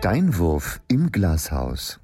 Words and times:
Steinwurf 0.00 0.80
im 0.88 1.12
Glashaus. 1.12 2.00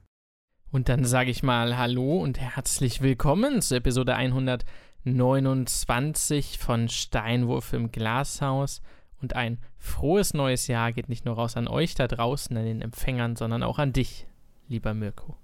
Und 0.70 0.90
dann 0.90 1.06
sage 1.06 1.30
ich 1.30 1.42
mal 1.42 1.78
Hallo 1.78 2.18
und 2.18 2.38
herzlich 2.38 3.00
willkommen 3.00 3.62
zu 3.62 3.74
Episode 3.74 4.14
129 4.14 6.58
von 6.58 6.90
Steinwurf 6.90 7.72
im 7.72 7.90
Glashaus. 7.90 8.82
Und 9.22 9.34
ein 9.34 9.56
frohes 9.78 10.34
neues 10.34 10.66
Jahr 10.66 10.92
geht 10.92 11.08
nicht 11.08 11.24
nur 11.24 11.36
raus 11.36 11.56
an 11.56 11.68
euch 11.68 11.94
da 11.94 12.06
draußen, 12.06 12.54
an 12.54 12.66
den 12.66 12.82
Empfängern, 12.82 13.34
sondern 13.34 13.62
auch 13.62 13.78
an 13.78 13.94
dich, 13.94 14.26
lieber 14.68 14.92
Mirko. 14.92 15.38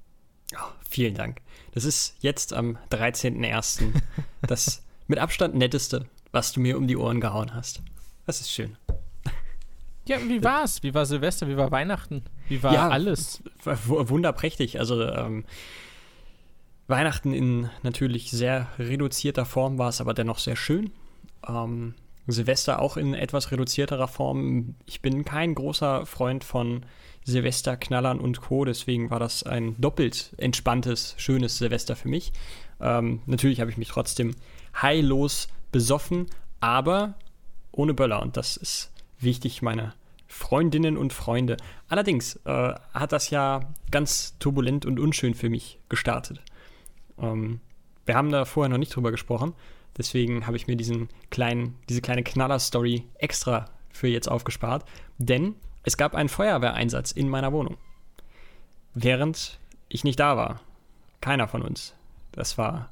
Oh, 0.55 0.59
vielen 0.87 1.15
Dank. 1.15 1.41
Das 1.73 1.87
ist 1.87 2.17
jetzt 2.21 2.53
am 2.53 2.77
13.01. 2.91 3.95
das 4.43 4.85
mit 5.07 5.19
Abstand 5.19 5.55
netteste, 5.55 6.05
was 6.33 6.53
du 6.53 6.61
mir 6.61 6.77
um 6.77 6.87
die 6.87 6.99
Ohren 6.99 7.23
gehauen 7.23 7.55
hast. 7.55 7.81
Das 8.27 8.43
ist 8.43 8.51
schön. 8.51 8.77
Ja, 10.07 10.19
wie 10.21 10.43
war's? 10.43 10.83
Wie 10.83 10.95
war 10.95 11.07
Silvester? 11.07 11.49
Wie 11.49 11.57
war 11.57 11.71
Weihnachten? 11.71 12.25
Wie 12.49 12.63
war 12.63 12.75
ja, 12.75 12.89
alles? 12.89 13.43
Wunderprächtig. 13.65 14.81
Also 14.81 15.03
ähm, 15.03 15.45
Weihnachten 16.89 17.33
in 17.33 17.71
natürlich 17.83 18.31
sehr 18.31 18.69
reduzierter 18.79 19.45
Form 19.45 19.79
war 19.79 19.89
es 19.89 20.01
aber 20.01 20.15
dennoch 20.15 20.39
sehr 20.39 20.57
schön. 20.57 20.91
Ähm, 21.49 21.95
Silvester 22.27 22.81
auch 22.81 22.97
in 22.97 23.15
etwas 23.15 23.51
reduzierterer 23.51 24.09
Form. 24.09 24.75
Ich 24.87 25.03
bin 25.03 25.25
kein 25.25 25.55
großer 25.55 26.07
Freund 26.07 26.45
von 26.45 26.85
Silvesterknallern 27.25 28.21
und 28.21 28.41
Co. 28.41 28.65
Deswegen 28.65 29.11
war 29.11 29.19
das 29.19 29.43
ein 29.43 29.81
doppelt 29.81 30.33
entspanntes, 30.37 31.15
schönes 31.19 31.59
Silvester 31.59 31.97
für 31.97 32.09
mich. 32.09 32.33
Ähm, 32.81 33.23
natürlich 33.27 33.61
habe 33.61 33.71
ich 33.71 33.77
mich 33.77 33.89
trotzdem 33.89 34.35
heillos 34.81 35.49
besoffen, 35.71 36.27
aber 36.61 37.15
ohne 37.73 37.95
Böller. 37.95 38.23
Und 38.23 38.37
das 38.37 38.57
ist 38.57 38.92
wichtig, 39.23 39.63
meine 39.63 39.95
Freundinnen 40.27 40.97
und 40.97 41.13
Freunde. 41.13 41.57
Allerdings 41.89 42.37
äh, 42.45 42.75
hat 42.95 43.13
das 43.13 43.31
Jahr 43.31 43.75
ganz 43.91 44.39
turbulent 44.39 44.87
und 44.87 44.99
unschön 44.99 45.35
für 45.35 45.51
mich 45.51 45.79
gestartet. 45.89 46.41
Ähm, 47.19 47.61
wir 48.07 48.15
haben 48.15 48.31
da 48.31 48.45
vorher 48.45 48.71
noch 48.71 48.79
nicht 48.79 48.95
drüber 48.95 49.11
gesprochen. 49.11 49.55
Deswegen 49.97 50.47
habe 50.47 50.57
ich 50.57 50.67
mir 50.67 50.77
diesen 50.77 51.11
kleinen, 51.31 51.77
diese 51.89 52.01
kleine 52.01 52.23
Knaller-Story 52.23 53.05
extra 53.19 53.67
für 53.91 54.09
jetzt 54.09 54.29
aufgespart. 54.29 54.85
Denn 55.19 55.55
es 55.83 55.97
gab 55.97 56.15
einen 56.15 56.31
Feuerwehreinsatz 56.31 57.13
in 57.13 57.29
meiner 57.29 57.53
Wohnung. 57.53 57.77
Während 58.95 59.59
ich 59.89 60.05
nicht 60.05 60.19
da 60.19 60.37
war. 60.37 60.61
Keiner 61.21 61.47
von 61.47 61.63
uns. 61.63 61.95
Das 62.33 62.57
war, 62.57 62.89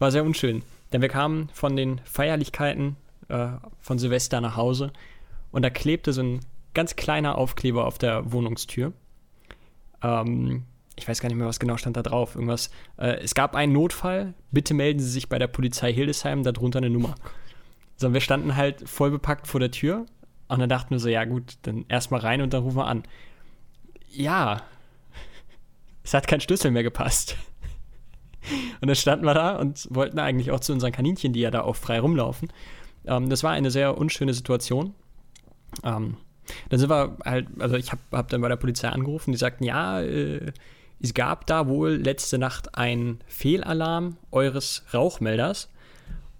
war 0.00 0.10
sehr 0.10 0.24
unschön. 0.24 0.62
Denn 0.92 1.02
wir 1.02 1.08
kamen 1.08 1.48
von 1.52 1.76
den 1.76 2.00
Feierlichkeiten 2.04 2.96
äh, 3.28 3.50
von 3.80 3.98
Silvester 3.98 4.40
nach 4.40 4.56
Hause 4.56 4.92
und 5.52 5.62
da 5.62 5.70
klebte 5.70 6.12
so 6.12 6.22
ein 6.22 6.40
ganz 6.74 6.96
kleiner 6.96 7.36
Aufkleber 7.36 7.86
auf 7.86 7.98
der 7.98 8.32
Wohnungstür. 8.32 8.92
Ähm, 10.02 10.64
ich 10.96 11.08
weiß 11.08 11.20
gar 11.20 11.28
nicht 11.28 11.38
mehr, 11.38 11.46
was 11.46 11.60
genau 11.60 11.76
stand 11.76 11.96
da 11.96 12.02
drauf. 12.02 12.34
Irgendwas. 12.34 12.70
Äh, 12.96 13.20
es 13.22 13.34
gab 13.34 13.54
einen 13.54 13.72
Notfall. 13.72 14.34
Bitte 14.50 14.74
melden 14.74 15.00
Sie 15.00 15.10
sich 15.10 15.28
bei 15.28 15.38
der 15.38 15.48
Polizei 15.48 15.92
Hildesheim, 15.92 16.42
darunter 16.42 16.78
eine 16.78 16.90
Nummer. 16.90 17.14
So, 17.96 18.12
wir 18.12 18.20
standen 18.20 18.56
halt 18.56 18.88
voll 18.88 19.10
bepackt 19.10 19.46
vor 19.46 19.60
der 19.60 19.70
Tür 19.70 20.06
und 20.48 20.58
dann 20.58 20.68
dachten 20.68 20.90
wir 20.90 20.98
so, 20.98 21.08
ja 21.08 21.24
gut, 21.24 21.58
dann 21.62 21.84
erstmal 21.88 22.20
rein 22.20 22.40
und 22.40 22.52
dann 22.52 22.62
rufen 22.62 22.78
wir 22.78 22.86
an. 22.86 23.04
Ja, 24.08 24.62
es 26.02 26.14
hat 26.14 26.26
kein 26.26 26.40
Schlüssel 26.40 26.70
mehr 26.70 26.82
gepasst. 26.82 27.36
Und 28.80 28.88
dann 28.88 28.96
standen 28.96 29.26
wir 29.26 29.34
da 29.34 29.56
und 29.56 29.86
wollten 29.90 30.18
eigentlich 30.18 30.50
auch 30.50 30.60
zu 30.60 30.72
unseren 30.72 30.92
Kaninchen, 30.92 31.34
die 31.34 31.40
ja 31.40 31.50
da 31.50 31.60
auch 31.60 31.76
frei 31.76 32.00
rumlaufen. 32.00 32.50
Ähm, 33.04 33.28
das 33.28 33.42
war 33.42 33.50
eine 33.50 33.70
sehr 33.70 33.98
unschöne 33.98 34.32
Situation. 34.32 34.94
Ähm, 35.84 36.16
dann 36.68 36.78
sind 36.78 36.90
wir 36.90 37.16
halt, 37.24 37.48
also 37.58 37.76
ich 37.76 37.92
habe 37.92 38.02
hab 38.12 38.28
dann 38.28 38.40
bei 38.40 38.48
der 38.48 38.56
Polizei 38.56 38.88
angerufen, 38.88 39.32
die 39.32 39.38
sagten, 39.38 39.64
ja, 39.64 40.00
äh, 40.00 40.52
es 41.02 41.14
gab 41.14 41.46
da 41.46 41.66
wohl 41.66 41.92
letzte 41.92 42.38
Nacht 42.38 42.76
einen 42.76 43.20
Fehlalarm 43.26 44.16
eures 44.30 44.84
Rauchmelders. 44.92 45.68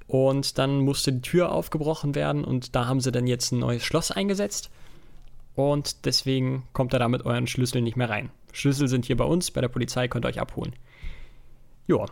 Und 0.07 0.59
dann 0.59 0.81
musste 0.81 1.13
die 1.13 1.21
Tür 1.21 1.53
aufgebrochen 1.53 2.17
werden 2.17 2.45
und 2.45 2.75
da 2.75 2.87
haben 2.87 3.01
sie 3.01 3.13
dann 3.13 3.29
jetzt 3.29 3.53
ein 3.53 3.61
neues 3.61 3.85
Schloss 3.85 4.11
eingesetzt. 4.11 4.71
Und 5.55 6.05
deswegen 6.05 6.65
kommt 6.73 6.93
er 6.93 6.99
da 6.99 7.09
mit 7.09 7.25
euren 7.25 7.47
Schlüsseln 7.47 7.85
nicht 7.85 7.97
mehr 7.97 8.11
rein. 8.11 8.31
Schlüssel 8.53 8.89
sind 8.89 9.05
hier 9.05 9.17
bei 9.17 9.25
uns, 9.25 9.53
bei 9.53 9.61
der 9.61 9.69
Polizei, 9.69 10.09
könnt 10.09 10.25
ihr 10.25 10.29
euch 10.29 10.41
abholen. 10.41 10.75
Ja. 11.87 12.07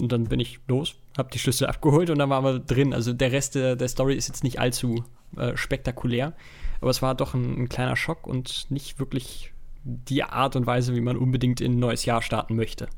Und 0.00 0.10
dann 0.10 0.24
bin 0.24 0.40
ich 0.40 0.58
los, 0.68 0.94
hab 1.16 1.30
die 1.30 1.38
Schlüssel 1.38 1.66
abgeholt 1.66 2.10
und 2.10 2.18
dann 2.18 2.30
waren 2.30 2.44
wir 2.44 2.58
drin. 2.58 2.94
Also 2.94 3.12
der 3.12 3.32
Rest 3.32 3.54
der, 3.54 3.76
der 3.76 3.88
Story 3.88 4.14
ist 4.14 4.28
jetzt 4.28 4.42
nicht 4.42 4.58
allzu 4.58 5.04
äh, 5.36 5.56
spektakulär. 5.56 6.32
Aber 6.80 6.90
es 6.90 7.02
war 7.02 7.14
doch 7.14 7.34
ein, 7.34 7.62
ein 7.62 7.68
kleiner 7.68 7.96
Schock 7.96 8.26
und 8.26 8.70
nicht 8.70 8.98
wirklich 8.98 9.52
die 9.84 10.22
Art 10.24 10.56
und 10.56 10.66
Weise, 10.66 10.94
wie 10.94 11.00
man 11.00 11.16
unbedingt 11.16 11.60
in 11.60 11.72
ein 11.72 11.78
neues 11.78 12.04
Jahr 12.04 12.22
starten 12.22 12.56
möchte. 12.56 12.88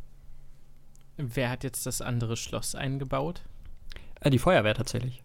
Wer 1.16 1.50
hat 1.50 1.65
jetzt 1.65 1.87
das 1.87 2.00
andere 2.00 2.37
Schloss 2.37 2.75
eingebaut? 2.75 3.43
Äh, 4.21 4.31
die 4.31 4.38
Feuerwehr 4.38 4.75
tatsächlich. 4.75 5.22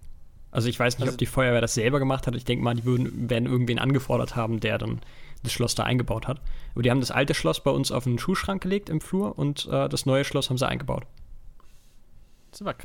Also 0.52 0.68
ich 0.68 0.80
weiß 0.80 0.98
nicht, 0.98 1.04
also, 1.04 1.14
ob 1.14 1.20
die 1.20 1.26
Feuerwehr 1.26 1.62
das 1.62 1.76
selber 1.76 2.00
gemacht 2.00 2.26
hat. 2.26 2.36
Ich 2.36 2.46
denke 2.46 2.64
mal, 2.64 2.76
die 2.76 2.86
würden, 2.86 3.30
werden 3.30 3.48
irgendwen 3.48 3.80
angefordert 3.80 4.36
haben, 4.36 4.60
der 4.60 4.78
dann 4.78 5.00
das 5.44 5.54
Schloss 5.54 5.76
da 5.76 5.84
eingebaut 5.84 6.28
hat. 6.28 6.42
Aber 6.74 6.84
die 6.84 6.92
haben 6.92 7.00
das 7.00 7.12
alte 7.12 7.34
Schloss 7.34 7.64
bei 7.64 7.72
uns 7.72 7.92
auf 7.92 8.04
den 8.04 8.20
Schuhschrank 8.20 8.62
gelegt 8.62 8.90
im 8.90 9.00
Flur 9.00 9.38
und 9.38 9.68
äh, 9.72 9.88
das 9.88 10.06
neue 10.06 10.26
Schloss 10.26 10.50
haben 10.50 10.58
sie 10.58 10.68
eingebaut. 10.68 11.06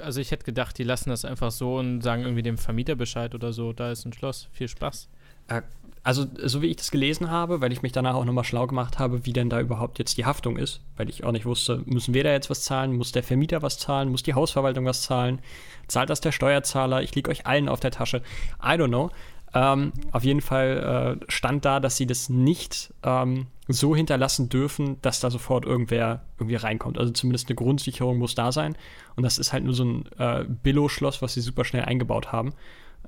Also 0.00 0.20
ich 0.20 0.30
hätte 0.30 0.44
gedacht, 0.44 0.76
die 0.78 0.84
lassen 0.84 1.10
das 1.10 1.24
einfach 1.24 1.50
so 1.50 1.76
und 1.78 2.02
sagen 2.02 2.22
irgendwie 2.22 2.42
dem 2.42 2.58
Vermieter 2.58 2.94
Bescheid 2.94 3.34
oder 3.34 3.52
so, 3.52 3.72
da 3.72 3.90
ist 3.90 4.04
ein 4.04 4.12
Schloss, 4.12 4.48
viel 4.52 4.68
Spaß. 4.68 5.08
Äh, 5.48 5.62
also, 6.02 6.26
so 6.36 6.60
wie 6.60 6.66
ich 6.66 6.76
das 6.76 6.90
gelesen 6.90 7.30
habe, 7.30 7.62
weil 7.62 7.72
ich 7.72 7.80
mich 7.80 7.92
danach 7.92 8.14
auch 8.14 8.26
nochmal 8.26 8.44
schlau 8.44 8.66
gemacht 8.66 8.98
habe, 8.98 9.24
wie 9.24 9.32
denn 9.32 9.48
da 9.48 9.58
überhaupt 9.58 9.98
jetzt 9.98 10.18
die 10.18 10.26
Haftung 10.26 10.58
ist, 10.58 10.82
weil 10.98 11.08
ich 11.08 11.24
auch 11.24 11.32
nicht 11.32 11.46
wusste, 11.46 11.80
müssen 11.86 12.12
wir 12.12 12.22
da 12.22 12.30
jetzt 12.30 12.50
was 12.50 12.60
zahlen, 12.60 12.94
muss 12.94 13.12
der 13.12 13.22
Vermieter 13.22 13.62
was 13.62 13.78
zahlen, 13.78 14.10
muss 14.10 14.22
die 14.22 14.34
Hausverwaltung 14.34 14.84
was 14.84 15.00
zahlen, 15.00 15.38
zahlt 15.88 16.10
das 16.10 16.20
der 16.20 16.32
Steuerzahler, 16.32 17.02
ich 17.02 17.14
liege 17.14 17.30
euch 17.30 17.46
allen 17.46 17.70
auf 17.70 17.80
der 17.80 17.90
Tasche. 17.90 18.18
I 18.62 18.76
don't 18.76 18.88
know. 18.88 19.10
Ähm, 19.54 19.92
auf 20.10 20.24
jeden 20.24 20.40
Fall 20.40 21.18
äh, 21.22 21.24
stand 21.30 21.64
da, 21.64 21.78
dass 21.78 21.96
sie 21.96 22.06
das 22.06 22.28
nicht 22.28 22.92
ähm, 23.04 23.46
so 23.68 23.94
hinterlassen 23.94 24.48
dürfen, 24.48 25.00
dass 25.00 25.20
da 25.20 25.30
sofort 25.30 25.64
irgendwer 25.64 26.24
irgendwie 26.38 26.56
reinkommt. 26.56 26.98
Also 26.98 27.12
zumindest 27.12 27.48
eine 27.48 27.54
Grundsicherung 27.54 28.18
muss 28.18 28.34
da 28.34 28.50
sein. 28.50 28.76
Und 29.14 29.22
das 29.22 29.38
ist 29.38 29.52
halt 29.52 29.64
nur 29.64 29.74
so 29.74 29.84
ein 29.84 30.04
äh, 30.18 30.44
Billo-Schloss, 30.44 31.22
was 31.22 31.34
sie 31.34 31.40
super 31.40 31.64
schnell 31.64 31.84
eingebaut 31.84 32.32
haben. 32.32 32.52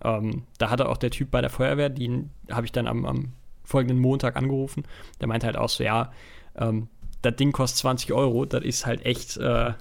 Ähm, 0.02 0.44
da 0.58 0.70
hatte 0.70 0.88
auch 0.88 0.98
der 0.98 1.10
Typ 1.10 1.32
bei 1.32 1.40
der 1.40 1.50
Feuerwehr, 1.50 1.88
den 1.88 2.30
habe 2.50 2.66
ich 2.66 2.72
dann 2.72 2.86
am, 2.86 3.04
am, 3.04 3.32
folgenden 3.64 3.98
Montag 3.98 4.36
angerufen, 4.36 4.84
der 5.20 5.26
meinte 5.26 5.46
halt 5.46 5.56
auch 5.56 5.68
so, 5.68 5.82
ja, 5.82 6.12
ähm, 6.56 6.88
das 7.22 7.34
Ding 7.34 7.50
kostet 7.50 7.78
20 7.78 8.12
Euro, 8.12 8.44
das 8.44 8.62
ist 8.62 8.86
halt 8.86 9.04
echt, 9.04 9.36
äh, 9.38 9.72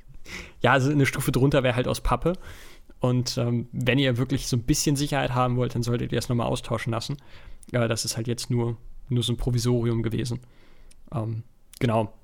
ja, 0.60 0.72
also 0.72 0.90
eine 0.90 1.04
Stufe 1.04 1.32
drunter 1.32 1.64
wäre 1.64 1.74
halt 1.74 1.88
aus 1.88 2.00
Pappe. 2.00 2.34
Und 3.04 3.36
ähm, 3.36 3.68
wenn 3.70 3.98
ihr 3.98 4.16
wirklich 4.16 4.48
so 4.48 4.56
ein 4.56 4.62
bisschen 4.62 4.96
Sicherheit 4.96 5.34
haben 5.34 5.58
wollt, 5.58 5.74
dann 5.74 5.82
solltet 5.82 6.10
ihr 6.10 6.18
es 6.18 6.30
nochmal 6.30 6.46
austauschen 6.46 6.90
lassen. 6.90 7.18
Äh, 7.70 7.86
das 7.86 8.06
ist 8.06 8.16
halt 8.16 8.26
jetzt 8.26 8.48
nur, 8.48 8.78
nur 9.10 9.22
so 9.22 9.34
ein 9.34 9.36
Provisorium 9.36 10.02
gewesen. 10.02 10.40
Ähm, 11.12 11.42
genau, 11.80 12.14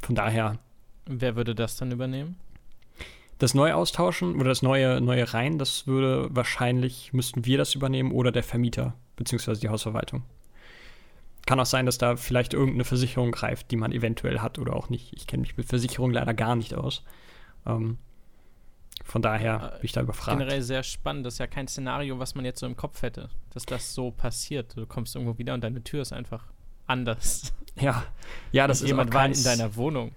von 0.00 0.14
daher. 0.14 0.58
Wer 1.04 1.36
würde 1.36 1.54
das 1.54 1.76
dann 1.76 1.92
übernehmen? 1.92 2.36
Das 3.36 3.52
neue 3.52 3.76
austauschen 3.76 4.36
oder 4.36 4.48
das 4.48 4.62
neue, 4.62 5.02
neue 5.02 5.30
rein, 5.34 5.58
das 5.58 5.86
würde 5.86 6.28
wahrscheinlich, 6.30 7.12
müssten 7.12 7.44
wir 7.44 7.58
das 7.58 7.74
übernehmen 7.74 8.10
oder 8.10 8.32
der 8.32 8.42
Vermieter, 8.42 8.94
beziehungsweise 9.16 9.60
die 9.60 9.68
Hausverwaltung. 9.68 10.22
Kann 11.44 11.60
auch 11.60 11.66
sein, 11.66 11.84
dass 11.84 11.98
da 11.98 12.16
vielleicht 12.16 12.54
irgendeine 12.54 12.84
Versicherung 12.84 13.30
greift, 13.30 13.70
die 13.70 13.76
man 13.76 13.92
eventuell 13.92 14.38
hat 14.38 14.58
oder 14.58 14.74
auch 14.74 14.88
nicht. 14.88 15.12
Ich 15.12 15.26
kenne 15.26 15.42
mich 15.42 15.58
mit 15.58 15.66
Versicherungen 15.66 16.14
leider 16.14 16.32
gar 16.32 16.56
nicht 16.56 16.72
aus. 16.72 17.04
Ähm, 17.66 17.98
von 19.04 19.22
daher 19.22 19.72
bin 19.80 19.84
ich 19.86 19.92
da 19.92 20.02
überfragt. 20.02 20.38
Generell 20.38 20.62
sehr 20.62 20.82
spannend. 20.82 21.26
Das 21.26 21.34
ist 21.34 21.38
ja 21.38 21.46
kein 21.46 21.68
Szenario, 21.68 22.18
was 22.18 22.34
man 22.34 22.44
jetzt 22.44 22.60
so 22.60 22.66
im 22.66 22.76
Kopf 22.76 23.02
hätte, 23.02 23.30
dass 23.52 23.66
das 23.66 23.94
so 23.94 24.10
passiert. 24.10 24.76
Du 24.76 24.86
kommst 24.86 25.14
irgendwo 25.14 25.38
wieder 25.38 25.54
und 25.54 25.62
deine 25.62 25.82
Tür 25.82 26.02
ist 26.02 26.12
einfach 26.12 26.44
anders. 26.86 27.52
Ja, 27.80 28.04
ja, 28.50 28.66
das 28.66 28.80
und 28.80 28.86
ist 28.86 28.90
jemand 28.90 29.14
war 29.14 29.26
in 29.26 29.44
deiner 29.44 29.76
Wohnung 29.76 30.12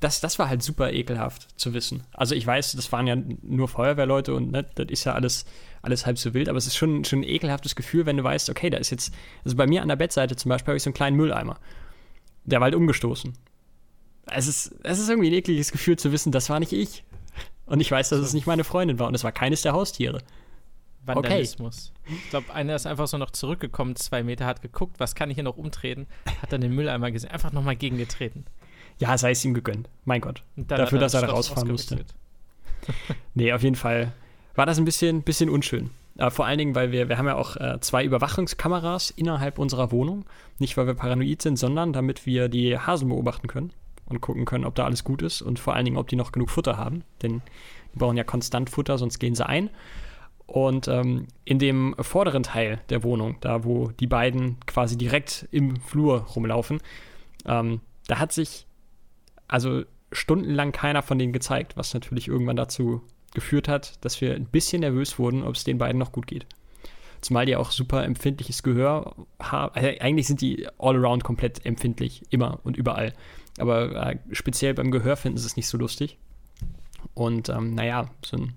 das, 0.00 0.20
das 0.20 0.38
war 0.38 0.48
halt 0.48 0.62
super 0.62 0.92
ekelhaft 0.92 1.58
zu 1.58 1.74
wissen. 1.74 2.02
Also 2.12 2.34
ich 2.34 2.46
weiß, 2.46 2.72
das 2.72 2.92
waren 2.92 3.06
ja 3.06 3.16
nur 3.42 3.68
Feuerwehrleute 3.68 4.34
und 4.34 4.52
ne, 4.52 4.64
das 4.74 4.86
ist 4.88 5.04
ja 5.04 5.14
alles, 5.14 5.44
alles 5.82 6.06
halb 6.06 6.18
so 6.18 6.34
wild, 6.34 6.48
aber 6.48 6.58
es 6.58 6.66
ist 6.66 6.76
schon, 6.76 7.04
schon 7.04 7.20
ein 7.20 7.28
ekelhaftes 7.28 7.76
Gefühl, 7.76 8.06
wenn 8.06 8.16
du 8.16 8.24
weißt, 8.24 8.50
okay, 8.50 8.70
da 8.70 8.78
ist 8.78 8.90
jetzt, 8.90 9.14
also 9.44 9.56
bei 9.56 9.66
mir 9.66 9.82
an 9.82 9.88
der 9.88 9.96
Bettseite 9.96 10.36
zum 10.36 10.50
Beispiel 10.50 10.72
habe 10.72 10.76
ich 10.76 10.82
so 10.82 10.90
einen 10.90 10.94
kleinen 10.94 11.16
Mülleimer. 11.16 11.58
Der 12.44 12.60
war 12.60 12.66
halt 12.66 12.74
umgestoßen. 12.74 13.32
Es 14.26 14.46
ist, 14.46 14.74
es 14.82 14.98
ist 14.98 15.08
irgendwie 15.08 15.30
ein 15.30 15.34
ekliges 15.34 15.72
Gefühl 15.72 15.96
zu 15.96 16.12
wissen, 16.12 16.32
das 16.32 16.50
war 16.50 16.60
nicht 16.60 16.72
ich. 16.72 17.04
Und 17.66 17.80
ich 17.80 17.90
weiß, 17.90 18.08
dass 18.08 18.20
es 18.20 18.32
nicht 18.32 18.46
meine 18.46 18.64
Freundin 18.64 18.98
war 18.98 19.08
und 19.08 19.14
es 19.14 19.24
war 19.24 19.32
keines 19.32 19.62
der 19.62 19.72
Haustiere. 19.72 20.22
Vandalismus. 21.04 21.92
Okay. 22.04 22.16
Ich 22.24 22.30
glaube, 22.30 22.54
einer 22.54 22.74
ist 22.74 22.86
einfach 22.86 23.06
so 23.06 23.18
noch 23.18 23.30
zurückgekommen, 23.30 23.96
zwei 23.96 24.22
Meter, 24.22 24.46
hat 24.46 24.62
geguckt, 24.62 24.98
was 24.98 25.14
kann 25.14 25.30
ich 25.30 25.36
hier 25.36 25.44
noch 25.44 25.56
umtreten, 25.56 26.06
hat 26.42 26.52
dann 26.52 26.60
den 26.60 26.74
Mülleimer 26.74 27.10
gesehen, 27.10 27.30
einfach 27.30 27.52
nochmal 27.52 27.76
gegengetreten. 27.76 28.44
Ja, 28.98 29.16
sei 29.18 29.32
es 29.32 29.44
ihm 29.44 29.54
gegönnt. 29.54 29.88
Mein 30.04 30.20
Gott. 30.20 30.42
Dafür, 30.56 30.98
dass 30.98 31.14
er 31.14 31.22
da 31.22 31.28
rausfahren 31.28 31.68
musste. 31.68 32.04
nee, 33.34 33.52
auf 33.52 33.62
jeden 33.62 33.76
Fall 33.76 34.12
war 34.54 34.66
das 34.66 34.78
ein 34.78 34.84
bisschen, 34.84 35.22
bisschen 35.22 35.50
unschön. 35.50 35.90
Äh, 36.16 36.30
vor 36.30 36.46
allen 36.46 36.58
Dingen, 36.58 36.74
weil 36.74 36.92
wir, 36.92 37.08
wir 37.08 37.18
haben 37.18 37.26
ja 37.26 37.34
auch 37.34 37.56
äh, 37.56 37.78
zwei 37.80 38.04
Überwachungskameras 38.04 39.10
innerhalb 39.10 39.58
unserer 39.58 39.92
Wohnung. 39.92 40.24
Nicht, 40.58 40.76
weil 40.76 40.86
wir 40.86 40.94
paranoid 40.94 41.42
sind, 41.42 41.58
sondern 41.58 41.92
damit 41.92 42.24
wir 42.24 42.48
die 42.48 42.78
Hasen 42.78 43.08
beobachten 43.08 43.48
können 43.48 43.72
und 44.06 44.20
gucken 44.20 44.44
können, 44.44 44.64
ob 44.64 44.74
da 44.74 44.84
alles 44.84 45.04
gut 45.04 45.22
ist 45.22 45.42
und 45.42 45.58
vor 45.58 45.74
allen 45.74 45.84
Dingen, 45.84 45.96
ob 45.96 46.08
die 46.08 46.16
noch 46.16 46.32
genug 46.32 46.50
Futter 46.50 46.76
haben. 46.76 47.02
Denn 47.22 47.42
die 47.94 47.98
brauchen 47.98 48.16
ja 48.16 48.24
konstant 48.24 48.70
Futter, 48.70 48.98
sonst 48.98 49.18
gehen 49.18 49.34
sie 49.34 49.46
ein. 49.46 49.70
Und 50.46 50.86
ähm, 50.86 51.26
in 51.44 51.58
dem 51.58 51.94
vorderen 51.98 52.44
Teil 52.44 52.80
der 52.88 53.02
Wohnung, 53.02 53.36
da 53.40 53.64
wo 53.64 53.90
die 53.90 54.06
beiden 54.06 54.58
quasi 54.66 54.96
direkt 54.96 55.48
im 55.50 55.76
Flur 55.80 56.20
rumlaufen, 56.20 56.80
ähm, 57.46 57.80
da 58.06 58.20
hat 58.20 58.32
sich 58.32 58.66
also 59.48 59.82
stundenlang 60.12 60.72
keiner 60.72 61.02
von 61.02 61.18
denen 61.18 61.32
gezeigt, 61.32 61.76
was 61.76 61.92
natürlich 61.94 62.28
irgendwann 62.28 62.56
dazu 62.56 63.02
geführt 63.34 63.68
hat, 63.68 64.04
dass 64.04 64.20
wir 64.20 64.34
ein 64.34 64.46
bisschen 64.46 64.80
nervös 64.80 65.18
wurden, 65.18 65.42
ob 65.42 65.56
es 65.56 65.64
den 65.64 65.78
beiden 65.78 65.98
noch 65.98 66.12
gut 66.12 66.26
geht. 66.26 66.46
Zumal 67.20 67.46
die 67.46 67.56
auch 67.56 67.70
super 67.70 68.04
empfindliches 68.04 68.62
Gehör 68.62 69.14
haben. 69.40 69.74
Also 69.74 69.88
eigentlich 70.00 70.26
sind 70.26 70.40
die 70.40 70.68
all 70.78 70.96
around 70.96 71.24
komplett 71.24 71.64
empfindlich, 71.66 72.22
immer 72.30 72.60
und 72.62 72.76
überall. 72.76 73.12
Aber 73.58 74.10
äh, 74.10 74.18
speziell 74.32 74.74
beim 74.74 74.90
Gehör 74.90 75.16
finden 75.16 75.38
sie 75.38 75.46
es 75.46 75.56
nicht 75.56 75.68
so 75.68 75.78
lustig. 75.78 76.18
Und 77.14 77.48
ähm, 77.48 77.74
naja, 77.74 78.10
so 78.24 78.36
ein 78.36 78.54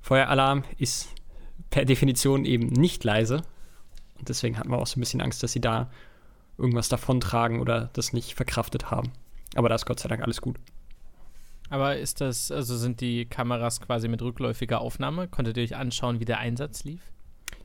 Feueralarm 0.00 0.64
ist 0.78 1.08
per 1.70 1.84
Definition 1.84 2.44
eben 2.44 2.66
nicht 2.66 3.04
leise. 3.04 3.42
Und 4.18 4.28
deswegen 4.28 4.58
hatten 4.58 4.70
wir 4.70 4.78
auch 4.78 4.86
so 4.86 4.98
ein 4.98 5.00
bisschen 5.00 5.20
Angst, 5.20 5.42
dass 5.42 5.52
sie 5.52 5.60
da 5.60 5.90
irgendwas 6.58 6.88
davontragen 6.88 7.60
oder 7.60 7.90
das 7.94 8.12
nicht 8.12 8.34
verkraftet 8.34 8.90
haben. 8.90 9.12
Aber 9.54 9.68
da 9.68 9.74
ist 9.74 9.86
Gott 9.86 10.00
sei 10.00 10.08
Dank 10.08 10.22
alles 10.22 10.40
gut. 10.40 10.58
Aber 11.70 11.96
ist 11.96 12.20
das, 12.20 12.50
also 12.50 12.76
sind 12.76 13.00
die 13.00 13.24
Kameras 13.24 13.80
quasi 13.80 14.06
mit 14.08 14.22
rückläufiger 14.22 14.80
Aufnahme? 14.80 15.28
Konntet 15.28 15.56
ihr 15.56 15.64
euch 15.64 15.76
anschauen, 15.76 16.20
wie 16.20 16.24
der 16.24 16.38
Einsatz 16.38 16.84
lief? 16.84 17.00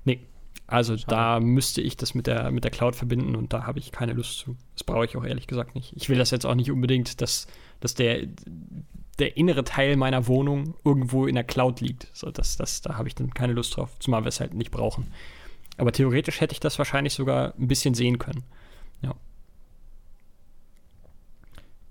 Nee. 0.06 0.26
Also 0.68 0.96
Schade. 0.98 1.10
da 1.10 1.40
müsste 1.40 1.82
ich 1.82 1.98
das 1.98 2.14
mit 2.14 2.28
der, 2.28 2.52
mit 2.52 2.64
der 2.64 2.70
Cloud 2.70 2.96
verbinden 2.96 3.36
und 3.36 3.54
da 3.54 3.66
habe 3.66 3.80
ich 3.80 3.92
keine 3.92 4.14
Lust 4.14 4.38
zu. 4.38 4.56
Das 4.76 4.84
brauche 4.84 5.06
ich 5.06 5.18
auch 5.18 5.26
ehrlich 5.26 5.48
gesagt 5.48 5.74
nicht. 5.74 5.94
Ich 5.96 6.10
will 6.10 6.18
das 6.18 6.30
jetzt 6.30 6.46
auch 6.46 6.54
nicht 6.54 6.70
unbedingt, 6.70 7.22
dass, 7.22 7.48
dass 7.80 7.96
der, 7.96 8.28
der 9.18 9.36
innere 9.36 9.64
Teil 9.64 9.96
meiner 9.96 10.28
Wohnung 10.28 10.76
irgendwo 10.86 11.26
in 11.26 11.34
der 11.34 11.44
Cloud 11.44 11.82
liegt. 11.82 12.08
So, 12.14 12.30
das, 12.30 12.56
das, 12.56 12.82
da 12.82 12.98
habe 12.98 13.08
ich 13.08 13.16
dann 13.16 13.34
keine 13.34 13.54
Lust 13.54 13.76
drauf, 13.76 13.98
zumal 13.98 14.24
wir 14.24 14.30
es 14.30 14.40
halt 14.40 14.54
nicht 14.54 14.70
brauchen. 14.70 15.12
Aber 15.78 15.92
theoretisch 15.92 16.40
hätte 16.40 16.54
ich 16.54 16.60
das 16.60 16.78
wahrscheinlich 16.78 17.14
sogar 17.14 17.56
ein 17.58 17.68
bisschen 17.68 17.96
sehen 17.96 18.20
können. 18.20 18.44
Ja. 19.02 19.16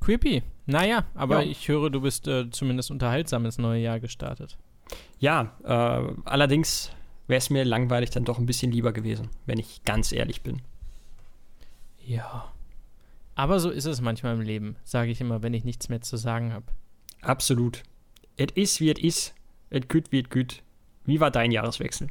Creepy. 0.00 0.44
Naja, 0.66 1.04
aber 1.14 1.42
ja. 1.42 1.50
ich 1.50 1.66
höre, 1.66 1.90
du 1.90 2.02
bist 2.02 2.28
äh, 2.28 2.48
zumindest 2.50 2.90
unterhaltsam 2.90 3.44
ins 3.44 3.58
neue 3.58 3.82
Jahr 3.82 3.98
gestartet. 3.98 4.56
Ja, 5.18 5.56
äh, 5.64 6.12
allerdings 6.24 6.92
wäre 7.28 7.38
es 7.38 7.50
mir 7.50 7.64
langweilig 7.64 8.10
dann 8.10 8.24
doch 8.24 8.38
ein 8.38 8.46
bisschen 8.46 8.72
lieber 8.72 8.92
gewesen, 8.92 9.30
wenn 9.46 9.58
ich 9.58 9.84
ganz 9.84 10.12
ehrlich 10.12 10.42
bin. 10.42 10.62
Ja. 12.04 12.52
Aber 13.34 13.60
so 13.60 13.70
ist 13.70 13.84
es 13.84 14.00
manchmal 14.00 14.34
im 14.34 14.40
Leben, 14.40 14.76
sage 14.82 15.10
ich 15.10 15.20
immer, 15.20 15.42
wenn 15.42 15.54
ich 15.54 15.64
nichts 15.64 15.88
mehr 15.88 16.00
zu 16.00 16.16
sagen 16.16 16.52
habe. 16.52 16.66
Absolut. 17.20 17.84
Es 18.36 18.48
ist, 18.54 18.80
wie 18.80 18.90
es 18.90 18.98
ist. 18.98 19.34
Es 19.70 19.86
gut, 19.86 20.10
wie 20.10 20.20
es 20.20 20.30
gut. 20.30 20.62
Wie 21.04 21.20
war 21.20 21.30
dein 21.30 21.52
Jahreswechsel? 21.52 22.08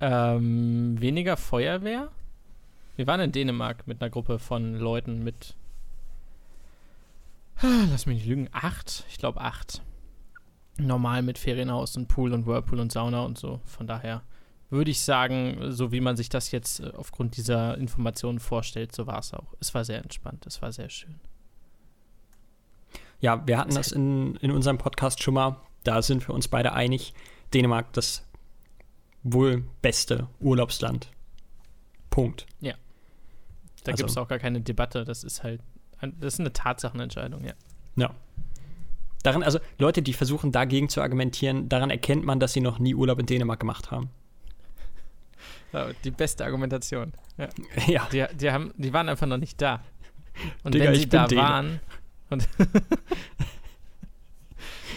Ähm, 0.00 1.00
weniger 1.00 1.36
Feuerwehr? 1.36 2.10
Wir 2.96 3.06
waren 3.06 3.20
in 3.20 3.32
Dänemark 3.32 3.86
mit 3.86 4.00
einer 4.00 4.10
Gruppe 4.10 4.38
von 4.38 4.74
Leuten 4.74 5.22
mit 5.22 5.54
lass 7.62 8.06
mich 8.06 8.18
nicht 8.18 8.26
lügen, 8.26 8.48
acht. 8.52 9.04
Ich 9.08 9.18
glaube 9.18 9.40
acht. 9.40 9.82
Normal 10.78 11.22
mit 11.22 11.38
Ferienhaus 11.38 11.96
und 11.96 12.08
Pool 12.08 12.32
und 12.32 12.46
Whirlpool 12.46 12.80
und 12.80 12.92
Sauna 12.92 13.22
und 13.22 13.38
so. 13.38 13.60
Von 13.64 13.86
daher 13.86 14.22
würde 14.70 14.90
ich 14.90 15.00
sagen, 15.00 15.72
so 15.72 15.92
wie 15.92 16.00
man 16.00 16.16
sich 16.16 16.28
das 16.28 16.50
jetzt 16.52 16.80
äh, 16.80 16.92
aufgrund 16.96 17.36
dieser 17.36 17.76
Informationen 17.76 18.38
vorstellt, 18.38 18.94
so 18.94 19.06
war 19.06 19.18
es 19.18 19.34
auch. 19.34 19.54
Es 19.60 19.74
war 19.74 19.84
sehr 19.84 20.02
entspannt, 20.02 20.46
es 20.46 20.62
war 20.62 20.72
sehr 20.72 20.88
schön. 20.88 21.20
Ja, 23.20 23.46
wir 23.46 23.58
hatten 23.58 23.74
das 23.74 23.92
in, 23.92 24.36
in 24.36 24.50
unserem 24.50 24.78
Podcast 24.78 25.22
schon 25.22 25.34
mal. 25.34 25.56
Da 25.84 26.00
sind 26.00 26.26
wir 26.26 26.34
uns 26.34 26.48
beide 26.48 26.72
einig. 26.72 27.12
Dänemark 27.52 27.92
das 27.92 28.26
wohl 29.22 29.64
beste 29.82 30.28
Urlaubsland. 30.38 31.10
Punkt. 32.08 32.46
Ja. 32.60 32.74
Da 33.84 33.92
also, 33.92 34.02
gibt 34.02 34.10
es 34.10 34.16
auch 34.16 34.28
gar 34.28 34.38
keine 34.38 34.60
Debatte. 34.60 35.04
Das 35.04 35.24
ist 35.24 35.42
halt 35.42 35.60
das 36.00 36.34
ist 36.34 36.40
eine 36.40 36.52
Tatsachenentscheidung, 36.52 37.44
ja. 37.44 37.52
Ja. 37.96 38.14
Daran, 39.22 39.42
also 39.42 39.58
Leute, 39.78 40.02
die 40.02 40.12
versuchen 40.12 40.52
dagegen 40.52 40.88
zu 40.88 41.02
argumentieren, 41.02 41.68
daran 41.68 41.90
erkennt 41.90 42.24
man, 42.24 42.40
dass 42.40 42.52
sie 42.52 42.60
noch 42.60 42.78
nie 42.78 42.94
Urlaub 42.94 43.18
in 43.18 43.26
Dänemark 43.26 43.60
gemacht 43.60 43.90
haben. 43.90 44.10
die 46.04 46.10
beste 46.10 46.44
Argumentation. 46.44 47.12
Ja. 47.36 47.48
ja. 47.86 48.08
Die, 48.12 48.24
die, 48.36 48.50
haben, 48.50 48.72
die 48.76 48.92
waren 48.92 49.08
einfach 49.08 49.26
noch 49.26 49.36
nicht 49.36 49.60
da. 49.60 49.82
Und 50.62 50.74
Digga, 50.74 50.86
wenn 50.86 50.94
sie 50.94 51.08
da 51.08 51.26
Däne. 51.26 51.42
waren 51.42 51.80
und 52.30 52.48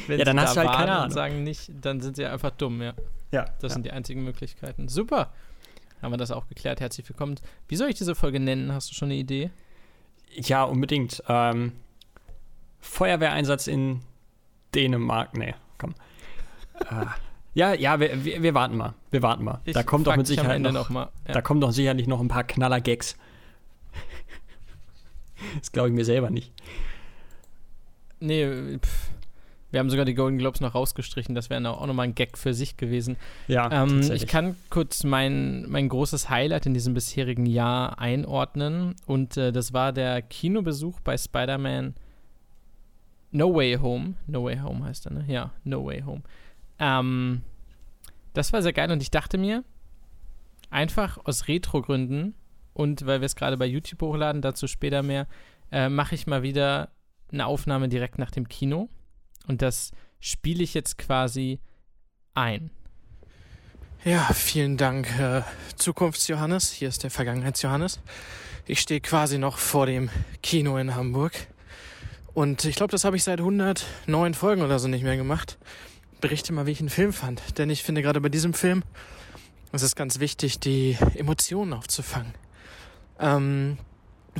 wenn 0.07 0.19
ja, 0.19 0.25
dann 0.25 0.39
hast 0.39 0.55
da 0.55 0.63
du 0.63 0.69
halt 0.69 0.79
keine 0.79 0.91
Ahnung. 0.93 1.11
sagen 1.11 1.43
nicht, 1.43 1.71
dann 1.81 1.99
sind 1.99 2.15
sie 2.15 2.25
einfach 2.25 2.51
dumm, 2.51 2.81
ja. 2.81 2.93
Ja. 3.31 3.45
Das 3.59 3.63
ja. 3.63 3.69
sind 3.69 3.85
die 3.85 3.91
einzigen 3.91 4.23
Möglichkeiten. 4.23 4.87
Super. 4.87 5.33
Haben 6.01 6.13
wir 6.13 6.17
das 6.17 6.31
auch 6.31 6.47
geklärt. 6.47 6.79
Herzlich 6.79 7.07
willkommen. 7.09 7.35
Wie 7.67 7.75
soll 7.75 7.89
ich 7.89 7.95
diese 7.95 8.13
Folge 8.13 8.39
nennen? 8.39 8.71
Hast 8.73 8.91
du 8.91 8.93
schon 8.93 9.07
eine 9.07 9.15
Idee? 9.15 9.49
Ja, 10.29 10.63
unbedingt. 10.63 11.23
Ähm, 11.27 11.73
Feuerwehreinsatz 12.81 13.67
in 13.67 14.01
Dänemark. 14.75 15.37
Nee, 15.37 15.55
komm. 15.77 15.93
äh, 16.79 17.05
ja, 17.53 17.73
ja, 17.73 17.99
wir, 17.99 18.25
wir, 18.25 18.41
wir, 18.41 18.53
warten 18.53 18.77
mal. 18.77 18.93
Wir 19.11 19.21
warten 19.21 19.43
mal. 19.43 19.61
Ich 19.65 19.73
da 19.73 19.83
kommt 19.83 20.07
doch 20.07 20.15
mit 20.15 20.25
Sicherheit 20.25 20.61
noch, 20.61 20.71
noch 20.71 20.89
mal, 20.89 21.09
ja. 21.27 21.33
da 21.33 21.41
kommen 21.41 21.61
doch 21.61 21.71
sicherlich 21.71 22.07
noch 22.07 22.19
ein 22.19 22.27
paar 22.27 22.43
Knaller-Gags. 22.43 23.15
das 25.59 25.71
glaube 25.71 25.89
ich 25.89 25.93
mir 25.93 26.05
selber 26.05 26.29
nicht. 26.29 26.51
Nee, 28.19 28.79
pff. 28.79 29.09
Wir 29.73 29.79
haben 29.79 29.89
sogar 29.89 30.05
die 30.05 30.13
Golden 30.13 30.37
Globes 30.37 30.61
noch 30.61 30.75
rausgestrichen. 30.75 31.33
Das 31.33 31.49
wäre 31.49 31.67
auch 31.67 31.87
nochmal 31.87 32.05
ein 32.05 32.13
Gag 32.13 32.37
für 32.37 32.53
sich 32.53 32.77
gewesen. 32.77 33.17
Ja, 33.47 33.71
ähm, 33.71 34.01
ich 34.01 34.27
kann 34.27 34.55
kurz 34.69 35.03
mein, 35.03 35.67
mein 35.67 35.89
großes 35.89 36.29
Highlight 36.29 36.67
in 36.67 36.75
diesem 36.75 36.93
bisherigen 36.93 37.47
Jahr 37.47 37.97
einordnen. 37.97 38.95
Und 39.07 39.35
äh, 39.35 39.51
das 39.51 39.73
war 39.73 39.91
der 39.91 40.21
Kinobesuch 40.21 40.99
bei 40.99 41.17
Spider-Man 41.17 41.95
No 43.33 43.53
Way 43.53 43.79
Home. 43.81 44.13
No 44.27 44.45
Way 44.45 44.59
Home 44.59 44.85
heißt 44.85 45.07
er, 45.07 45.13
ne? 45.13 45.25
Ja, 45.27 45.51
No 45.63 45.83
Way 45.85 46.03
Home. 46.03 46.21
Ähm, 46.79 47.41
das 48.33 48.53
war 48.53 48.61
sehr 48.61 48.73
geil 48.73 48.91
und 48.91 49.01
ich 49.01 49.11
dachte 49.11 49.37
mir, 49.37 49.63
einfach 50.69 51.17
aus 51.25 51.47
Retro-Gründen 51.47 52.35
und 52.73 53.05
weil 53.05 53.21
wir 53.21 53.25
es 53.25 53.35
gerade 53.35 53.57
bei 53.57 53.65
YouTube 53.65 54.01
hochladen, 54.01 54.41
dazu 54.41 54.67
später 54.67 55.03
mehr, 55.03 55.27
äh, 55.71 55.89
mache 55.89 56.15
ich 56.15 56.27
mal 56.27 56.43
wieder 56.43 56.91
eine 57.31 57.47
Aufnahme 57.47 57.89
direkt 57.89 58.19
nach 58.19 58.31
dem 58.31 58.47
Kino. 58.47 58.87
Und 59.47 59.61
das 59.61 59.91
spiele 60.19 60.63
ich 60.63 60.73
jetzt 60.73 60.97
quasi 60.97 61.59
ein. 62.35 62.69
Ja, 64.05 64.29
vielen 64.33 64.77
Dank, 64.77 65.07
äh, 65.19 65.41
Zukunftsjohannes. 65.75 66.71
Hier 66.71 66.89
ist 66.89 67.03
der 67.03 67.11
Vergangenheitsjohannes. 67.11 67.99
Ich 68.65 68.79
stehe 68.79 69.01
quasi 69.01 69.37
noch 69.37 69.57
vor 69.57 69.85
dem 69.85 70.09
Kino 70.41 70.77
in 70.77 70.95
Hamburg. 70.95 71.33
Und 72.33 72.65
ich 72.65 72.75
glaube, 72.75 72.91
das 72.91 73.05
habe 73.05 73.15
ich 73.15 73.23
seit 73.23 73.39
109 73.39 74.33
Folgen 74.33 74.61
oder 74.63 74.79
so 74.79 74.87
nicht 74.87 75.03
mehr 75.03 75.17
gemacht. 75.17 75.57
Berichte 76.19 76.53
mal, 76.53 76.65
wie 76.65 76.71
ich 76.71 76.79
einen 76.79 76.89
Film 76.89 77.13
fand. 77.13 77.57
Denn 77.57 77.69
ich 77.69 77.83
finde 77.83 78.01
gerade 78.01 78.21
bei 78.21 78.29
diesem 78.29 78.53
Film, 78.53 78.83
es 79.71 79.83
ist 79.83 79.95
ganz 79.95 80.19
wichtig, 80.19 80.59
die 80.59 80.97
Emotionen 81.15 81.73
aufzufangen. 81.73 82.33
Ähm, 83.19 83.77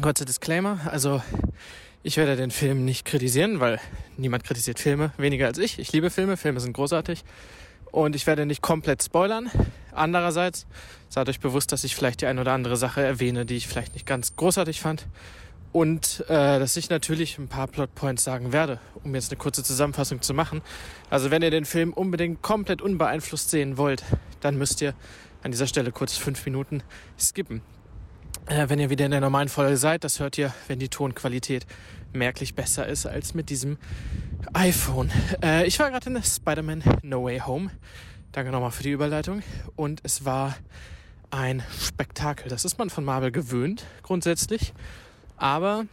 kurzer 0.01 0.25
Disclaimer. 0.25 0.79
Also, 0.85 1.21
ich 2.01 2.17
werde 2.17 2.35
den 2.35 2.51
Film 2.51 2.83
nicht 2.83 3.05
kritisieren, 3.05 3.59
weil 3.59 3.79
niemand 4.17 4.43
kritisiert 4.43 4.79
Filme 4.79 5.11
weniger 5.17 5.47
als 5.47 5.57
ich. 5.57 5.77
Ich 5.77 5.91
liebe 5.93 6.09
Filme, 6.09 6.35
Filme 6.35 6.59
sind 6.59 6.73
großartig. 6.73 7.23
Und 7.91 8.15
ich 8.15 8.25
werde 8.25 8.47
nicht 8.47 8.63
komplett 8.63 9.03
spoilern. 9.03 9.51
Andererseits 9.91 10.65
seid 11.09 11.29
euch 11.29 11.39
bewusst, 11.39 11.71
dass 11.71 11.83
ich 11.83 11.95
vielleicht 11.95 12.21
die 12.21 12.25
eine 12.25 12.41
oder 12.41 12.53
andere 12.53 12.75
Sache 12.75 13.01
erwähne, 13.01 13.45
die 13.45 13.55
ich 13.55 13.67
vielleicht 13.67 13.93
nicht 13.93 14.07
ganz 14.07 14.35
großartig 14.35 14.81
fand. 14.81 15.05
Und 15.73 16.23
äh, 16.29 16.59
dass 16.59 16.77
ich 16.77 16.91
natürlich 16.91 17.39
ein 17.39 17.47
paar 17.47 17.67
Plotpoints 17.67 18.23
sagen 18.23 18.53
werde, 18.53 18.79
um 19.03 19.13
jetzt 19.15 19.31
eine 19.31 19.39
kurze 19.39 19.63
Zusammenfassung 19.63 20.21
zu 20.21 20.35
machen. 20.35 20.61
Also 21.09 21.31
wenn 21.31 21.41
ihr 21.41 21.49
den 21.49 21.65
Film 21.65 21.93
unbedingt 21.93 22.43
komplett 22.43 22.81
unbeeinflusst 22.81 23.49
sehen 23.49 23.75
wollt, 23.75 24.03
dann 24.39 24.55
müsst 24.57 24.81
ihr 24.81 24.93
an 25.41 25.51
dieser 25.51 25.65
Stelle 25.65 25.91
kurz 25.91 26.15
fünf 26.15 26.45
Minuten 26.45 26.83
skippen. 27.19 27.61
Äh, 28.45 28.69
wenn 28.69 28.79
ihr 28.79 28.91
wieder 28.91 29.05
in 29.05 29.11
der 29.11 29.19
normalen 29.21 29.49
Folge 29.49 29.75
seid, 29.77 30.03
das 30.03 30.19
hört 30.19 30.37
ihr, 30.37 30.53
wenn 30.67 30.77
die 30.77 30.89
Tonqualität 30.89 31.65
merklich 32.13 32.53
besser 32.53 32.87
ist 32.87 33.07
als 33.07 33.33
mit 33.33 33.49
diesem 33.49 33.77
iPhone. 34.53 35.11
Äh, 35.41 35.65
ich 35.65 35.79
war 35.79 35.89
gerade 35.89 36.07
in 36.07 36.21
Spider-Man 36.21 36.83
No 37.01 37.23
Way 37.23 37.39
Home. 37.39 37.71
Danke 38.31 38.51
nochmal 38.51 38.71
für 38.71 38.83
die 38.83 38.91
Überleitung. 38.91 39.41
Und 39.75 40.01
es 40.03 40.23
war 40.23 40.55
ein 41.31 41.63
Spektakel. 41.79 42.47
Das 42.49 42.63
ist 42.63 42.77
man 42.77 42.91
von 42.91 43.03
Marvel 43.03 43.31
gewöhnt, 43.31 43.85
grundsätzlich. 44.03 44.73
Aber 45.37 45.85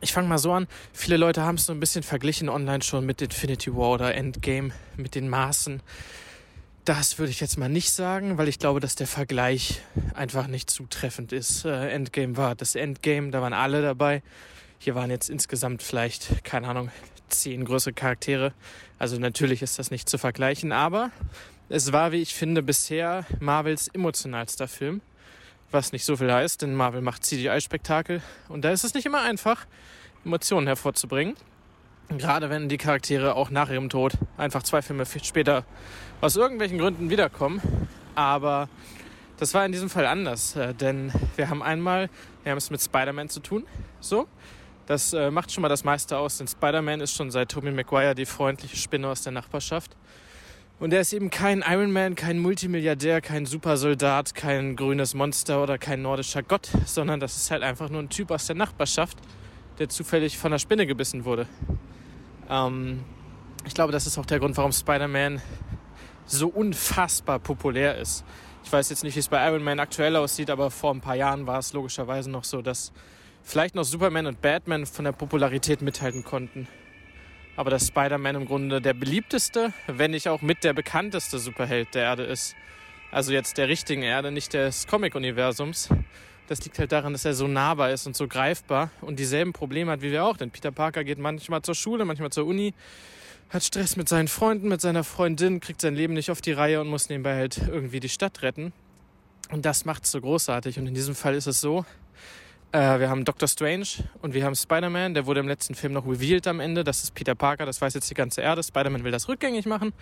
ich 0.00 0.12
fange 0.12 0.28
mal 0.28 0.38
so 0.38 0.52
an. 0.52 0.66
Viele 0.92 1.16
Leute 1.16 1.42
haben 1.42 1.56
es 1.56 1.66
so 1.66 1.72
ein 1.72 1.80
bisschen 1.80 2.02
verglichen 2.02 2.48
online 2.48 2.82
schon 2.82 3.06
mit 3.06 3.22
Infinity 3.22 3.74
War 3.74 3.90
oder 3.90 4.14
Endgame, 4.14 4.72
mit 4.96 5.14
den 5.14 5.28
Maßen 5.28 5.82
das 6.84 7.18
würde 7.18 7.30
ich 7.30 7.40
jetzt 7.40 7.58
mal 7.58 7.68
nicht 7.68 7.92
sagen, 7.92 8.38
weil 8.38 8.48
ich 8.48 8.58
glaube, 8.58 8.80
dass 8.80 8.96
der 8.96 9.06
Vergleich 9.06 9.80
einfach 10.14 10.46
nicht 10.46 10.70
zutreffend 10.70 11.32
ist. 11.32 11.64
Äh, 11.64 11.90
Endgame 11.90 12.36
war 12.36 12.54
das 12.54 12.74
Endgame, 12.74 13.30
da 13.30 13.40
waren 13.42 13.52
alle 13.52 13.82
dabei. 13.82 14.22
Hier 14.78 14.94
waren 14.94 15.10
jetzt 15.10 15.28
insgesamt 15.28 15.82
vielleicht, 15.82 16.42
keine 16.42 16.68
Ahnung, 16.68 16.90
zehn 17.28 17.64
größere 17.64 17.92
Charaktere. 17.92 18.54
Also 18.98 19.18
natürlich 19.18 19.62
ist 19.62 19.78
das 19.78 19.90
nicht 19.90 20.08
zu 20.08 20.18
vergleichen, 20.18 20.72
aber 20.72 21.10
es 21.68 21.92
war, 21.92 22.12
wie 22.12 22.22
ich 22.22 22.34
finde, 22.34 22.62
bisher 22.62 23.26
Marvels 23.38 23.88
emotionalster 23.88 24.66
Film. 24.66 25.02
Was 25.70 25.92
nicht 25.92 26.04
so 26.04 26.16
viel 26.16 26.32
heißt, 26.32 26.62
denn 26.62 26.74
Marvel 26.74 27.00
macht 27.00 27.24
CGI-Spektakel 27.24 28.22
und 28.48 28.64
da 28.64 28.70
ist 28.70 28.82
es 28.82 28.94
nicht 28.94 29.06
immer 29.06 29.22
einfach, 29.22 29.66
Emotionen 30.24 30.66
hervorzubringen. 30.66 31.36
Gerade 32.08 32.50
wenn 32.50 32.68
die 32.68 32.76
Charaktere 32.76 33.36
auch 33.36 33.50
nach 33.50 33.70
ihrem 33.70 33.88
Tod 33.88 34.14
einfach 34.36 34.64
zwei 34.64 34.82
Filme 34.82 35.04
später 35.06 35.64
aus 36.20 36.34
irgendwelchen 36.34 36.78
Gründen 36.78 37.08
wiederkommen. 37.08 37.60
Aber 38.16 38.68
das 39.38 39.54
war 39.54 39.64
in 39.64 39.70
diesem 39.70 39.88
Fall 39.88 40.06
anders, 40.06 40.56
äh, 40.56 40.74
denn 40.74 41.12
wir 41.36 41.48
haben 41.48 41.62
einmal, 41.62 42.10
wir 42.42 42.50
haben 42.50 42.58
es 42.58 42.70
mit 42.70 42.82
Spider-Man 42.82 43.28
zu 43.28 43.38
tun. 43.38 43.64
So, 44.00 44.26
das 44.86 45.12
äh, 45.12 45.30
macht 45.30 45.52
schon 45.52 45.62
mal 45.62 45.68
das 45.68 45.84
meiste 45.84 46.18
aus, 46.18 46.38
denn 46.38 46.48
Spider-Man 46.48 47.00
ist 47.00 47.14
schon 47.14 47.30
seit 47.30 47.48
Tobey 47.48 47.70
Maguire 47.70 48.16
die 48.16 48.26
freundliche 48.26 48.76
Spinne 48.76 49.06
aus 49.06 49.22
der 49.22 49.30
Nachbarschaft. 49.30 49.96
Und 50.80 50.94
er 50.94 51.02
ist 51.02 51.12
eben 51.12 51.28
kein 51.28 51.62
Iron 51.68 51.92
Man, 51.92 52.14
kein 52.14 52.38
Multimilliardär, 52.38 53.20
kein 53.20 53.44
Supersoldat, 53.44 54.34
kein 54.34 54.76
grünes 54.76 55.12
Monster 55.12 55.62
oder 55.62 55.76
kein 55.76 56.00
nordischer 56.00 56.42
Gott, 56.42 56.70
sondern 56.86 57.20
das 57.20 57.36
ist 57.36 57.50
halt 57.50 57.62
einfach 57.62 57.90
nur 57.90 58.00
ein 58.00 58.08
Typ 58.08 58.30
aus 58.30 58.46
der 58.46 58.56
Nachbarschaft, 58.56 59.18
der 59.78 59.90
zufällig 59.90 60.38
von 60.38 60.52
einer 60.52 60.58
Spinne 60.58 60.86
gebissen 60.86 61.26
wurde. 61.26 61.46
Ähm, 62.48 63.04
ich 63.66 63.74
glaube, 63.74 63.92
das 63.92 64.06
ist 64.06 64.16
auch 64.16 64.24
der 64.24 64.38
Grund, 64.38 64.56
warum 64.56 64.72
Spider-Man 64.72 65.42
so 66.24 66.48
unfassbar 66.48 67.40
populär 67.40 67.98
ist. 67.98 68.24
Ich 68.64 68.72
weiß 68.72 68.88
jetzt 68.88 69.04
nicht, 69.04 69.16
wie 69.16 69.20
es 69.20 69.28
bei 69.28 69.46
Iron 69.46 69.62
Man 69.62 69.80
aktuell 69.80 70.16
aussieht, 70.16 70.48
aber 70.48 70.70
vor 70.70 70.94
ein 70.94 71.02
paar 71.02 71.14
Jahren 71.14 71.46
war 71.46 71.58
es 71.58 71.74
logischerweise 71.74 72.30
noch 72.30 72.44
so, 72.44 72.62
dass 72.62 72.90
vielleicht 73.42 73.74
noch 73.74 73.84
Superman 73.84 74.24
und 74.24 74.40
Batman 74.40 74.86
von 74.86 75.04
der 75.04 75.12
Popularität 75.12 75.82
mithalten 75.82 76.24
konnten. 76.24 76.68
Aber 77.56 77.70
dass 77.70 77.88
Spider-Man 77.88 78.36
im 78.36 78.46
Grunde 78.46 78.80
der 78.80 78.94
beliebteste, 78.94 79.72
wenn 79.86 80.12
nicht 80.12 80.28
auch 80.28 80.42
mit 80.42 80.64
der 80.64 80.72
bekannteste 80.72 81.38
Superheld 81.38 81.94
der 81.94 82.02
Erde 82.04 82.22
ist. 82.24 82.54
Also 83.10 83.32
jetzt 83.32 83.58
der 83.58 83.68
richtigen 83.68 84.02
Erde, 84.02 84.30
nicht 84.30 84.54
des 84.54 84.86
Comic-Universums. 84.86 85.88
Das 86.46 86.64
liegt 86.64 86.78
halt 86.78 86.90
daran, 86.92 87.12
dass 87.12 87.24
er 87.24 87.34
so 87.34 87.46
nahbar 87.46 87.90
ist 87.90 88.06
und 88.06 88.16
so 88.16 88.26
greifbar 88.26 88.90
und 89.00 89.18
dieselben 89.18 89.52
Probleme 89.52 89.92
hat 89.92 90.02
wie 90.02 90.10
wir 90.10 90.24
auch. 90.24 90.36
Denn 90.36 90.50
Peter 90.50 90.72
Parker 90.72 91.04
geht 91.04 91.18
manchmal 91.18 91.62
zur 91.62 91.74
Schule, 91.74 92.04
manchmal 92.04 92.30
zur 92.30 92.46
Uni, 92.46 92.74
hat 93.50 93.62
Stress 93.62 93.96
mit 93.96 94.08
seinen 94.08 94.28
Freunden, 94.28 94.68
mit 94.68 94.80
seiner 94.80 95.04
Freundin, 95.04 95.60
kriegt 95.60 95.80
sein 95.80 95.94
Leben 95.94 96.14
nicht 96.14 96.30
auf 96.30 96.40
die 96.40 96.52
Reihe 96.52 96.80
und 96.80 96.88
muss 96.88 97.08
nebenbei 97.08 97.36
halt 97.36 97.58
irgendwie 97.68 98.00
die 98.00 98.08
Stadt 98.08 98.42
retten. 98.42 98.72
Und 99.50 99.66
das 99.66 99.84
macht 99.84 100.04
es 100.04 100.12
so 100.12 100.20
großartig. 100.20 100.78
Und 100.78 100.86
in 100.86 100.94
diesem 100.94 101.14
Fall 101.14 101.34
ist 101.34 101.46
es 101.46 101.60
so, 101.60 101.84
äh, 102.72 103.00
wir 103.00 103.10
haben 103.10 103.24
Doctor 103.24 103.48
Strange 103.48 103.86
und 104.22 104.34
wir 104.34 104.44
haben 104.44 104.54
Spider-Man. 104.54 105.14
Der 105.14 105.26
wurde 105.26 105.40
im 105.40 105.48
letzten 105.48 105.74
Film 105.74 105.92
noch 105.92 106.06
revealed 106.06 106.46
am 106.46 106.60
Ende. 106.60 106.84
Das 106.84 107.02
ist 107.02 107.14
Peter 107.14 107.34
Parker, 107.34 107.66
das 107.66 107.80
weiß 107.80 107.94
jetzt 107.94 108.08
die 108.10 108.14
ganze 108.14 108.40
Erde. 108.42 108.62
Spider-Man 108.62 109.04
will 109.04 109.12
das 109.12 109.28
rückgängig 109.28 109.66
machen. 109.66 109.92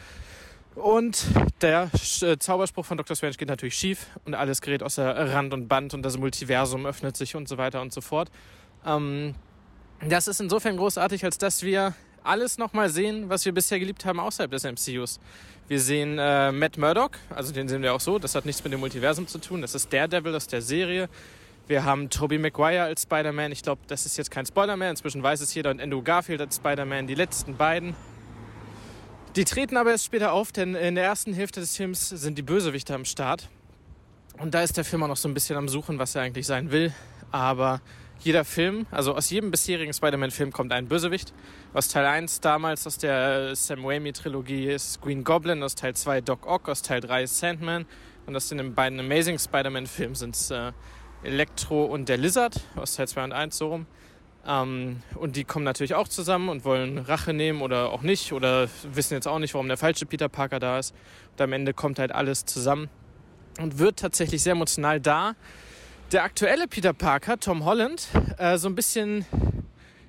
Und 0.74 1.24
der 1.60 1.90
äh, 2.20 2.38
Zauberspruch 2.38 2.84
von 2.84 2.96
Dr. 2.96 3.16
Strange 3.16 3.34
geht 3.34 3.48
natürlich 3.48 3.74
schief 3.74 4.06
und 4.24 4.34
alles 4.34 4.60
gerät 4.60 4.82
außer 4.82 5.32
Rand 5.32 5.52
und 5.52 5.66
Band 5.66 5.92
und 5.94 6.02
das 6.02 6.18
Multiversum 6.18 6.86
öffnet 6.86 7.16
sich 7.16 7.34
und 7.34 7.48
so 7.48 7.58
weiter 7.58 7.80
und 7.80 7.92
so 7.92 8.00
fort. 8.00 8.30
Ähm, 8.86 9.34
das 10.06 10.28
ist 10.28 10.40
insofern 10.40 10.76
großartig, 10.76 11.24
als 11.24 11.38
dass 11.38 11.62
wir 11.62 11.94
alles 12.22 12.58
nochmal 12.58 12.90
sehen, 12.90 13.28
was 13.28 13.44
wir 13.44 13.52
bisher 13.52 13.80
geliebt 13.80 14.04
haben 14.04 14.20
außerhalb 14.20 14.50
des 14.50 14.64
MCUs. 14.64 15.18
Wir 15.66 15.80
sehen 15.80 16.18
äh, 16.18 16.52
Matt 16.52 16.78
Murdock, 16.78 17.12
also 17.34 17.52
den 17.52 17.68
sehen 17.68 17.82
wir 17.82 17.92
auch 17.94 18.00
so, 18.00 18.18
das 18.18 18.34
hat 18.34 18.46
nichts 18.46 18.62
mit 18.62 18.72
dem 18.72 18.80
Multiversum 18.80 19.26
zu 19.26 19.38
tun, 19.38 19.60
das 19.60 19.74
ist 19.74 19.92
Daredevil 19.92 20.34
aus 20.34 20.46
der 20.46 20.62
Serie. 20.62 21.08
Wir 21.68 21.84
haben 21.84 22.08
Tobey 22.08 22.38
Maguire 22.38 22.84
als 22.84 23.02
Spider-Man, 23.02 23.52
ich 23.52 23.62
glaube, 23.62 23.82
das 23.88 24.06
ist 24.06 24.16
jetzt 24.16 24.30
kein 24.30 24.46
Spoiler 24.46 24.78
mehr, 24.78 24.88
inzwischen 24.88 25.22
weiß 25.22 25.42
es 25.42 25.52
jeder, 25.52 25.70
und 25.70 25.82
Andrew 25.82 26.02
Garfield 26.02 26.40
als 26.40 26.56
Spider-Man, 26.56 27.06
die 27.06 27.14
letzten 27.14 27.58
beiden. 27.58 27.94
Die 29.36 29.44
treten 29.44 29.76
aber 29.76 29.90
erst 29.90 30.06
später 30.06 30.32
auf, 30.32 30.50
denn 30.50 30.74
in 30.74 30.94
der 30.94 31.04
ersten 31.04 31.34
Hälfte 31.34 31.60
des 31.60 31.76
Films 31.76 32.08
sind 32.08 32.38
die 32.38 32.42
Bösewichte 32.42 32.94
am 32.94 33.04
Start. 33.04 33.50
Und 34.38 34.54
da 34.54 34.62
ist 34.62 34.78
der 34.78 34.84
Film 34.86 35.02
auch 35.02 35.08
noch 35.08 35.18
so 35.18 35.28
ein 35.28 35.34
bisschen 35.34 35.58
am 35.58 35.68
Suchen, 35.68 35.98
was 35.98 36.14
er 36.14 36.22
eigentlich 36.22 36.46
sein 36.46 36.70
will. 36.70 36.94
Aber 37.32 37.82
jeder 38.20 38.46
Film, 38.46 38.86
also 38.90 39.14
aus 39.14 39.28
jedem 39.28 39.50
bisherigen 39.50 39.92
Spider-Man-Film 39.92 40.52
kommt 40.52 40.72
ein 40.72 40.88
Bösewicht. 40.88 41.34
Aus 41.74 41.88
Teil 41.88 42.06
1 42.06 42.40
damals, 42.40 42.86
aus 42.86 42.96
der 42.96 43.54
Sam 43.54 43.84
Raimi-Trilogie 43.84 44.68
ist 44.68 45.02
Green 45.02 45.22
Goblin, 45.22 45.62
aus 45.62 45.74
Teil 45.74 45.94
2 45.94 46.22
Doc 46.22 46.46
Ock, 46.46 46.70
aus 46.70 46.80
Teil 46.80 47.02
3 47.02 47.24
ist 47.24 47.38
Sandman. 47.38 47.84
Und 48.24 48.34
aus 48.36 48.48
den 48.48 48.74
beiden 48.74 48.98
Amazing 49.00 49.38
Spider-Man-Filmen 49.38 50.14
sind 50.14 50.34
es 50.34 50.50
äh, 50.50 50.72
Electro 51.22 51.84
und 51.84 52.08
der 52.08 52.16
Lizard, 52.16 52.60
aus 52.76 52.94
Teil 52.94 53.08
2 53.08 53.24
und 53.24 53.32
1 53.32 53.56
so 53.56 53.68
rum. 53.68 53.86
Ähm, 54.46 55.02
und 55.16 55.36
die 55.36 55.44
kommen 55.44 55.64
natürlich 55.64 55.94
auch 55.94 56.08
zusammen 56.08 56.48
und 56.48 56.64
wollen 56.64 56.98
Rache 56.98 57.32
nehmen 57.32 57.60
oder 57.60 57.90
auch 57.92 58.02
nicht 58.02 58.32
oder 58.32 58.68
wissen 58.92 59.14
jetzt 59.14 59.28
auch 59.28 59.38
nicht, 59.38 59.54
warum 59.54 59.68
der 59.68 59.76
falsche 59.76 60.06
Peter 60.06 60.28
Parker 60.28 60.58
da 60.58 60.78
ist. 60.78 60.94
Und 61.32 61.40
am 61.40 61.52
Ende 61.52 61.74
kommt 61.74 61.98
halt 61.98 62.12
alles 62.12 62.44
zusammen 62.44 62.88
und 63.60 63.78
wird 63.78 63.98
tatsächlich 63.98 64.42
sehr 64.42 64.52
emotional 64.52 65.00
da. 65.00 65.34
Der 66.12 66.22
aktuelle 66.22 66.66
Peter 66.68 66.94
Parker, 66.94 67.38
Tom 67.38 67.64
Holland, 67.64 68.08
äh, 68.38 68.56
so 68.56 68.68
ein 68.68 68.74
bisschen, 68.74 69.26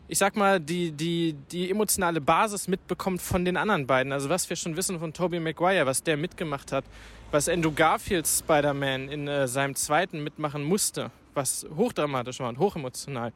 ich 0.10 0.18
sag 0.18 0.36
mal, 0.36 0.60
die, 0.60 0.92
die, 0.92 1.36
die 1.52 1.70
emotionale 1.70 2.20
Basis 2.20 2.68
mitbekommt 2.68 3.22
von 3.22 3.46
den 3.46 3.56
anderen 3.56 3.86
beiden. 3.86 4.12
Also 4.12 4.28
was 4.28 4.50
wir 4.50 4.58
schon 4.58 4.76
wissen 4.76 5.00
von 5.00 5.14
Tobey 5.14 5.40
Maguire, 5.40 5.86
was 5.86 6.02
der 6.02 6.18
mitgemacht 6.18 6.72
hat, 6.72 6.84
was 7.30 7.48
Andrew 7.48 7.72
Garfields 7.72 8.40
Spider-Man 8.40 9.08
in 9.08 9.28
äh, 9.28 9.48
seinem 9.48 9.76
zweiten 9.76 10.24
mitmachen 10.24 10.64
musste, 10.64 11.12
was 11.36 11.68
hochdramatisch 11.78 12.40
war 12.40 12.50
und 12.50 12.58
hochemotional. 12.58 13.34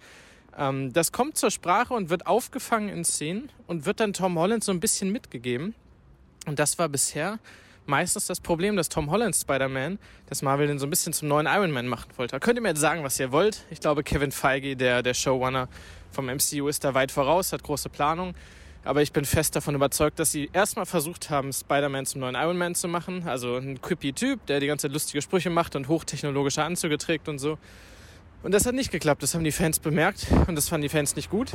Ähm, 0.58 0.92
das 0.92 1.12
kommt 1.12 1.38
zur 1.38 1.51
Sprache 1.51 1.94
und 1.94 2.10
wird 2.10 2.25
aufgefangen 2.25 2.89
in 2.89 3.06
Szenen 3.06 3.50
und 3.68 3.86
wird 3.86 4.00
dann 4.00 4.13
Tom 4.13 4.39
Holland 4.39 4.63
so 4.63 4.72
ein 4.72 4.80
bisschen 4.80 5.12
mitgegeben. 5.12 5.75
Und 6.48 6.58
das 6.58 6.80
war 6.80 6.89
bisher 6.89 7.38
meistens 7.88 8.28
das 8.28 8.40
Problem, 8.40 8.75
dass 8.75 8.90
Tom 8.90 9.12
Holland 9.12 9.36
Spider-Man, 9.36 10.00
dass 10.28 10.42
Marvel 10.42 10.68
den 10.68 10.80
so 10.80 10.88
ein 10.88 10.90
bisschen 10.90 11.13
zum 11.13 11.28
neuen 11.28 11.48
Iron 11.48 11.72
Man 11.72 11.88
machen 11.88 12.10
wollte. 12.18 12.34
Da 12.34 12.40
könnt 12.40 12.58
ihr 12.58 12.62
mir 12.62 12.70
jetzt 12.70 12.80
sagen, 12.80 13.04
was 13.04 13.20
ihr 13.20 13.32
wollt. 13.32 13.63
Ich 13.70 13.80
glaube, 13.80 14.04
Kevin 14.04 14.32
Feige, 14.32 14.75
der, 14.75 15.04
der 15.04 15.13
Showrunner 15.13 15.68
vom 16.12 16.25
MCU, 16.25 16.68
ist 16.68 16.84
da 16.84 16.94
weit 16.94 17.12
voraus, 17.12 17.54
hat 17.54 17.63
große 17.63 17.90
Planung. 17.90 18.34
Aber 18.86 19.02
ich 19.02 19.13
bin 19.13 19.24
fest 19.24 19.56
davon 19.56 19.75
überzeugt, 19.75 20.20
dass 20.20 20.32
sie 20.32 20.50
erstmal 20.52 20.86
versucht 20.86 21.30
haben, 21.30 21.54
Spider-Man 21.54 22.06
zum 22.06 22.22
neuen 22.22 22.36
Iron 22.36 22.58
Man 22.58 22.75
zu 22.75 22.88
machen. 22.88 23.28
Also 23.28 23.56
ein 23.56 23.82
quippy 23.82 24.13
Typ, 24.13 24.46
der 24.48 24.60
die 24.60 24.68
ganze 24.68 24.88
Zeit 24.88 24.94
lustige 24.94 25.22
Sprüche 25.22 25.50
macht 25.50 25.75
und 25.75 25.88
hochtechnologische 25.88 26.63
Anzüge 26.63 26.98
trägt 26.98 27.30
und 27.30 27.40
so. 27.40 27.58
Und 28.44 28.54
das 28.54 28.66
hat 28.66 28.75
nicht 28.75 28.92
geklappt. 28.92 29.24
Das 29.24 29.36
haben 29.36 29.46
die 29.46 29.54
Fans 29.54 29.80
bemerkt 29.80 30.28
und 30.48 30.56
das 30.56 30.68
fanden 30.68 30.84
die 30.84 30.90
Fans 30.90 31.16
nicht 31.16 31.30
gut. 31.30 31.52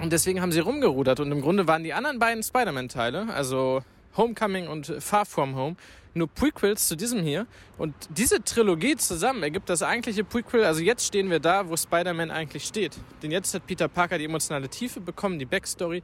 Und 0.00 0.12
deswegen 0.12 0.40
haben 0.40 0.52
sie 0.52 0.60
rumgerudert. 0.60 1.18
Und 1.18 1.32
im 1.32 1.40
Grunde 1.40 1.66
waren 1.66 1.82
die 1.82 1.92
anderen 1.92 2.20
beiden 2.20 2.44
Spider-Man-Teile, 2.44 3.34
also 3.34 3.82
Homecoming 4.18 4.68
und 4.68 4.92
Far 4.98 5.24
From 5.24 5.56
Home, 5.56 5.76
nur 6.12 6.28
Prequels 6.28 6.88
zu 6.88 6.96
diesem 6.96 7.22
hier. 7.22 7.46
Und 7.78 7.94
diese 8.10 8.42
Trilogie 8.44 8.96
zusammen 8.96 9.42
ergibt 9.42 9.70
das 9.70 9.82
eigentliche 9.82 10.24
Prequel. 10.24 10.64
Also 10.64 10.82
jetzt 10.82 11.06
stehen 11.06 11.30
wir 11.30 11.40
da, 11.40 11.68
wo 11.70 11.76
Spider-Man 11.76 12.30
eigentlich 12.30 12.64
steht. 12.64 12.98
Denn 13.22 13.30
jetzt 13.30 13.54
hat 13.54 13.66
Peter 13.66 13.88
Parker 13.88 14.18
die 14.18 14.26
emotionale 14.26 14.68
Tiefe 14.68 15.00
bekommen, 15.00 15.38
die 15.38 15.46
Backstory, 15.46 16.02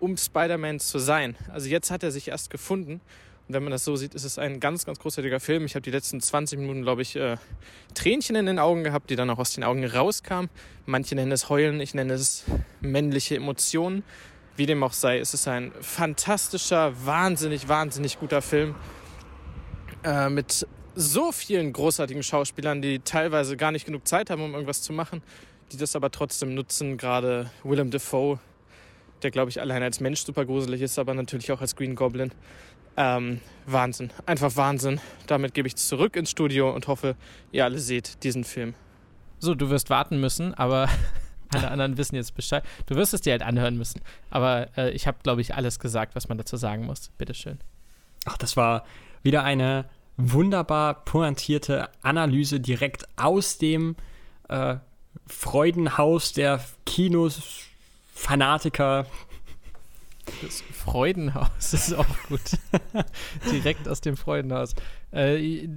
um 0.00 0.16
Spider-Man 0.16 0.80
zu 0.80 0.98
sein. 0.98 1.36
Also 1.52 1.68
jetzt 1.68 1.90
hat 1.90 2.02
er 2.02 2.10
sich 2.10 2.28
erst 2.28 2.48
gefunden. 2.48 3.02
Und 3.48 3.54
wenn 3.54 3.62
man 3.62 3.70
das 3.70 3.84
so 3.84 3.94
sieht, 3.94 4.14
ist 4.14 4.24
es 4.24 4.38
ein 4.38 4.58
ganz, 4.58 4.84
ganz 4.86 4.98
großartiger 4.98 5.38
Film. 5.38 5.66
Ich 5.66 5.74
habe 5.76 5.82
die 5.82 5.92
letzten 5.92 6.20
20 6.20 6.58
Minuten, 6.58 6.82
glaube 6.82 7.02
ich, 7.02 7.14
äh, 7.14 7.36
Tränchen 7.94 8.34
in 8.34 8.46
den 8.46 8.58
Augen 8.58 8.82
gehabt, 8.82 9.08
die 9.08 9.14
dann 9.14 9.30
auch 9.30 9.38
aus 9.38 9.54
den 9.54 9.62
Augen 9.62 9.84
rauskamen. 9.84 10.50
Manche 10.84 11.14
nennen 11.14 11.30
es 11.30 11.48
Heulen, 11.48 11.80
ich 11.80 11.94
nenne 11.94 12.14
es 12.14 12.44
männliche 12.80 13.36
Emotionen. 13.36 14.02
Wie 14.56 14.66
dem 14.66 14.82
auch 14.82 14.92
sei, 14.92 15.18
ist 15.18 15.34
es 15.34 15.46
ein 15.48 15.72
fantastischer, 15.80 16.92
wahnsinnig, 17.04 17.68
wahnsinnig 17.68 18.18
guter 18.18 18.40
Film. 18.40 18.74
Äh, 20.02 20.30
mit 20.30 20.66
so 20.94 21.30
vielen 21.30 21.72
großartigen 21.72 22.22
Schauspielern, 22.22 22.80
die 22.80 23.00
teilweise 23.00 23.56
gar 23.56 23.70
nicht 23.70 23.84
genug 23.84 24.08
Zeit 24.08 24.30
haben, 24.30 24.42
um 24.42 24.52
irgendwas 24.54 24.80
zu 24.80 24.92
machen, 24.92 25.22
die 25.72 25.76
das 25.76 25.94
aber 25.94 26.10
trotzdem 26.10 26.54
nutzen. 26.54 26.96
Gerade 26.96 27.50
Willem 27.64 27.90
Dafoe, 27.90 28.38
der, 29.22 29.30
glaube 29.30 29.50
ich, 29.50 29.60
allein 29.60 29.82
als 29.82 30.00
Mensch 30.00 30.20
super 30.20 30.46
gruselig 30.46 30.80
ist, 30.80 30.98
aber 30.98 31.12
natürlich 31.12 31.52
auch 31.52 31.60
als 31.60 31.76
Green 31.76 31.94
Goblin. 31.94 32.32
Ähm, 32.96 33.40
Wahnsinn, 33.66 34.10
einfach 34.24 34.56
Wahnsinn. 34.56 35.00
Damit 35.26 35.52
gebe 35.52 35.68
ich 35.68 35.76
zurück 35.76 36.16
ins 36.16 36.30
Studio 36.30 36.74
und 36.74 36.88
hoffe, 36.88 37.14
ihr 37.52 37.64
alle 37.64 37.78
seht 37.78 38.22
diesen 38.22 38.44
Film. 38.44 38.74
So, 39.38 39.54
du 39.54 39.68
wirst 39.68 39.90
warten 39.90 40.18
müssen, 40.18 40.54
aber 40.54 40.88
alle 41.52 41.70
anderen 41.70 41.96
wissen 41.96 42.16
jetzt 42.16 42.34
Bescheid. 42.34 42.64
Du 42.86 42.94
wirst 42.94 43.14
es 43.14 43.20
dir 43.20 43.32
halt 43.32 43.42
anhören 43.42 43.76
müssen. 43.76 44.00
Aber 44.30 44.68
äh, 44.76 44.90
ich 44.90 45.06
habe, 45.06 45.18
glaube 45.22 45.40
ich, 45.40 45.54
alles 45.54 45.78
gesagt, 45.78 46.14
was 46.14 46.28
man 46.28 46.38
dazu 46.38 46.56
sagen 46.56 46.86
muss. 46.86 47.10
Bitteschön. 47.18 47.58
Ach, 48.24 48.36
das 48.36 48.56
war 48.56 48.84
wieder 49.22 49.44
eine 49.44 49.86
wunderbar 50.16 51.04
pointierte 51.04 51.88
Analyse 52.02 52.60
direkt 52.60 53.06
aus 53.16 53.58
dem 53.58 53.96
äh, 54.48 54.76
Freudenhaus 55.26 56.32
der 56.32 56.60
Kinos, 56.84 57.62
Fanatiker, 58.12 59.06
Das 60.42 60.62
Freudenhaus 60.72 61.72
ist 61.72 61.94
auch 61.94 62.06
gut. 62.28 62.40
Direkt 63.50 63.88
aus 63.88 64.00
dem 64.00 64.16
Freudenhaus. 64.16 64.74
Äh, 65.12 65.68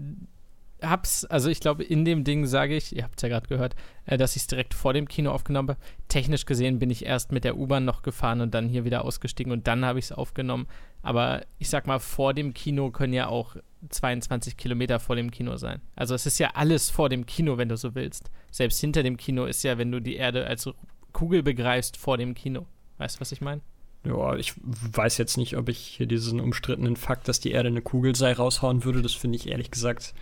hab's, 0.82 1.26
also 1.26 1.50
ich 1.50 1.60
glaube, 1.60 1.84
in 1.84 2.06
dem 2.06 2.24
Ding 2.24 2.46
sage 2.46 2.76
ich, 2.76 2.96
ihr 2.96 3.04
habt 3.04 3.18
es 3.18 3.24
ja 3.24 3.30
gerade 3.30 3.48
gehört, 3.48 3.76
äh, 4.06 4.18
dass 4.18 4.36
ich 4.36 4.44
es 4.44 4.48
direkt 4.48 4.74
vor 4.74 4.94
dem 4.94 5.08
Kino 5.08 5.32
aufgenommen 5.32 5.70
habe. 5.70 5.80
Technisch 6.08 6.46
gesehen 6.46 6.80
bin 6.80 6.90
ich 6.90 7.06
erst 7.06 7.32
mit 7.32 7.44
der 7.44 7.58
U-Bahn 7.58 7.86
noch 7.86 8.02
gefahren 8.02 8.42
und 8.42 8.54
dann 8.54 8.70
hier 8.70 8.86
wieder 8.86 9.06
ausgestiegen 9.06 9.52
und 9.52 9.68
dann 9.68 9.86
habe 9.86 10.00
ich 10.00 10.06
es 10.06 10.12
aufgenommen. 10.12 10.68
Aber 11.02 11.46
ich 11.58 11.70
sag 11.70 11.88
mal, 11.88 12.00
vor 12.00 12.34
dem 12.34 12.54
Kino 12.54 12.92
können 12.92 13.14
ja 13.14 13.28
auch 13.28 13.56
22 13.90 14.58
Kilometer 14.58 15.00
vor 15.00 15.16
dem 15.16 15.32
Kino 15.32 15.56
sein. 15.58 15.82
Also 15.96 16.16
es 16.16 16.26
ist 16.26 16.40
ja 16.40 16.52
alles 16.56 16.90
vor 16.90 17.10
dem 17.10 17.26
Kino, 17.26 17.58
wenn 17.58 17.70
du 17.70 17.78
so 17.78 17.96
willst. 17.96 18.30
Selbst 18.52 18.80
hinter 18.80 19.04
dem 19.04 19.18
Kino 19.18 19.46
ist 19.46 19.64
ja, 19.64 19.78
wenn 19.78 19.92
du 19.92 20.02
die 20.02 20.16
Erde 20.16 20.46
als 20.46 20.70
Kugel 21.14 21.44
begreifst, 21.44 21.98
vor 21.98 22.18
dem 22.18 22.36
Kino. 22.36 22.66
Weißt 22.98 23.18
du, 23.18 23.22
was 23.22 23.32
ich 23.32 23.42
meine? 23.42 23.62
Ja, 24.06 24.36
ich 24.36 24.54
weiß 24.64 25.18
jetzt 25.18 25.38
nicht, 25.38 25.58
ob 25.58 25.68
ich 25.70 25.78
hier 25.80 26.06
diesen 26.06 26.40
umstrittenen 26.40 26.96
Fakt, 26.96 27.28
dass 27.28 27.40
die 27.40 27.52
Erde 27.52 27.68
eine 27.68 27.82
Kugel 27.82 28.16
sei, 28.16 28.34
raushauen 28.34 28.84
würde. 28.84 29.02
Das 29.02 29.14
finde 29.14 29.38
ich 29.38 29.50
ehrlich 29.50 29.72
gesagt. 29.72 30.14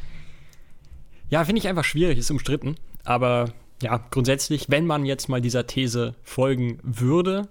Ja, 1.30 1.44
finde 1.44 1.60
ich 1.60 1.68
einfach 1.68 1.84
schwierig, 1.84 2.18
ist 2.18 2.32
umstritten. 2.32 2.76
Aber 3.04 3.52
ja, 3.82 3.98
grundsätzlich, 4.12 4.70
wenn 4.70 4.86
man 4.86 5.06
jetzt 5.06 5.30
mal 5.30 5.42
dieser 5.42 5.68
These 5.68 6.16
folgen 6.24 6.80
würde, 6.84 7.48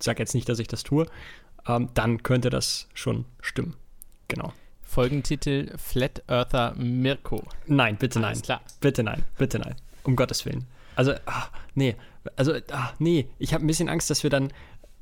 sag 0.00 0.18
jetzt 0.18 0.34
nicht, 0.34 0.48
dass 0.48 0.58
ich 0.58 0.68
das 0.68 0.82
tue, 0.82 1.06
ähm, 1.66 1.88
dann 1.94 2.22
könnte 2.22 2.50
das 2.50 2.88
schon 2.94 3.24
stimmen. 3.40 3.76
Genau. 4.28 4.52
Folgentitel 4.82 5.76
Flat 5.76 6.22
Earther 6.28 6.74
Mirko. 6.76 7.42
Nein, 7.66 7.96
bitte 7.96 8.20
nein. 8.20 8.30
Alles 8.30 8.42
klar. 8.42 8.60
Bitte 8.80 9.02
nein, 9.02 9.24
bitte 9.38 9.58
nein. 9.58 9.74
Um 10.02 10.16
Gottes 10.16 10.44
Willen. 10.44 10.66
Also, 10.96 11.14
ach, 11.26 11.50
nee, 11.74 11.96
also, 12.36 12.54
ach, 12.70 12.94
nee, 12.98 13.28
ich 13.38 13.54
habe 13.54 13.64
ein 13.64 13.66
bisschen 13.66 13.88
Angst, 13.88 14.10
dass 14.10 14.22
wir 14.22 14.30
dann 14.30 14.52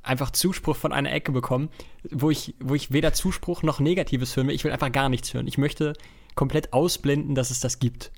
einfach 0.02 0.30
Zuspruch 0.30 0.76
von 0.76 0.92
einer 0.92 1.12
Ecke 1.12 1.32
bekommen, 1.32 1.68
wo 2.10 2.30
ich, 2.30 2.54
wo 2.60 2.74
ich 2.74 2.92
weder 2.92 3.12
Zuspruch 3.12 3.62
noch 3.62 3.80
Negatives 3.80 4.36
hören 4.36 4.48
will. 4.48 4.54
Ich 4.54 4.64
will 4.64 4.72
einfach 4.72 4.90
gar 4.90 5.08
nichts 5.08 5.32
hören. 5.34 5.46
Ich 5.46 5.58
möchte 5.58 5.92
komplett 6.34 6.72
ausblenden, 6.72 7.34
dass 7.34 7.50
es 7.50 7.60
das 7.60 7.78
gibt. 7.78 8.10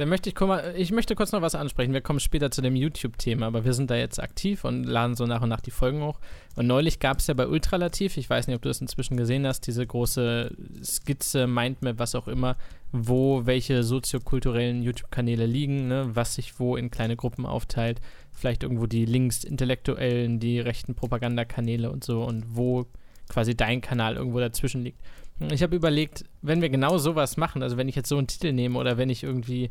Dann 0.00 0.08
möchte 0.08 0.30
ich, 0.30 0.36
ich 0.76 0.92
möchte 0.92 1.14
kurz 1.14 1.32
noch 1.32 1.42
was 1.42 1.54
ansprechen. 1.54 1.92
Wir 1.92 2.00
kommen 2.00 2.20
später 2.20 2.50
zu 2.50 2.62
dem 2.62 2.74
YouTube-Thema, 2.74 3.46
aber 3.46 3.66
wir 3.66 3.74
sind 3.74 3.90
da 3.90 3.96
jetzt 3.96 4.18
aktiv 4.18 4.64
und 4.64 4.84
laden 4.84 5.14
so 5.14 5.26
nach 5.26 5.42
und 5.42 5.50
nach 5.50 5.60
die 5.60 5.72
Folgen 5.72 6.02
hoch. 6.02 6.20
Und 6.56 6.66
neulich 6.66 7.00
gab 7.00 7.18
es 7.18 7.26
ja 7.26 7.34
bei 7.34 7.46
Ultralativ, 7.46 8.16
ich 8.16 8.30
weiß 8.30 8.46
nicht, 8.46 8.56
ob 8.56 8.62
du 8.62 8.70
das 8.70 8.80
inzwischen 8.80 9.18
gesehen 9.18 9.46
hast, 9.46 9.66
diese 9.66 9.86
große 9.86 10.56
Skizze, 10.82 11.46
Mindmap, 11.46 11.98
was 11.98 12.14
auch 12.14 12.28
immer, 12.28 12.56
wo 12.92 13.44
welche 13.44 13.82
soziokulturellen 13.82 14.82
YouTube-Kanäle 14.82 15.44
liegen, 15.44 15.88
ne, 15.88 16.08
was 16.14 16.36
sich 16.36 16.58
wo 16.58 16.76
in 16.76 16.90
kleine 16.90 17.16
Gruppen 17.16 17.44
aufteilt. 17.44 18.00
Vielleicht 18.32 18.62
irgendwo 18.62 18.86
die 18.86 19.04
links-intellektuellen, 19.04 20.40
die 20.40 20.60
rechten 20.60 20.94
Propagandakanäle 20.94 21.90
und 21.90 22.04
so 22.04 22.22
und 22.22 22.56
wo 22.56 22.86
quasi 23.28 23.54
dein 23.54 23.82
Kanal 23.82 24.16
irgendwo 24.16 24.40
dazwischen 24.40 24.82
liegt. 24.82 25.00
Ich 25.48 25.62
habe 25.62 25.74
überlegt, 25.74 26.24
wenn 26.42 26.60
wir 26.60 26.68
genau 26.68 26.98
sowas 26.98 27.36
machen, 27.36 27.62
also 27.62 27.76
wenn 27.76 27.88
ich 27.88 27.96
jetzt 27.96 28.08
so 28.08 28.18
einen 28.18 28.26
Titel 28.26 28.52
nehme 28.52 28.78
oder 28.78 28.98
wenn 28.98 29.08
ich 29.08 29.22
irgendwie 29.22 29.70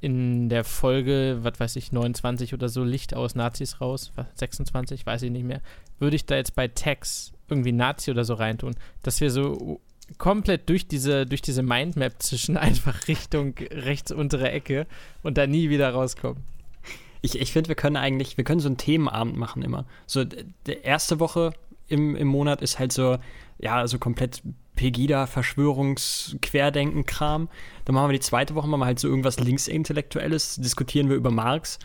in 0.00 0.48
der 0.48 0.64
Folge, 0.64 1.38
was 1.42 1.60
weiß 1.60 1.76
ich, 1.76 1.92
29 1.92 2.54
oder 2.54 2.68
so 2.68 2.84
Licht 2.84 3.14
aus 3.14 3.34
Nazis 3.34 3.80
raus, 3.80 4.12
26, 4.34 5.04
weiß 5.04 5.22
ich 5.22 5.30
nicht 5.30 5.44
mehr, 5.44 5.60
würde 5.98 6.16
ich 6.16 6.24
da 6.24 6.36
jetzt 6.36 6.54
bei 6.54 6.68
Tags 6.68 7.32
irgendwie 7.48 7.72
Nazi 7.72 8.10
oder 8.10 8.24
so 8.24 8.34
reintun, 8.34 8.76
dass 9.02 9.20
wir 9.20 9.30
so 9.30 9.80
komplett 10.18 10.68
durch 10.68 10.86
diese, 10.86 11.26
durch 11.26 11.42
diese 11.42 11.62
Mindmap 11.62 12.22
zwischen 12.22 12.56
einfach 12.56 13.08
Richtung 13.08 13.54
rechts 13.70 14.12
untere 14.12 14.50
Ecke 14.50 14.86
und 15.22 15.36
da 15.36 15.46
nie 15.46 15.70
wieder 15.70 15.90
rauskommen. 15.90 16.42
Ich, 17.22 17.38
ich 17.38 17.52
finde, 17.52 17.68
wir 17.68 17.74
können 17.74 17.96
eigentlich, 17.96 18.38
wir 18.38 18.44
können 18.44 18.60
so 18.60 18.68
einen 18.68 18.78
Themenabend 18.78 19.36
machen 19.36 19.62
immer. 19.62 19.84
So, 20.06 20.24
die 20.24 20.78
erste 20.82 21.20
Woche 21.20 21.52
im, 21.88 22.16
im 22.16 22.28
Monat 22.28 22.62
ist 22.62 22.78
halt 22.78 22.92
so, 22.92 23.18
ja, 23.58 23.86
so 23.86 23.98
komplett 23.98 24.42
Pegida, 24.80 25.24
Verschwörungs-, 25.24 26.40
Querdenken-Kram. 26.40 27.50
Dann 27.84 27.94
machen 27.94 28.08
wir 28.08 28.14
die 28.14 28.24
zweite 28.24 28.54
Woche 28.54 28.66
wir 28.66 28.86
halt 28.86 28.98
so 28.98 29.08
irgendwas 29.08 29.38
Linksintellektuelles, 29.38 30.56
diskutieren 30.56 31.10
wir 31.10 31.16
über 31.16 31.30
Marx. 31.30 31.78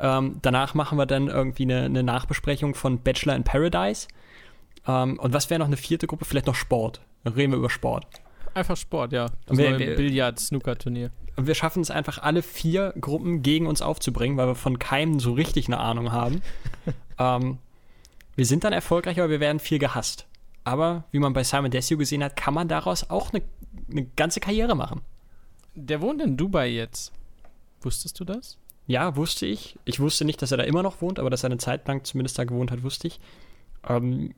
Ähm, 0.00 0.38
danach 0.42 0.74
machen 0.74 0.98
wir 0.98 1.06
dann 1.06 1.28
irgendwie 1.28 1.62
eine, 1.62 1.82
eine, 1.82 2.02
Nachbesprechung 2.02 2.74
von 2.74 2.98
Bachelor 3.02 3.36
in 3.36 3.44
Paradise. 3.44 4.08
Ähm, 4.84 5.20
und 5.20 5.32
was 5.32 5.48
wäre 5.48 5.60
noch 5.60 5.68
eine 5.68 5.76
vierte 5.76 6.08
Gruppe? 6.08 6.24
Vielleicht 6.24 6.48
noch 6.48 6.56
Sport. 6.56 7.00
Dann 7.22 7.34
reden 7.34 7.52
wir 7.52 7.58
über 7.58 7.70
Sport. 7.70 8.04
Einfach 8.52 8.76
Sport, 8.76 9.12
ja. 9.12 9.26
Das 9.46 9.56
wir, 9.56 9.76
Billard-Snooker-Turnier. 9.76 11.12
Und 11.36 11.46
wir 11.46 11.54
schaffen 11.54 11.82
es 11.82 11.92
einfach, 11.92 12.18
alle 12.18 12.42
vier 12.42 12.94
Gruppen 13.00 13.42
gegen 13.42 13.68
uns 13.68 13.80
aufzubringen, 13.80 14.36
weil 14.36 14.48
wir 14.48 14.54
von 14.56 14.80
keinem 14.80 15.20
so 15.20 15.34
richtig 15.34 15.68
eine 15.68 15.78
Ahnung 15.78 16.10
haben. 16.10 16.42
ähm, 17.20 17.58
wir 18.34 18.44
sind 18.44 18.64
dann 18.64 18.72
erfolgreich, 18.72 19.20
aber 19.20 19.30
wir 19.30 19.38
werden 19.38 19.60
viel 19.60 19.78
gehasst. 19.78 20.26
Aber 20.70 21.02
wie 21.10 21.18
man 21.18 21.32
bei 21.32 21.42
Simon 21.42 21.72
Desio 21.72 21.98
gesehen 21.98 22.22
hat, 22.22 22.36
kann 22.36 22.54
man 22.54 22.68
daraus 22.68 23.10
auch 23.10 23.32
eine, 23.32 23.42
eine 23.90 24.04
ganze 24.14 24.38
Karriere 24.38 24.76
machen. 24.76 25.00
Der 25.74 26.00
wohnt 26.00 26.22
in 26.22 26.36
Dubai 26.36 26.68
jetzt. 26.68 27.12
Wusstest 27.80 28.20
du 28.20 28.24
das? 28.24 28.56
Ja, 28.86 29.16
wusste 29.16 29.46
ich. 29.46 29.80
Ich 29.84 29.98
wusste 29.98 30.24
nicht, 30.24 30.40
dass 30.40 30.52
er 30.52 30.58
da 30.58 30.62
immer 30.62 30.84
noch 30.84 31.02
wohnt, 31.02 31.18
aber 31.18 31.28
dass 31.28 31.42
er 31.42 31.48
eine 31.48 31.58
Zeit 31.58 31.88
lang 31.88 32.04
zumindest 32.04 32.38
da 32.38 32.44
gewohnt 32.44 32.70
hat, 32.70 32.84
wusste 32.84 33.08
ich. 33.08 33.18
Ähm, 33.88 34.32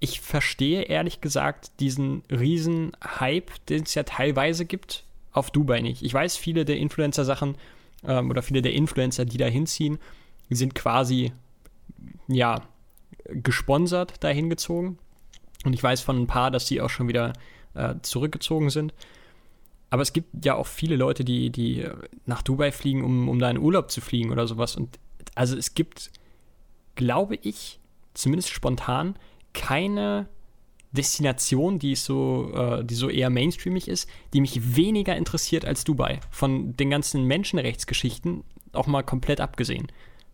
ich 0.00 0.20
verstehe 0.20 0.82
ehrlich 0.82 1.20
gesagt 1.20 1.70
diesen 1.78 2.24
riesen 2.30 2.90
Hype, 3.20 3.64
den 3.66 3.84
es 3.84 3.94
ja 3.94 4.02
teilweise 4.02 4.64
gibt, 4.64 5.04
auf 5.30 5.52
Dubai 5.52 5.82
nicht. 5.82 6.02
Ich 6.02 6.12
weiß, 6.12 6.36
viele 6.36 6.64
der 6.64 6.78
Influencer-Sachen 6.78 7.54
ähm, 8.04 8.28
oder 8.28 8.42
viele 8.42 8.60
der 8.60 8.72
Influencer, 8.72 9.24
die 9.24 9.38
da 9.38 9.46
hinziehen, 9.46 10.00
sind 10.50 10.74
quasi, 10.74 11.32
ja, 12.26 12.60
gesponsert 13.28 14.24
dahin 14.24 14.50
gezogen. 14.50 14.98
Und 15.64 15.72
ich 15.72 15.82
weiß 15.82 16.00
von 16.02 16.22
ein 16.22 16.26
paar, 16.26 16.50
dass 16.50 16.66
die 16.66 16.80
auch 16.80 16.90
schon 16.90 17.08
wieder 17.08 17.32
äh, 17.74 17.94
zurückgezogen 18.02 18.70
sind. 18.70 18.94
Aber 19.90 20.02
es 20.02 20.12
gibt 20.12 20.44
ja 20.44 20.54
auch 20.54 20.66
viele 20.66 20.96
Leute, 20.96 21.24
die, 21.24 21.50
die 21.50 21.86
nach 22.26 22.42
Dubai 22.42 22.72
fliegen, 22.72 23.04
um, 23.04 23.28
um 23.28 23.38
da 23.38 23.50
in 23.50 23.58
Urlaub 23.58 23.90
zu 23.90 24.00
fliegen 24.00 24.30
oder 24.30 24.46
sowas. 24.46 24.76
Und 24.76 24.98
also 25.34 25.56
es 25.56 25.74
gibt, 25.74 26.10
glaube 26.96 27.36
ich, 27.36 27.80
zumindest 28.12 28.50
spontan, 28.50 29.16
keine 29.52 30.28
Destination, 30.92 31.78
die 31.78 31.94
so, 31.94 32.52
äh, 32.54 32.84
die 32.84 32.94
so 32.94 33.08
eher 33.08 33.30
mainstreamig 33.30 33.88
ist, 33.88 34.08
die 34.32 34.40
mich 34.40 34.76
weniger 34.76 35.16
interessiert 35.16 35.64
als 35.64 35.84
Dubai. 35.84 36.20
Von 36.30 36.76
den 36.76 36.90
ganzen 36.90 37.24
Menschenrechtsgeschichten 37.24 38.44
auch 38.72 38.86
mal 38.86 39.02
komplett 39.02 39.40
abgesehen, 39.40 39.88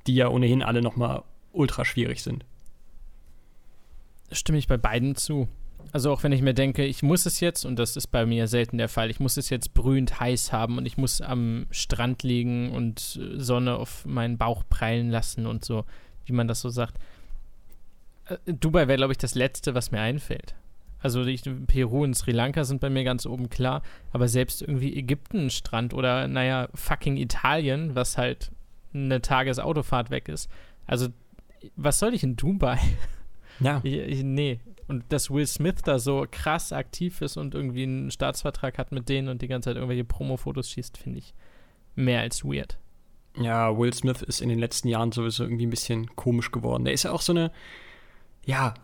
die 0.06 0.14
ja 0.14 0.28
ohnehin 0.28 0.62
alle 0.62 0.82
nochmal 0.82 1.22
ultra 1.52 1.84
schwierig 1.84 2.22
sind 2.22 2.44
stimme 4.32 4.58
ich 4.58 4.68
bei 4.68 4.76
beiden 4.76 5.16
zu. 5.16 5.48
Also 5.92 6.12
auch 6.12 6.22
wenn 6.22 6.32
ich 6.32 6.42
mir 6.42 6.54
denke, 6.54 6.84
ich 6.84 7.02
muss 7.02 7.26
es 7.26 7.40
jetzt, 7.40 7.64
und 7.64 7.78
das 7.78 7.96
ist 7.96 8.08
bei 8.08 8.24
mir 8.24 8.46
selten 8.46 8.78
der 8.78 8.88
Fall, 8.88 9.10
ich 9.10 9.18
muss 9.18 9.36
es 9.36 9.50
jetzt 9.50 9.74
brühend 9.74 10.20
heiß 10.20 10.52
haben 10.52 10.78
und 10.78 10.86
ich 10.86 10.96
muss 10.96 11.20
am 11.20 11.66
Strand 11.70 12.22
liegen 12.22 12.70
und 12.70 13.18
Sonne 13.34 13.76
auf 13.76 14.06
meinen 14.06 14.38
Bauch 14.38 14.62
prallen 14.68 15.10
lassen 15.10 15.46
und 15.46 15.64
so, 15.64 15.84
wie 16.26 16.32
man 16.32 16.46
das 16.46 16.60
so 16.60 16.68
sagt. 16.68 16.98
Äh, 18.26 18.36
Dubai 18.46 18.86
wäre, 18.86 18.98
glaube 18.98 19.12
ich, 19.12 19.18
das 19.18 19.34
Letzte, 19.34 19.74
was 19.74 19.90
mir 19.90 20.00
einfällt. 20.00 20.54
Also 21.02 21.24
ich, 21.24 21.42
Peru 21.66 22.04
und 22.04 22.14
Sri 22.14 22.32
Lanka 22.32 22.64
sind 22.64 22.80
bei 22.80 22.90
mir 22.90 23.04
ganz 23.04 23.26
oben 23.26 23.48
klar, 23.48 23.82
aber 24.12 24.28
selbst 24.28 24.60
irgendwie 24.62 24.96
Ägypten 24.96 25.50
Strand 25.50 25.94
oder 25.94 26.28
naja, 26.28 26.68
fucking 26.74 27.16
Italien, 27.16 27.94
was 27.94 28.18
halt 28.18 28.52
eine 28.92 29.22
Tagesautofahrt 29.22 30.10
weg 30.10 30.28
ist. 30.28 30.50
Also 30.86 31.08
was 31.76 31.98
soll 31.98 32.14
ich 32.14 32.22
in 32.22 32.36
Dubai? 32.36 32.78
Ja. 33.60 33.80
Ich, 33.82 33.94
ich, 33.94 34.22
nee. 34.22 34.60
Und 34.88 35.04
dass 35.12 35.30
Will 35.30 35.46
Smith 35.46 35.82
da 35.84 35.98
so 35.98 36.26
krass 36.30 36.72
aktiv 36.72 37.20
ist 37.20 37.36
und 37.36 37.54
irgendwie 37.54 37.84
einen 37.84 38.10
Staatsvertrag 38.10 38.76
hat 38.78 38.90
mit 38.90 39.08
denen 39.08 39.28
und 39.28 39.42
die 39.42 39.48
ganze 39.48 39.70
Zeit 39.70 39.76
irgendwelche 39.76 40.04
Promo-Fotos 40.04 40.70
schießt, 40.70 40.98
finde 40.98 41.20
ich 41.20 41.34
mehr 41.94 42.20
als 42.20 42.44
weird. 42.44 42.78
Ja, 43.36 43.76
Will 43.78 43.94
Smith 43.94 44.22
ist 44.22 44.40
in 44.40 44.48
den 44.48 44.58
letzten 44.58 44.88
Jahren 44.88 45.12
sowieso 45.12 45.44
irgendwie 45.44 45.66
ein 45.66 45.70
bisschen 45.70 46.16
komisch 46.16 46.50
geworden. 46.50 46.84
Der 46.84 46.94
ist 46.94 47.04
ja 47.04 47.12
auch 47.12 47.20
so 47.20 47.32
eine, 47.32 47.52
ja, 48.44 48.74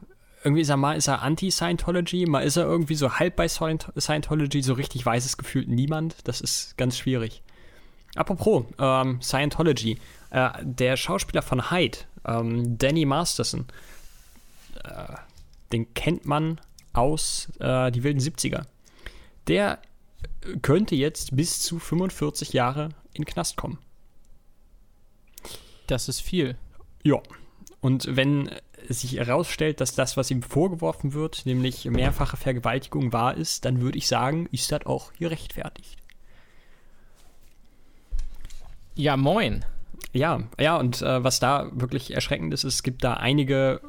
irgendwie 0.45 0.63
ist 0.63 0.69
er 0.69 0.77
mal 0.77 0.97
ist 0.97 1.09
er 1.09 1.23
Anti-Scientology, 1.23 2.27
mal 2.27 2.45
ist 2.45 2.57
er 2.57 2.65
irgendwie 2.65 2.95
so 2.95 3.15
halb 3.15 3.35
bei 3.35 3.49
Scientology, 3.49 4.63
so 4.63 4.75
richtig 4.75 5.05
weiß 5.05 5.25
es 5.25 5.37
gefühlt 5.37 5.67
niemand. 5.69 6.17
Das 6.29 6.41
ist 6.41 6.79
ganz 6.79 6.97
schwierig. 6.97 7.43
Apropos 8.15 8.65
ähm, 8.79 9.21
Scientology, 9.21 9.99
äh, 10.31 10.51
der 10.63 10.97
Schauspieler 10.97 11.43
von 11.43 11.71
Hyde, 11.73 11.99
ähm, 12.25 12.79
Danny 12.79 13.05
Masterson, 13.05 13.67
äh, 14.87 15.17
den 15.73 15.93
kennt 15.95 16.27
man 16.27 16.61
aus 16.93 17.49
äh, 17.61 17.91
die 17.91 18.03
wilden 18.03 18.21
70er. 18.21 18.67
Der 19.49 19.81
könnte 20.63 20.95
jetzt 20.95 21.37
bis 21.37 21.61
zu 21.61 21.79
45 21.79 22.53
Jahre 22.53 22.91
in 23.13 23.23
den 23.23 23.25
Knast 23.27 23.57
kommen. 23.57 23.79
Das 25.87 26.09
ist 26.09 26.21
viel. 26.21 26.57
Ja. 27.03 27.21
Und 27.81 28.17
wenn 28.17 28.51
sich 28.89 29.17
herausstellt, 29.17 29.81
dass 29.81 29.95
das, 29.95 30.17
was 30.17 30.31
ihm 30.31 30.43
vorgeworfen 30.43 31.13
wird, 31.13 31.47
nämlich 31.47 31.85
mehrfache 31.85 32.37
Vergewaltigung 32.37 33.13
wahr 33.13 33.37
ist, 33.37 33.65
dann 33.65 33.81
würde 33.81 33.99
ich 33.99 34.09
sagen, 34.09 34.49
ist 34.53 34.73
das 34.73 34.87
auch 34.87 35.13
gerechtfertigt. 35.15 35.97
Ja, 38.95 39.17
moin. 39.17 39.65
Ja, 40.13 40.43
ja, 40.59 40.77
und 40.77 41.03
äh, 41.03 41.23
was 41.23 41.41
da 41.41 41.71
wirklich 41.73 42.15
erschreckend 42.15 42.55
ist, 42.55 42.65
es 42.65 42.83
gibt 42.83 43.05
da 43.05 43.15
einige 43.15 43.81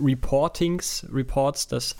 Reportings, 0.00 1.06
Reports, 1.12 1.68
dass 1.68 1.96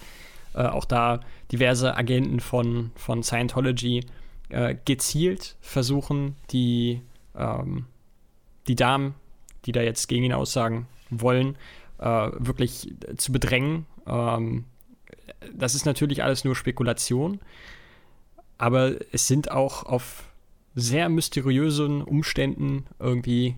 äh, 0.54 0.62
auch 0.62 0.84
da 0.84 1.20
diverse 1.52 1.96
Agenten 1.96 2.40
von, 2.40 2.90
von 2.96 3.22
Scientology 3.22 4.04
äh, 4.48 4.74
gezielt 4.84 5.56
versuchen, 5.60 6.36
die, 6.50 7.00
ähm, 7.36 7.86
die 8.66 8.74
Damen, 8.74 9.14
die 9.66 9.72
da 9.72 9.82
jetzt 9.82 10.08
gegen 10.08 10.24
ihn 10.24 10.32
aussagen 10.32 10.86
wollen, 11.10 11.56
äh, 11.98 12.04
wirklich 12.04 12.94
zu 13.16 13.32
bedrängen. 13.32 13.86
Ähm, 14.06 14.64
das 15.54 15.74
ist 15.74 15.86
natürlich 15.86 16.22
alles 16.22 16.44
nur 16.44 16.56
Spekulation, 16.56 17.40
aber 18.58 18.94
es 19.12 19.26
sind 19.26 19.50
auch 19.50 19.84
auf 19.84 20.24
sehr 20.76 21.08
mysteriösen 21.08 22.02
Umständen 22.02 22.84
irgendwie 23.00 23.56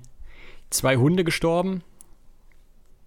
zwei 0.70 0.96
Hunde 0.96 1.24
gestorben, 1.24 1.82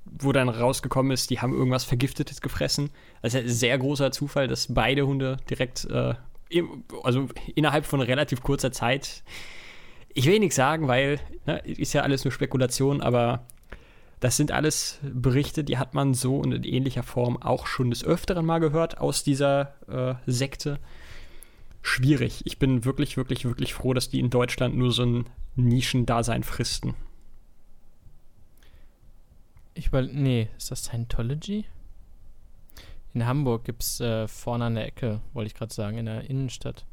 wo 0.06 0.34
dann 0.34 0.50
rausgekommen 0.50 1.14
ist, 1.14 1.30
die 1.30 1.40
haben 1.40 1.54
irgendwas 1.54 1.86
Vergiftetes 1.86 2.42
gefressen. 2.42 2.90
Also 3.22 3.38
ein 3.38 3.48
sehr 3.48 3.78
großer 3.78 4.12
Zufall, 4.12 4.50
dass 4.50 4.74
beide 4.74 5.08
Hunde 5.08 5.38
direkt, 5.50 5.86
äh, 5.86 6.14
also 7.04 7.30
innerhalb 7.56 7.86
von 7.86 8.02
relativ 8.02 8.44
kurzer 8.44 8.74
Zeit, 8.74 9.24
ich 10.14 10.26
will 10.26 10.40
nichts 10.40 10.58
sagen, 10.58 10.90
weil 10.90 11.22
ne, 11.46 11.60
ist 11.60 11.94
ja 11.94 12.02
alles 12.02 12.26
nur 12.26 12.34
Spekulation, 12.34 13.02
aber 13.02 13.46
das 14.20 14.36
sind 14.36 14.52
alles 14.52 15.00
Berichte, 15.02 15.64
die 15.64 15.78
hat 15.78 15.94
man 15.94 16.14
so 16.14 16.38
und 16.38 16.52
in 16.52 16.64
ähnlicher 16.66 17.04
Form 17.04 17.42
auch 17.42 17.66
schon 17.66 17.90
des 17.90 18.04
Öfteren 18.04 18.46
mal 18.46 18.60
gehört 18.60 18.98
aus 18.98 19.24
dieser 19.24 19.74
äh, 19.88 20.16
Sekte. 20.30 20.80
Schwierig. 21.82 22.42
Ich 22.46 22.60
bin 22.60 22.86
wirklich, 22.86 23.18
wirklich, 23.18 23.46
wirklich 23.46 23.74
froh, 23.74 23.94
dass 23.94 24.10
die 24.10 24.20
in 24.20 24.30
Deutschland 24.30 24.76
nur 24.76 24.92
so 24.92 25.04
ein 25.04 25.26
Nischendasein 25.56 26.44
fristen. 26.44 26.94
Ich 29.74 29.88
über 29.88 30.02
nee, 30.02 30.50
ist 30.58 30.72
das 30.72 30.84
Scientology? 30.84 31.66
In 33.14 33.26
Hamburg 33.26 33.66
gibt 33.66 33.84
es 33.84 34.00
äh, 34.00 34.28
vorne 34.28 34.66
an 34.66 34.76
der 34.76 34.86
Ecke, 34.86 35.22
wollte 35.34 35.48
ich 35.48 35.56
gerade 35.56 35.74
sagen, 35.74 35.98
in 35.98 36.06
der 36.06 36.30
Innenstadt. 36.30 36.86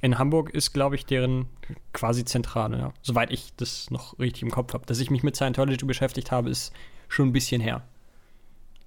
In 0.00 0.18
Hamburg 0.18 0.50
ist, 0.50 0.72
glaube 0.72 0.94
ich, 0.94 1.04
deren 1.04 1.46
quasi 1.92 2.24
Zentrale, 2.24 2.78
ja. 2.78 2.94
Soweit 3.02 3.32
ich 3.32 3.52
das 3.56 3.90
noch 3.90 4.18
richtig 4.18 4.44
im 4.44 4.50
Kopf 4.50 4.72
habe. 4.72 4.86
Dass 4.86 5.00
ich 5.00 5.10
mich 5.10 5.22
mit 5.22 5.36
Scientology 5.36 5.84
beschäftigt 5.84 6.30
habe, 6.30 6.48
ist 6.48 6.72
schon 7.08 7.28
ein 7.28 7.32
bisschen 7.32 7.60
her. 7.60 7.82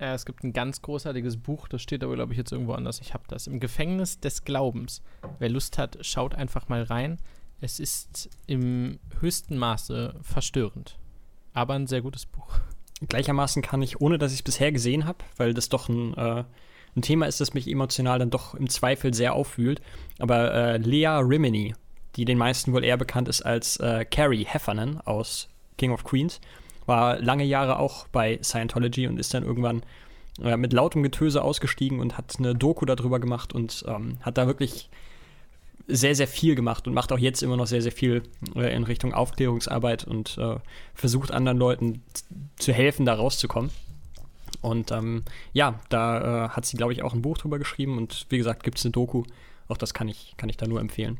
Ja, 0.02 0.16
es 0.16 0.26
gibt 0.26 0.44
ein 0.44 0.52
ganz 0.52 0.82
großartiges 0.82 1.38
Buch, 1.38 1.68
das 1.68 1.84
steht 1.84 2.04
aber, 2.04 2.16
glaube 2.16 2.34
ich, 2.34 2.38
jetzt 2.38 2.52
irgendwo 2.52 2.74
anders. 2.74 3.00
Ich 3.02 3.14
habe 3.14 3.24
das. 3.28 3.46
Im 3.46 3.60
Gefängnis 3.60 4.20
des 4.20 4.44
Glaubens. 4.44 5.04
Wer 5.38 5.50
Lust 5.50 5.78
hat, 5.78 6.00
schaut 6.02 6.34
einfach 6.34 6.68
mal 6.70 6.82
rein. 6.84 7.20
Es 7.62 7.80
ist 7.80 8.30
im 8.48 9.00
höchsten 9.20 9.58
Maße 9.58 10.16
verstörend. 10.24 10.98
Aber 11.54 11.76
ein 11.76 11.86
sehr 11.86 12.02
gutes 12.02 12.26
Buch. 12.26 12.60
Gleichermaßen 13.08 13.62
kann 13.62 13.84
ich, 13.84 14.02
ohne 14.02 14.18
dass 14.18 14.32
ich 14.32 14.40
es 14.40 14.44
bisher 14.44 14.72
gesehen 14.72 15.06
habe, 15.06 15.20
weil 15.38 15.54
das 15.54 15.70
doch 15.70 15.88
ein 15.88 16.16
äh, 16.16 16.44
ein 16.96 17.02
Thema 17.02 17.26
ist, 17.26 17.40
das 17.40 17.54
mich 17.54 17.68
emotional 17.68 18.20
dann 18.20 18.30
doch 18.30 18.56
im 18.56 18.70
Zweifel 18.70 19.14
sehr 19.14 19.34
auffühlt. 19.34 19.82
Aber 20.20 20.54
äh, 20.54 20.78
Lea 20.78 21.08
Rimini, 21.08 21.74
die 22.16 22.26
den 22.26 22.38
meisten 22.38 22.74
wohl 22.74 22.84
eher 22.84 22.98
bekannt 22.98 23.28
ist 23.28 23.42
als 23.44 23.78
äh, 23.78 24.06
Carrie 24.06 24.46
Heffernan 24.46 25.00
aus 25.02 25.48
King 25.78 25.92
of 25.92 26.04
Queens, 26.04 26.42
war 26.86 27.20
lange 27.20 27.44
Jahre 27.44 27.80
auch 27.80 28.08
bei 28.08 28.40
Scientology 28.42 29.08
und 29.08 29.20
ist 29.20 29.34
dann 29.34 29.44
irgendwann 29.44 29.84
äh, 30.42 30.58
mit 30.58 30.74
lautem 30.74 31.04
Getöse 31.04 31.42
ausgestiegen 31.44 32.00
und 32.00 32.18
hat 32.18 32.36
eine 32.38 32.56
Doku 32.56 32.86
darüber 32.86 33.20
gemacht 33.20 33.54
und 33.54 33.84
ähm, 33.88 34.18
hat 34.22 34.38
da 34.38 34.48
wirklich 34.48 34.90
sehr, 35.88 36.16
sehr 36.16 36.28
viel 36.28 36.56
gemacht 36.56 36.88
und 36.88 36.94
macht 36.94 37.12
auch 37.12 37.20
jetzt 37.20 37.44
immer 37.44 37.58
noch 37.58 37.68
sehr, 37.68 37.82
sehr 37.82 37.92
viel 37.92 38.24
äh, 38.56 38.74
in 38.76 38.84
Richtung 38.84 39.14
Aufklärungsarbeit 39.14 40.06
und 40.06 40.38
äh, 40.38 40.56
versucht 40.94 41.32
anderen 41.32 41.58
Leuten 41.58 42.04
zu 42.58 42.72
helfen, 42.72 43.06
da 43.06 43.14
rauszukommen. 43.14 43.72
Und 44.62 44.92
ähm, 44.92 45.24
ja, 45.54 45.80
da 45.90 46.46
äh, 46.46 46.50
hat 46.50 46.66
sie, 46.66 46.78
glaube 46.78 46.94
ich, 46.94 47.04
auch 47.04 47.14
ein 47.14 47.22
Buch 47.22 47.38
drüber 47.38 47.58
geschrieben 47.58 47.98
und 47.98 48.26
wie 48.30 48.38
gesagt, 48.38 48.64
gibt 48.64 48.78
es 48.78 48.86
eine 48.86 48.92
Doku. 48.92 49.24
Auch 49.68 49.78
das 49.78 49.94
kann 49.94 50.08
ich, 50.08 50.36
kann 50.38 50.50
ich 50.50 50.58
da 50.58 50.68
nur 50.68 50.80
empfehlen. 50.80 51.20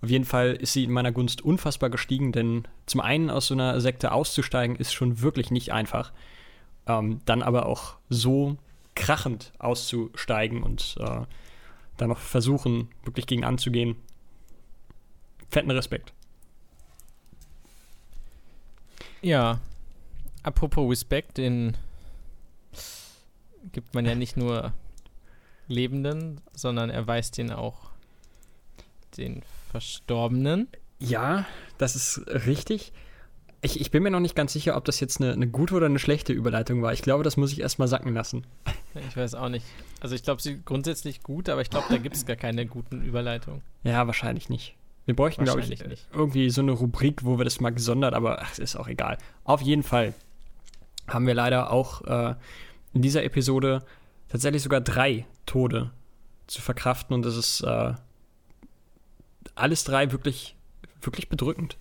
Auf 0.00 0.10
jeden 0.10 0.24
Fall 0.24 0.54
ist 0.54 0.72
sie 0.72 0.84
in 0.84 0.92
meiner 0.92 1.12
Gunst 1.12 1.42
unfassbar 1.42 1.90
gestiegen, 1.90 2.32
denn 2.32 2.68
zum 2.86 3.00
einen 3.00 3.30
aus 3.30 3.48
so 3.48 3.54
einer 3.54 3.80
Sekte 3.80 4.12
auszusteigen 4.12 4.76
ist 4.76 4.92
schon 4.92 5.20
wirklich 5.20 5.50
nicht 5.50 5.72
einfach. 5.72 6.12
Ähm, 6.86 7.20
dann 7.24 7.42
aber 7.42 7.66
auch 7.66 7.96
so 8.08 8.56
krachend 8.94 9.52
auszusteigen 9.58 10.62
und 10.62 10.96
äh, 11.00 11.22
dann 11.96 12.08
noch 12.08 12.18
versuchen, 12.18 12.88
wirklich 13.04 13.26
gegen 13.26 13.44
anzugehen. 13.44 13.96
Fetten 15.50 15.70
Respekt. 15.70 16.12
Ja, 19.20 19.60
apropos 20.44 20.88
Respekt, 20.90 21.38
den 21.38 21.76
gibt 23.72 23.94
man 23.94 24.06
ja 24.06 24.14
nicht 24.14 24.36
nur 24.36 24.72
Lebenden, 25.66 26.40
sondern 26.52 26.88
erweist 26.88 27.36
den 27.36 27.52
auch 27.52 27.90
den 29.16 29.42
Verstorbenen. 29.70 30.68
Ja, 30.98 31.46
das 31.78 31.96
ist 31.96 32.22
richtig. 32.46 32.92
Ich, 33.60 33.80
ich 33.80 33.90
bin 33.90 34.02
mir 34.02 34.10
noch 34.10 34.20
nicht 34.20 34.36
ganz 34.36 34.52
sicher, 34.52 34.76
ob 34.76 34.84
das 34.84 35.00
jetzt 35.00 35.20
eine, 35.20 35.32
eine 35.32 35.48
gute 35.48 35.74
oder 35.74 35.86
eine 35.86 35.98
schlechte 35.98 36.32
Überleitung 36.32 36.82
war. 36.82 36.92
Ich 36.92 37.02
glaube, 37.02 37.24
das 37.24 37.36
muss 37.36 37.52
ich 37.52 37.60
erstmal 37.60 37.88
sacken 37.88 38.14
lassen. 38.14 38.46
Ich 39.08 39.16
weiß 39.16 39.34
auch 39.34 39.48
nicht. 39.48 39.66
Also 40.00 40.14
ich 40.14 40.22
glaube, 40.22 40.42
sie 40.42 40.60
grundsätzlich 40.64 41.22
gut, 41.22 41.48
aber 41.48 41.60
ich 41.60 41.70
glaube, 41.70 41.86
da 41.88 41.98
gibt 41.98 42.16
es 42.16 42.26
gar 42.26 42.36
keine 42.36 42.66
guten 42.66 43.02
Überleitungen. 43.02 43.62
Ja, 43.82 44.06
wahrscheinlich 44.06 44.48
nicht. 44.48 44.76
Wir 45.06 45.16
bräuchten, 45.16 45.44
glaube 45.44 45.60
ich, 45.60 45.68
nicht. 45.70 46.06
irgendwie 46.12 46.50
so 46.50 46.60
eine 46.60 46.72
Rubrik, 46.72 47.24
wo 47.24 47.38
wir 47.38 47.44
das 47.44 47.60
mal 47.60 47.70
gesondert, 47.70 48.14
aber 48.14 48.42
ach, 48.42 48.58
ist 48.58 48.76
auch 48.76 48.88
egal. 48.88 49.18
Auf 49.44 49.62
jeden 49.62 49.82
Fall 49.82 50.14
haben 51.06 51.26
wir 51.26 51.34
leider 51.34 51.72
auch 51.72 52.02
äh, 52.02 52.34
in 52.92 53.02
dieser 53.02 53.24
Episode 53.24 53.82
tatsächlich 54.28 54.62
sogar 54.62 54.80
drei 54.80 55.26
Tode 55.46 55.92
zu 56.46 56.60
verkraften 56.60 57.14
und 57.14 57.24
das 57.24 57.36
ist 57.36 57.62
äh, 57.62 57.94
alles 59.60 59.84
drei 59.84 60.12
wirklich, 60.12 60.56
wirklich 61.00 61.28
bedrückend. 61.28 61.76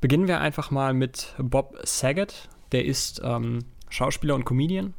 Beginnen 0.00 0.28
wir 0.28 0.40
einfach 0.40 0.70
mal 0.70 0.94
mit 0.94 1.34
Bob 1.38 1.76
Saget. 1.82 2.48
Der 2.72 2.84
ist 2.84 3.20
ähm, 3.24 3.64
Schauspieler 3.88 4.34
und 4.34 4.44
Comedian. 4.44 4.94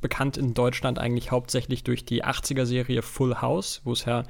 Bekannt 0.00 0.36
in 0.36 0.54
Deutschland 0.54 0.98
eigentlich 0.98 1.30
hauptsächlich 1.30 1.84
durch 1.84 2.04
die 2.04 2.24
80er-Serie 2.24 3.02
Full 3.02 3.36
House, 3.40 3.82
wo 3.84 3.92
es 3.92 4.04
ja 4.06 4.24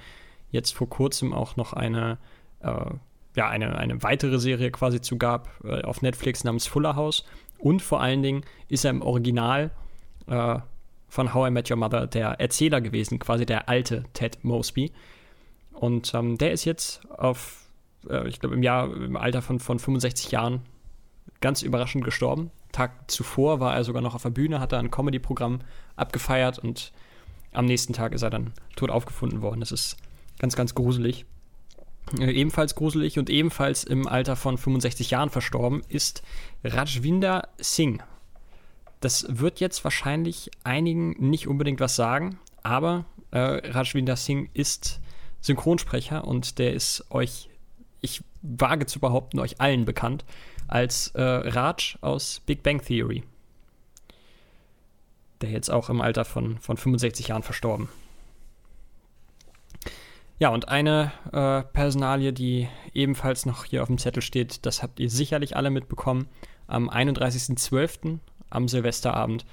jetzt 0.50 0.72
vor 0.72 0.88
kurzem 0.88 1.33
auch 1.33 1.57
noch 1.57 1.72
eine, 1.72 2.18
äh, 2.61 2.90
ja, 3.37 3.48
eine, 3.48 3.79
eine 3.79 4.03
weitere 4.03 4.38
Serie 4.38 4.70
quasi 4.70 5.00
zu 5.00 5.16
gab 5.16 5.48
äh, 5.64 5.83
auf 5.83 6.03
Netflix 6.03 6.44
namens 6.44 6.66
Fuller 6.66 6.96
House. 6.96 7.24
Und 7.59 7.83
vor 7.83 8.00
allen 8.00 8.22
Dingen 8.22 8.42
ist 8.68 8.85
er 8.85 8.90
im 8.90 9.03
Original 9.03 9.70
äh, 10.26 10.59
von 11.09 11.35
How 11.35 11.48
I 11.48 11.50
Met 11.50 11.70
Your 11.70 11.76
Mother 11.76 12.07
der 12.07 12.40
Erzähler 12.40 12.81
gewesen, 12.81 13.18
quasi 13.18 13.46
der 13.46 13.68
alte 13.68 14.05
Ted 14.12 14.42
Mosby. 14.42 14.92
Und 15.72 16.12
ähm, 16.14 16.38
der 16.38 16.52
ist 16.52 16.64
jetzt 16.64 17.00
auf, 17.11 17.70
äh, 18.09 18.28
ich 18.28 18.40
glaube, 18.40 18.54
im 18.54 18.62
Jahr, 18.62 18.94
im 18.94 19.16
Alter 19.16 19.42
von, 19.42 19.61
von 19.61 19.78
65 19.78 20.30
Jahren 20.30 20.62
ganz 21.40 21.62
überraschend 21.62 22.04
gestorben. 22.04 22.50
Tag 22.72 23.11
zuvor 23.11 23.61
war 23.61 23.74
er 23.74 23.85
sogar 23.85 24.02
noch 24.02 24.14
auf 24.14 24.22
der 24.22 24.30
Bühne, 24.30 24.61
hat 24.61 24.72
er 24.72 24.78
ein 24.78 24.90
Comedy-Programm 24.90 25.61
abgefeiert 25.96 26.59
und 26.59 26.92
am 27.52 27.66
nächsten 27.66 27.92
Tag 27.92 28.12
ist 28.12 28.22
er 28.22 28.30
dann 28.30 28.52
tot 28.76 28.90
aufgefunden 28.90 29.42
worden. 29.42 29.61
Das 29.61 29.72
ist 29.72 29.96
ganz, 30.38 30.54
ganz 30.54 30.74
gruselig. 30.74 31.24
Äh, 32.18 32.30
ebenfalls 32.33 32.74
gruselig 32.74 33.18
und 33.18 33.30
ebenfalls 33.30 33.85
im 33.85 34.06
Alter 34.06 34.37
von 34.37 34.59
65 34.59 35.11
Jahren 35.11 35.30
verstorben 35.30 35.83
ist 35.88 36.22
Rajvinder 36.64 37.48
Singh. 37.59 38.02
Das 39.00 39.26
wird 39.28 39.61
jetzt 39.61 39.83
wahrscheinlich 39.85 40.50
einigen 40.62 41.11
nicht 41.18 41.48
unbedingt 41.48 41.80
was 41.80 41.96
sagen, 41.96 42.38
aber 42.62 43.06
äh, 43.30 43.38
Rajvinder 43.38 44.16
Singh 44.16 44.50
ist 44.52 45.00
Synchronsprecher 45.40 46.24
und 46.26 46.59
der 46.59 46.74
ist 46.74 47.05
euch, 47.11 47.48
ich 48.00 48.22
wage 48.42 48.87
zu 48.87 49.00
behaupten, 49.00 49.38
euch 49.38 49.61
allen 49.61 49.85
bekannt 49.85 50.24
als 50.68 51.09
äh, 51.09 51.22
Raj 51.22 51.96
aus 52.00 52.40
Big 52.46 52.62
Bang 52.62 52.83
Theory. 52.83 53.24
Der 55.40 55.50
jetzt 55.50 55.70
auch 55.70 55.88
im 55.88 56.00
Alter 56.00 56.24
von, 56.24 56.59
von 56.59 56.76
65 56.76 57.29
Jahren 57.29 57.42
verstorben. 57.42 57.88
Ja, 60.38 60.48
und 60.48 60.68
eine 60.68 61.12
äh, 61.33 61.62
Personalie, 61.72 62.33
die 62.33 62.68
ebenfalls 62.94 63.44
noch 63.44 63.64
hier 63.64 63.83
auf 63.83 63.88
dem 63.88 63.98
Zettel 63.98 64.22
steht, 64.22 64.64
das 64.64 64.83
habt 64.83 64.98
ihr 64.98 65.11
sicherlich 65.11 65.55
alle 65.55 65.70
mitbekommen, 65.70 66.29
am 66.66 66.88
31.12., 66.88 68.18
am 68.48 68.66
Silvesterabend. 68.66 69.44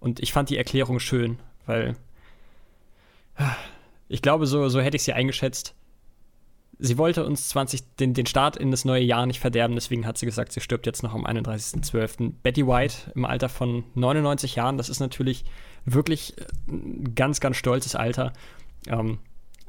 Und 0.00 0.20
ich 0.20 0.32
fand 0.32 0.48
die 0.48 0.56
Erklärung 0.56 0.98
schön, 0.98 1.38
weil 1.66 1.96
ich 4.08 4.22
glaube, 4.22 4.46
so, 4.46 4.68
so 4.68 4.80
hätte 4.80 4.96
ich 4.96 5.02
sie 5.02 5.12
eingeschätzt. 5.12 5.74
Sie 6.78 6.98
wollte 6.98 7.24
uns 7.24 7.48
20, 7.50 7.96
den, 7.96 8.14
den 8.14 8.26
Start 8.26 8.56
in 8.56 8.70
das 8.70 8.84
neue 8.84 9.02
Jahr 9.02 9.26
nicht 9.26 9.40
verderben, 9.40 9.74
deswegen 9.74 10.06
hat 10.06 10.18
sie 10.18 10.26
gesagt, 10.26 10.52
sie 10.52 10.60
stirbt 10.60 10.86
jetzt 10.86 11.02
noch 11.02 11.14
am 11.14 11.24
31.12. 11.24 12.32
Betty 12.42 12.66
White 12.66 13.12
im 13.14 13.24
Alter 13.24 13.48
von 13.48 13.84
99 13.94 14.56
Jahren, 14.56 14.76
das 14.76 14.88
ist 14.88 15.00
natürlich 15.00 15.44
wirklich 15.84 16.34
ein 16.66 17.14
ganz, 17.14 17.40
ganz 17.40 17.56
stolzes 17.56 17.94
Alter. 17.94 18.32
Ähm, 18.88 19.18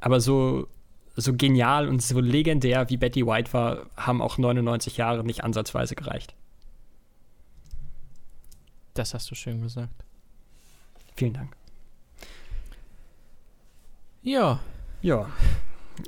aber 0.02 0.20
so, 0.20 0.68
so 1.16 1.34
genial 1.34 1.88
und 1.88 2.02
so 2.02 2.20
legendär 2.20 2.90
wie 2.90 2.98
Betty 2.98 3.26
White 3.26 3.54
war, 3.54 3.86
haben 3.96 4.22
auch 4.22 4.38
99 4.38 4.98
Jahre 4.98 5.24
nicht 5.24 5.44
ansatzweise 5.44 5.96
gereicht. 5.96 6.34
Das 8.94 9.14
hast 9.14 9.30
du 9.30 9.36
schön 9.36 9.62
gesagt. 9.62 10.04
Vielen 11.16 11.34
Dank. 11.34 11.56
Ja. 14.26 14.60
Ja. 15.02 15.30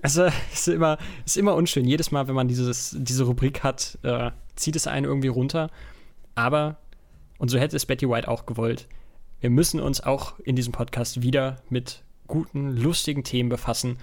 Also, 0.02 0.24
es 0.24 0.68
ist 0.68 0.68
immer, 0.68 0.98
ist 1.24 1.38
immer 1.38 1.54
unschön. 1.54 1.86
Jedes 1.86 2.12
Mal, 2.12 2.28
wenn 2.28 2.36
man 2.36 2.48
dieses, 2.48 2.96
diese 3.00 3.24
Rubrik 3.24 3.64
hat, 3.64 3.98
äh, 4.02 4.32
zieht 4.56 4.76
es 4.76 4.88
einen 4.88 5.06
irgendwie 5.06 5.28
runter. 5.28 5.70
Aber, 6.36 6.78
und 7.38 7.50
so 7.50 7.60
hätte 7.60 7.76
es 7.76 7.86
Betty 7.86 8.10
White 8.10 8.28
auch 8.28 8.46
gewollt, 8.46 8.88
wir 9.40 9.52
müssen 9.52 9.80
uns 9.80 10.02
auch 10.02 10.40
in 10.40 10.56
diesem 10.56 10.74
Podcast 10.74 11.22
wieder 11.22 11.58
mit 11.70 12.04
guten, 12.26 12.76
lustigen 12.76 13.24
Themen 13.24 13.50
befassen. 13.50 13.98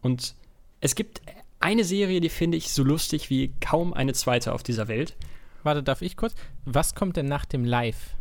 Und 0.00 0.36
es 0.80 0.94
gibt 0.94 1.20
eine 1.58 1.82
Serie, 1.82 2.20
die 2.20 2.28
finde 2.28 2.56
ich 2.56 2.70
so 2.70 2.84
lustig 2.84 3.30
wie 3.30 3.52
kaum 3.60 3.92
eine 3.92 4.12
zweite 4.12 4.52
auf 4.52 4.62
dieser 4.62 4.86
Welt. 4.86 5.16
Warte, 5.64 5.82
darf 5.82 6.02
ich 6.02 6.16
kurz? 6.16 6.34
Was 6.64 6.94
kommt 6.94 7.16
denn 7.16 7.26
nach 7.26 7.44
dem 7.44 7.64
Live? 7.64 8.14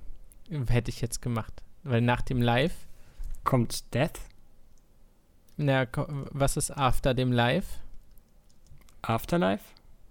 Hätte 0.68 0.90
ich 0.90 1.02
jetzt 1.02 1.22
gemacht. 1.22 1.54
Weil 1.84 2.02
nach 2.02 2.24
dem 2.24 2.42
Live. 2.42 2.74
Kommt 3.44 3.94
Death? 3.94 4.20
Na, 5.58 5.86
was 6.32 6.58
ist 6.58 6.72
after 6.72 7.14
dem 7.14 7.32
Live? 7.32 7.66
Afterlife? 9.02 9.64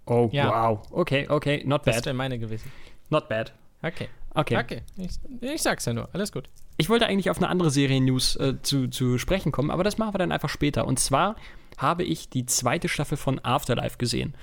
Oh, 0.07 0.28
Ja. 0.33 0.48
wow. 0.48 0.80
Okay, 0.90 1.26
okay, 1.28 1.62
not 1.66 1.87
Das 1.87 1.96
bad. 1.96 2.07
wäre 2.07 2.14
meine 2.14 2.38
gewesen. 2.38 2.70
Not 3.11 3.28
bad. 3.28 3.52
Okay. 3.83 4.09
Okay. 4.35 4.57
Okay. 4.59 4.83
Ich, 4.96 5.11
ich 5.40 5.62
sag's 5.62 5.85
ja 5.85 5.92
nur. 5.92 6.09
Alles 6.12 6.33
gut. 6.33 6.48
Ich 6.76 6.88
wollte 6.88 7.07
eigentlich 7.07 7.30
auf 7.30 7.37
eine 7.37 7.48
andere 7.48 7.70
Serien-News 7.70 8.37
äh, 8.37 8.54
zu, 8.62 8.88
zu 8.88 9.18
sprechen 9.18 9.52
kommen, 9.52 9.70
aber 9.70 9.85
das 9.85 9.96
machen 9.98 10.12
wir 10.14 10.18
dann 10.18 10.33
einfach 10.33 10.48
später. 10.48 10.87
Und 10.87 10.98
zwar 10.98 11.37
habe 11.78 12.02
ich 12.02 12.28
die 12.30 12.46
zweite 12.46 12.88
Staffel 12.88 13.16
von 13.16 13.38
Afterlife 13.44 13.96
gesehen. 13.96 14.35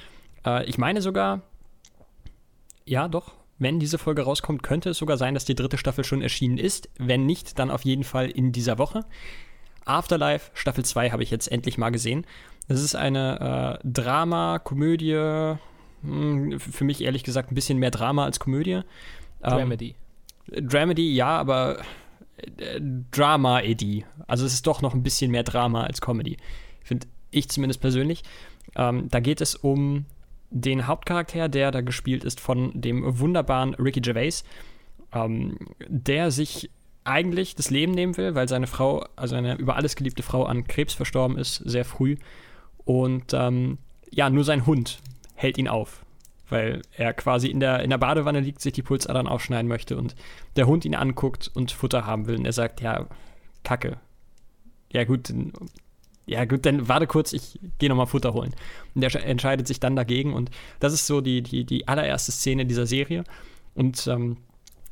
Äh, 0.46 0.64
ich 0.66 0.78
meine 0.78 1.02
sogar, 1.02 1.42
ja, 2.86 3.08
doch, 3.10 3.34
wenn 3.60 3.80
diese 3.80 3.98
Folge 3.98 4.22
rauskommt, 4.24 4.64
könnte 4.64 4.92
es 4.92 4.98
sogar 4.98 5.18
sein, 5.18 5.34
dass 5.34 5.46
die 5.46 5.56
dritte 5.56 5.78
Staffel 5.78 6.04
schon 6.06 6.22
erschienen 6.22 6.58
ist. 6.58 6.90
Wenn 6.98 7.26
nicht, 7.26 7.60
dann 7.60 7.70
auf 7.70 7.84
jeden 7.84 8.04
Fall 8.06 8.30
in 8.30 8.52
dieser 8.54 8.78
Woche. 8.78 9.06
Afterlife 9.86 10.52
Staffel 10.54 10.86
2 10.86 11.12
habe 11.12 11.24
ich 11.24 11.32
jetzt 11.32 11.52
endlich 11.52 11.78
mal 11.78 11.89
gesehen. 11.89 12.26
Das 12.67 12.82
ist 12.82 12.96
eine 12.96 13.80
äh, 13.84 13.88
Drama, 13.88 14.60
Komödie, 14.60 15.56
hm, 16.04 16.60
für 16.60 16.84
mich 16.84 17.02
ehrlich 17.02 17.24
gesagt 17.24 17.52
ein 17.52 17.56
bisschen 17.56 17.78
mehr 17.78 17.91
Drama 17.91 18.26
als 18.26 18.39
Komödie. 18.39 18.74
Ähm, 18.74 18.84
Dramedy. 19.41 19.96
Dramedy, 20.48 21.13
ja, 21.13 21.38
aber 21.38 21.80
äh, 22.58 22.80
Drama-Edy. 23.12 24.06
Also 24.28 24.46
es 24.46 24.54
ist 24.54 24.67
doch 24.67 24.82
noch 24.82 24.94
ein 24.94 25.04
bisschen 25.04 25.32
mehr 25.32 25.44
Drama 25.44 25.84
als 25.84 26.02
Comedy. 26.02 26.38
Finde 26.84 27.08
ich 27.32 27.50
zumindest 27.50 27.82
persönlich. 27.82 28.24
Ähm, 28.76 29.10
da 29.10 29.20
geht 29.20 29.41
es 29.41 29.56
um 29.56 30.06
den 30.50 30.88
Hauptcharakter, 30.88 31.50
der 31.50 31.72
da 31.72 31.82
gespielt 31.82 32.24
ist 32.24 32.39
von 32.39 32.72
dem 32.80 33.20
wunderbaren 33.20 33.74
Ricky 33.76 34.02
Gervais, 34.02 34.44
ähm, 35.13 35.58
der 35.88 36.32
sich 36.32 36.70
eigentlich 37.04 37.56
das 37.56 37.70
Leben 37.70 37.94
nehmen 37.94 38.18
will, 38.18 38.36
weil 38.36 38.48
seine 38.48 38.68
Frau, 38.68 39.06
also 39.16 39.36
eine 39.36 39.56
über 39.56 39.76
alles 39.76 39.96
geliebte 39.96 40.24
Frau, 40.24 40.44
an 40.44 40.66
Krebs 40.68 40.94
verstorben 40.94 41.38
ist, 41.38 41.56
sehr 41.56 41.86
früh. 41.86 42.18
Und 42.86 43.34
ähm, 43.34 43.78
ja, 44.12 44.30
nur 44.30 44.44
sein 44.44 44.66
Hund 44.66 45.00
hält 45.36 45.58
ihn 45.58 45.68
auf, 45.68 46.06
weil 46.50 46.82
er 46.96 47.14
quasi 47.14 47.48
in 47.48 47.60
der, 47.60 47.82
in 47.82 47.90
der 47.90 47.98
Badewanne 47.98 48.40
liegt, 48.40 48.62
sich 48.62 48.74
die 48.74 48.84
Pulsadern 48.84 49.28
aufschneiden 49.28 49.68
möchte 49.68 49.98
und 49.98 50.16
der 50.56 50.68
Hund 50.68 50.86
ihn 50.86 50.96
anguckt 50.96 51.50
und 51.54 51.72
Futter 51.72 52.06
haben 52.06 52.28
will. 52.28 52.38
Und 52.38 52.46
er 52.46 52.54
sagt, 52.54 52.82
ja, 52.82 53.08
Kacke. 53.64 53.98
Ja, 54.92 55.06
gut, 55.06 55.30
dann, 55.30 55.54
ja, 56.26 56.46
gut, 56.46 56.66
dann 56.66 56.88
warte 56.88 57.08
kurz, 57.08 57.34
ich 57.34 57.60
gehe 57.80 57.90
nochmal 57.90 58.08
Futter 58.08 58.34
holen. 58.34 58.54
Und 58.94 59.02
er 59.02 59.26
entscheidet 59.26 59.68
sich 59.68 59.80
dann 59.80 59.96
dagegen. 59.96 60.34
Und 60.34 60.52
das 60.80 60.94
ist 60.94 61.08
so 61.08 61.22
die, 61.22 61.42
die, 61.42 61.64
die 61.64 61.88
allererste 61.88 62.32
Szene 62.32 62.66
dieser 62.66 62.86
Serie. 62.86 63.24
Und 63.74 64.06
ähm, 64.08 64.38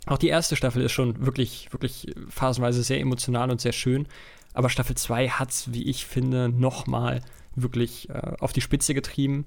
auch 0.06 0.18
die 0.18 0.28
erste 0.28 0.56
Staffel 0.56 0.82
ist 0.82 0.92
schon 0.92 1.26
wirklich, 1.26 1.72
wirklich 1.72 2.14
phasenweise 2.30 2.84
sehr 2.84 3.00
emotional 3.00 3.52
und 3.52 3.62
sehr 3.62 3.74
schön. 3.74 4.08
Aber 4.54 4.70
Staffel 4.70 4.96
2 4.96 5.30
hat 5.30 5.52
es, 5.52 5.74
wie 5.74 5.84
ich 5.84 6.06
finde, 6.06 6.50
nochmal 6.50 7.22
wirklich 7.56 8.10
äh, 8.10 8.34
auf 8.40 8.54
die 8.54 8.62
Spitze 8.62 8.94
getrieben. 8.94 9.46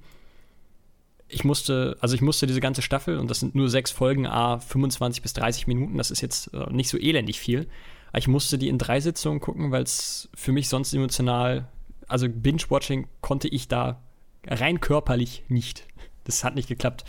Ich 1.28 1.44
musste, 1.44 1.96
also 2.00 2.14
ich 2.14 2.20
musste 2.20 2.46
diese 2.46 2.60
ganze 2.60 2.82
Staffel, 2.82 3.18
und 3.18 3.30
das 3.30 3.40
sind 3.40 3.54
nur 3.54 3.68
sechs 3.68 3.90
Folgen, 3.90 4.26
a 4.26 4.58
25 4.58 5.22
bis 5.22 5.32
30 5.32 5.66
Minuten, 5.66 5.96
das 5.96 6.10
ist 6.10 6.20
jetzt 6.20 6.52
äh, 6.52 6.70
nicht 6.70 6.90
so 6.90 6.98
elendig 6.98 7.40
viel. 7.40 7.68
Aber 8.08 8.18
ich 8.18 8.28
musste 8.28 8.58
die 8.58 8.68
in 8.68 8.78
drei 8.78 9.00
Sitzungen 9.00 9.40
gucken, 9.40 9.70
weil 9.70 9.82
es 9.82 10.28
für 10.34 10.52
mich 10.52 10.68
sonst 10.68 10.92
emotional, 10.92 11.66
also 12.06 12.28
Binge-Watching 12.28 13.08
konnte 13.22 13.48
ich 13.48 13.68
da 13.68 14.02
rein 14.46 14.80
körperlich 14.80 15.44
nicht. 15.48 15.86
Das 16.24 16.44
hat 16.44 16.54
nicht 16.54 16.68
geklappt. 16.68 17.04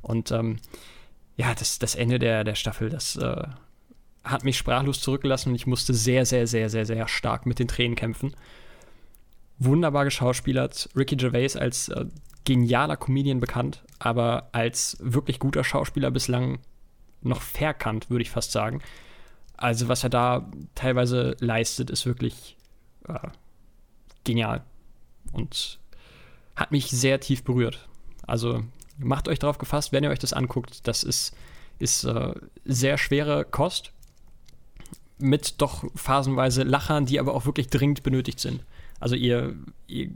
Und 0.00 0.30
ähm, 0.30 0.58
ja, 1.36 1.54
das, 1.54 1.78
das 1.78 1.94
Ende 1.94 2.18
der, 2.18 2.44
der 2.44 2.54
Staffel, 2.54 2.90
das 2.90 3.16
äh, 3.16 3.42
hat 4.22 4.44
mich 4.44 4.56
sprachlos 4.56 5.00
zurückgelassen 5.00 5.50
und 5.50 5.54
ich 5.54 5.66
musste 5.66 5.92
sehr, 5.92 6.24
sehr, 6.26 6.46
sehr, 6.46 6.70
sehr, 6.70 6.86
sehr 6.86 7.08
stark 7.08 7.46
mit 7.46 7.58
den 7.58 7.68
Tränen 7.68 7.96
kämpfen. 7.96 8.34
Wunderbar 9.58 10.04
geschauspielert. 10.04 10.88
Ricky 10.96 11.16
Gervais 11.16 11.56
als 11.56 11.88
äh, 11.88 12.06
genialer 12.44 12.96
Comedian 12.96 13.40
bekannt, 13.40 13.82
aber 13.98 14.48
als 14.52 14.96
wirklich 15.00 15.38
guter 15.38 15.64
Schauspieler 15.64 16.10
bislang 16.10 16.58
noch 17.22 17.42
verkannt, 17.42 18.10
würde 18.10 18.22
ich 18.22 18.30
fast 18.30 18.52
sagen. 18.52 18.82
Also, 19.56 19.88
was 19.88 20.02
er 20.02 20.10
da 20.10 20.50
teilweise 20.74 21.36
leistet, 21.40 21.90
ist 21.90 22.06
wirklich 22.06 22.56
äh, 23.08 23.28
genial 24.24 24.62
und 25.32 25.78
hat 26.56 26.72
mich 26.72 26.90
sehr 26.90 27.20
tief 27.20 27.44
berührt. 27.44 27.88
Also, 28.26 28.64
macht 28.98 29.28
euch 29.28 29.38
darauf 29.38 29.58
gefasst, 29.58 29.92
wenn 29.92 30.04
ihr 30.04 30.10
euch 30.10 30.18
das 30.18 30.32
anguckt. 30.32 30.86
Das 30.86 31.02
ist, 31.02 31.34
ist 31.78 32.04
äh, 32.04 32.34
sehr 32.64 32.98
schwere 32.98 33.44
Kost 33.44 33.92
mit 35.18 35.60
doch 35.60 35.84
phasenweise 35.94 36.62
Lachern, 36.62 37.06
die 37.06 37.20
aber 37.20 37.34
auch 37.34 37.46
wirklich 37.46 37.68
dringend 37.68 38.02
benötigt 38.02 38.40
sind. 38.40 38.64
Also 39.00 39.14
ihr, 39.16 39.54
ihr, 39.86 40.10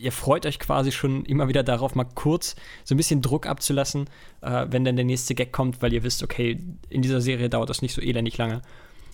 ihr 0.00 0.12
freut 0.12 0.46
euch 0.46 0.58
quasi 0.58 0.92
schon 0.92 1.24
immer 1.24 1.48
wieder 1.48 1.62
darauf, 1.62 1.94
mal 1.94 2.06
kurz 2.14 2.56
so 2.84 2.94
ein 2.94 2.96
bisschen 2.96 3.22
Druck 3.22 3.46
abzulassen, 3.46 4.08
äh, 4.40 4.66
wenn 4.70 4.84
dann 4.84 4.96
der 4.96 5.04
nächste 5.04 5.34
Gag 5.34 5.52
kommt, 5.52 5.82
weil 5.82 5.92
ihr 5.92 6.02
wisst, 6.02 6.22
okay, 6.22 6.58
in 6.88 7.02
dieser 7.02 7.20
Serie 7.20 7.50
dauert 7.50 7.70
das 7.70 7.82
nicht 7.82 7.94
so 7.94 8.00
elendig 8.00 8.38
lange, 8.38 8.62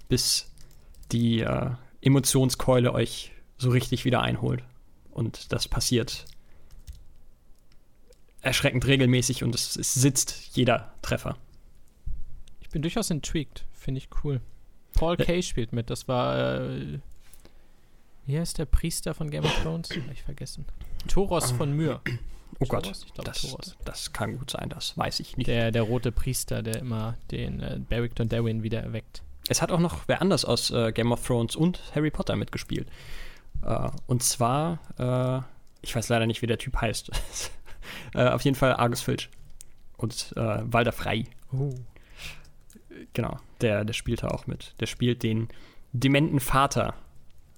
bis 0.08 0.52
die 1.12 1.40
äh, 1.40 1.70
Emotionskeule 2.02 2.92
euch 2.92 3.32
so 3.58 3.70
richtig 3.70 4.04
wieder 4.04 4.22
einholt. 4.22 4.64
Und 5.10 5.52
das 5.52 5.68
passiert 5.68 6.24
erschreckend 8.42 8.86
regelmäßig 8.86 9.42
und 9.44 9.54
es, 9.54 9.76
es 9.76 9.94
sitzt 9.94 10.56
jeder 10.56 10.92
Treffer. 11.02 11.36
Ich 12.60 12.68
bin 12.70 12.82
durchaus 12.82 13.10
intrigued. 13.10 13.64
Finde 13.72 13.98
ich 13.98 14.08
cool. 14.24 14.40
Paul 14.94 15.16
Ja. 15.18 15.24
Kay 15.24 15.42
spielt 15.42 15.72
mit. 15.72 15.90
Das 15.90 16.08
war. 16.08 16.60
Äh, 16.70 16.98
wie 18.26 18.38
heißt 18.38 18.58
der 18.58 18.64
Priester 18.66 19.14
von 19.14 19.30
Game 19.30 19.44
of 19.44 19.62
Thrones? 19.62 19.90
Hab 19.90 20.12
ich 20.12 20.22
vergessen. 20.22 20.64
Toros 21.08 21.50
von 21.50 21.72
Myr. 21.74 22.00
Oh 22.60 22.64
Toros? 22.64 22.68
Gott, 22.68 23.04
Ich 23.06 23.14
glaube, 23.14 23.30
das, 23.30 23.40
Toros. 23.42 23.76
das 23.84 24.12
kann 24.12 24.38
gut 24.38 24.50
sein, 24.50 24.68
das 24.68 24.96
weiß 24.96 25.20
ich 25.20 25.36
nicht. 25.36 25.46
Der, 25.48 25.70
der 25.72 25.82
rote 25.82 26.12
Priester, 26.12 26.62
der 26.62 26.76
immer 26.78 27.16
den 27.30 27.60
äh, 27.60 27.80
Beric 27.88 28.14
Dondarrion 28.14 28.62
wieder 28.62 28.80
erweckt. 28.82 29.22
Es 29.48 29.62
hat 29.62 29.72
auch 29.72 29.80
noch 29.80 30.06
wer 30.06 30.20
anders 30.20 30.44
aus 30.44 30.70
äh, 30.70 30.92
Game 30.92 31.10
of 31.10 31.26
Thrones 31.26 31.56
und 31.56 31.80
Harry 31.94 32.10
Potter 32.10 32.36
mitgespielt. 32.36 32.88
Äh, 33.64 33.88
und 34.06 34.22
zwar, 34.22 34.78
äh, 34.98 35.42
ich 35.82 35.96
weiß 35.96 36.08
leider 36.10 36.26
nicht, 36.26 36.42
wie 36.42 36.46
der 36.46 36.58
Typ 36.58 36.76
heißt. 36.76 37.10
äh, 38.14 38.28
auf 38.28 38.42
jeden 38.42 38.56
Fall 38.56 38.74
Argus 38.74 39.00
Filch 39.00 39.30
und 39.96 40.32
äh, 40.36 40.60
Walder 40.64 40.92
Frey. 40.92 41.26
Oh. 41.52 41.74
Genau, 43.12 43.38
der, 43.60 43.84
der 43.84 43.92
spielt 43.92 44.22
da 44.22 44.28
auch 44.28 44.46
mit. 44.46 44.74
Der 44.80 44.86
spielt 44.86 45.22
den 45.22 45.48
dementen 45.92 46.40
Vater 46.40 46.94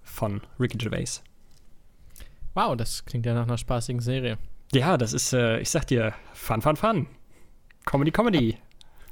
von 0.02 0.40
Ricky 0.58 0.78
Gervais. 0.78 1.22
Wow, 2.54 2.76
das 2.76 3.04
klingt 3.04 3.26
ja 3.26 3.35
nach 3.35 3.46
einer 3.46 3.58
spaßigen 3.58 4.00
Serie. 4.00 4.38
Ja, 4.72 4.96
das 4.96 5.12
ist, 5.12 5.32
äh, 5.32 5.58
ich 5.61 5.70
sag 5.70 5.87
dir, 5.87 6.14
Fun, 6.32 6.62
Fun, 6.62 6.76
Fun. 6.76 7.06
Comedy, 7.85 8.11
Comedy. 8.11 8.58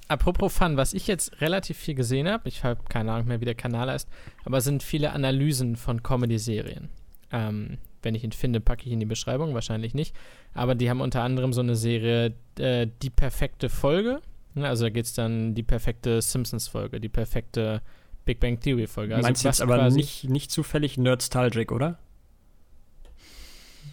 Apropos 0.09 0.53
Fun, 0.53 0.77
was 0.77 0.93
ich 0.93 1.07
jetzt 1.07 1.41
relativ 1.41 1.79
viel 1.79 1.95
gesehen 1.95 2.29
habe, 2.29 2.49
ich 2.49 2.65
habe 2.65 2.83
keine 2.89 3.13
Ahnung 3.13 3.29
mehr, 3.29 3.41
wie 3.41 3.45
der 3.45 3.55
Kanal 3.55 3.91
heißt, 3.91 4.09
aber 4.45 4.61
sind 4.61 4.83
viele 4.83 5.13
Analysen 5.13 5.77
von 5.77 6.03
Comedy-Serien. 6.03 6.89
Ähm, 7.31 7.79
wenn 8.03 8.15
ich 8.15 8.25
ihn 8.25 8.33
finde, 8.33 8.61
packe 8.61 8.83
ich 8.83 8.89
ihn 8.89 8.95
in 8.95 9.01
die 9.01 9.07
Beschreibung, 9.07 9.55
wahrscheinlich 9.55 9.95
nicht. 9.95 10.15
Aber 10.55 10.75
die 10.75 10.89
haben 10.91 11.01
unter 11.01 11.23
anderem 11.23 11.53
so 11.53 11.61
eine 11.61 11.77
Serie, 11.77 12.35
äh, 12.59 12.87
die 13.03 13.11
perfekte 13.11 13.69
Folge. 13.69 14.21
Ne, 14.55 14.67
Also 14.69 14.85
da 14.85 14.91
geht 14.91 15.05
es 15.05 15.15
dann 15.15 15.55
die 15.55 15.63
perfekte 15.63 16.21
Simpsons-Folge, 16.23 17.01
die 17.01 17.09
perfekte 17.09 17.83
Big 18.25 18.41
Bang 18.41 18.61
Theory-Folge. 18.61 19.15
Also 19.17 19.27
Meinst 19.27 19.45
du 19.45 19.49
jetzt 19.49 19.63
aber 19.63 19.91
nicht, 19.91 20.25
nicht 20.29 20.51
zufällig 20.51 20.99
Nerdstalgic, 20.99 21.73
oder? 21.73 21.99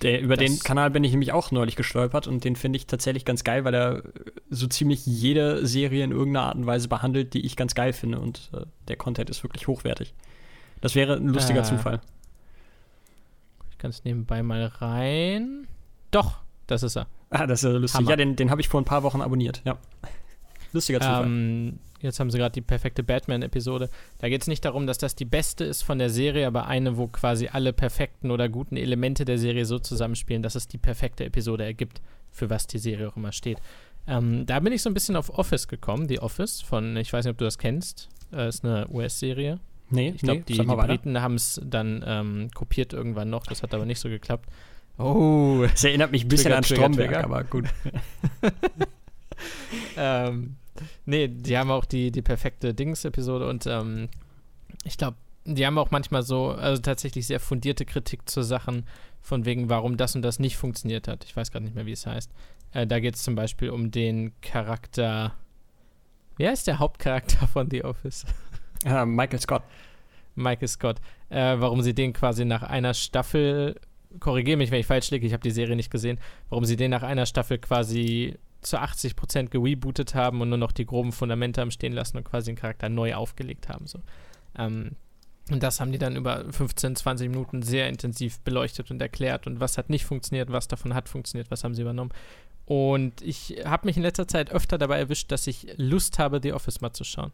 Der, 0.03 0.21
über 0.21 0.37
den 0.37 0.59
Kanal 0.59 0.91
bin 0.91 1.03
ich 1.03 1.11
nämlich 1.11 1.31
auch 1.33 1.49
neulich 1.49 1.75
gestolpert 1.75 2.27
und 2.27 2.43
den 2.43 2.55
finde 2.55 2.77
ich 2.77 2.85
tatsächlich 2.85 3.25
ganz 3.25 3.43
geil, 3.43 3.63
weil 3.65 3.73
er 3.73 4.03
so 4.49 4.67
ziemlich 4.67 5.05
jede 5.07 5.65
Serie 5.65 6.03
in 6.03 6.11
irgendeiner 6.11 6.45
Art 6.47 6.55
und 6.55 6.67
Weise 6.67 6.87
behandelt, 6.87 7.33
die 7.33 7.43
ich 7.43 7.55
ganz 7.55 7.73
geil 7.73 7.93
finde 7.93 8.19
und 8.19 8.51
äh, 8.53 8.65
der 8.89 8.95
Content 8.95 9.29
ist 9.31 9.43
wirklich 9.43 9.67
hochwertig. 9.67 10.13
Das 10.81 10.93
wäre 10.93 11.15
ein 11.15 11.29
lustiger 11.29 11.61
Äh. 11.61 11.63
Zufall. 11.63 12.01
Ich 13.77 13.79
kann 13.79 13.91
es 13.91 14.03
nebenbei 14.03 14.41
mal 14.41 14.65
rein. 14.65 15.67
Doch, 16.09 16.39
das 16.65 16.81
ist 16.81 16.97
er. 16.97 17.05
Ah, 17.29 17.45
das 17.45 17.61
ist 17.61 17.71
ja 17.71 17.77
lustig. 17.77 17.99
Hammer. 17.99 18.09
Ja, 18.09 18.15
den, 18.15 18.35
den 18.35 18.49
habe 18.49 18.59
ich 18.59 18.69
vor 18.69 18.81
ein 18.81 18.85
paar 18.85 19.03
Wochen 19.03 19.21
abonniert. 19.21 19.61
Ja. 19.65 19.77
Lustiger 20.73 20.99
Zufall. 20.99 21.27
Ähm, 21.27 21.77
jetzt 22.01 22.19
haben 22.19 22.31
sie 22.31 22.39
gerade 22.39 22.53
die 22.53 22.61
perfekte 22.61 23.03
Batman-Episode. 23.03 23.91
Da 24.17 24.29
geht 24.29 24.41
es 24.41 24.47
nicht 24.47 24.65
darum, 24.65 24.87
dass 24.87 24.97
das 24.97 25.13
die 25.13 25.25
beste 25.25 25.63
ist 25.63 25.83
von 25.83 25.99
der 25.99 26.09
Serie, 26.09 26.47
aber 26.47 26.65
eine, 26.65 26.97
wo 26.97 27.05
quasi 27.05 27.49
alle 27.49 27.71
perfekten 27.71 28.31
oder 28.31 28.49
guten 28.49 28.77
Elemente 28.77 29.25
der 29.25 29.37
Serie 29.37 29.67
so 29.67 29.77
zusammenspielen, 29.77 30.41
dass 30.41 30.55
es 30.55 30.67
die 30.67 30.79
perfekte 30.79 31.23
Episode 31.25 31.63
ergibt, 31.63 32.01
für 32.31 32.49
was 32.49 32.65
die 32.65 32.79
Serie 32.79 33.09
auch 33.09 33.15
immer 33.15 33.31
steht. 33.31 33.59
Ähm, 34.07 34.47
da 34.47 34.59
bin 34.59 34.73
ich 34.73 34.81
so 34.81 34.89
ein 34.89 34.95
bisschen 34.95 35.17
auf 35.17 35.29
Office 35.37 35.67
gekommen, 35.67 36.07
die 36.07 36.19
Office 36.19 36.61
von, 36.61 36.97
ich 36.97 37.13
weiß 37.13 37.25
nicht, 37.25 37.31
ob 37.31 37.37
du 37.37 37.45
das 37.45 37.59
kennst, 37.59 38.09
äh, 38.33 38.49
ist 38.49 38.65
eine 38.65 38.87
US-Serie. 38.89 39.59
Nee, 39.89 40.09
Ich 40.15 40.21
glaube, 40.21 40.39
nee, 40.39 40.45
die, 40.47 40.57
die. 40.57 40.63
Briten 40.63 41.21
haben 41.21 41.35
es 41.35 41.61
dann 41.63 42.03
ähm, 42.05 42.49
kopiert 42.53 42.93
irgendwann 42.93 43.29
noch, 43.29 43.45
das 43.47 43.63
hat 43.63 43.73
aber 43.73 43.85
nicht 43.85 43.99
so 43.99 44.09
geklappt. 44.09 44.49
Oh, 44.99 45.63
Das 45.69 45.83
erinnert 45.83 46.11
mich 46.11 46.25
ein 46.25 46.27
bisschen 46.27 46.45
Trigger, 46.45 46.57
an 46.57 46.63
Stromberg, 46.63 47.11
Trigger. 47.11 47.23
aber 47.23 47.43
gut. 47.43 47.65
ähm, 49.95 50.55
nee, 51.05 51.27
die 51.27 51.55
haben 51.55 51.69
auch 51.69 51.85
die, 51.85 52.11
die 52.11 52.23
perfekte 52.23 52.73
Dings-Episode 52.73 53.47
und 53.47 53.67
ähm, 53.67 54.09
ich 54.85 54.97
glaube, 54.97 55.17
die 55.45 55.67
haben 55.67 55.77
auch 55.77 55.91
manchmal 55.91 56.23
so, 56.23 56.49
also 56.49 56.81
tatsächlich 56.81 57.27
sehr 57.27 57.39
fundierte 57.39 57.85
Kritik 57.85 58.27
zu 58.27 58.41
Sachen, 58.41 58.85
von 59.21 59.45
wegen, 59.45 59.69
warum 59.69 59.97
das 59.97 60.15
und 60.15 60.21
das 60.21 60.39
nicht 60.39 60.57
funktioniert 60.57 61.07
hat. 61.07 61.25
Ich 61.25 61.35
weiß 61.35 61.51
gerade 61.51 61.65
nicht 61.65 61.75
mehr, 61.75 61.85
wie 61.85 61.91
es 61.91 62.05
heißt. 62.07 62.31
Äh, 62.71 62.87
da 62.87 62.99
geht 62.99 63.15
es 63.15 63.23
zum 63.23 63.35
Beispiel 63.35 63.69
um 63.69 63.91
den 63.91 64.33
Charakter. 64.41 65.35
Wer 66.37 66.53
ist 66.53 66.65
der 66.67 66.79
Hauptcharakter 66.79 67.47
von 67.47 67.69
The 67.69 67.83
Office? 67.83 68.25
Ah, 68.85 69.05
Michael 69.05 69.39
Scott. 69.39 69.63
Michael 70.35 70.67
Scott. 70.67 70.97
Äh, 71.29 71.55
warum 71.59 71.81
sie 71.81 71.93
den 71.93 72.13
quasi 72.13 72.45
nach 72.45 72.63
einer 72.63 72.93
Staffel, 72.93 73.79
korrigiere 74.19 74.57
mich, 74.57 74.71
wenn 74.71 74.79
ich 74.79 74.85
falsch 74.85 75.09
liege, 75.11 75.25
ich 75.25 75.33
habe 75.33 75.43
die 75.43 75.51
Serie 75.51 75.75
nicht 75.75 75.91
gesehen, 75.91 76.19
warum 76.49 76.65
sie 76.65 76.75
den 76.75 76.91
nach 76.91 77.03
einer 77.03 77.25
Staffel 77.25 77.57
quasi 77.57 78.37
zu 78.61 78.79
80% 78.79 79.49
gerebootet 79.49 80.15
haben 80.15 80.41
und 80.41 80.49
nur 80.49 80.57
noch 80.57 80.71
die 80.71 80.85
groben 80.85 81.11
Fundamente 81.11 81.61
haben 81.61 81.71
stehen 81.71 81.93
lassen 81.93 82.17
und 82.17 82.23
quasi 82.23 82.51
den 82.51 82.57
Charakter 82.57 82.89
neu 82.89 83.15
aufgelegt 83.15 83.69
haben. 83.69 83.87
So. 83.87 83.99
Ähm, 84.57 84.91
und 85.49 85.63
das 85.63 85.79
haben 85.79 85.91
die 85.91 85.97
dann 85.97 86.15
über 86.15 86.45
15, 86.51 86.95
20 86.95 87.29
Minuten 87.29 87.61
sehr 87.61 87.87
intensiv 87.87 88.39
beleuchtet 88.41 88.91
und 88.91 89.01
erklärt 89.01 89.47
und 89.47 89.59
was 89.59 89.77
hat 89.77 89.89
nicht 89.89 90.05
funktioniert, 90.05 90.51
was 90.51 90.67
davon 90.67 90.93
hat 90.93 91.07
funktioniert, 91.07 91.49
was 91.51 91.63
haben 91.63 91.73
sie 91.73 91.81
übernommen. 91.81 92.11
Und 92.65 93.21
ich 93.21 93.61
habe 93.63 93.87
mich 93.87 93.95
in 93.95 94.03
letzter 94.03 94.27
Zeit 94.27 94.51
öfter 94.51 94.77
dabei 94.77 94.99
erwischt, 94.99 95.31
dass 95.31 95.47
ich 95.47 95.67
Lust 95.77 96.19
habe, 96.19 96.41
The 96.43 96.51
Office 96.51 96.81
mal 96.81 96.91
zu 96.91 97.05
schauen. 97.05 97.31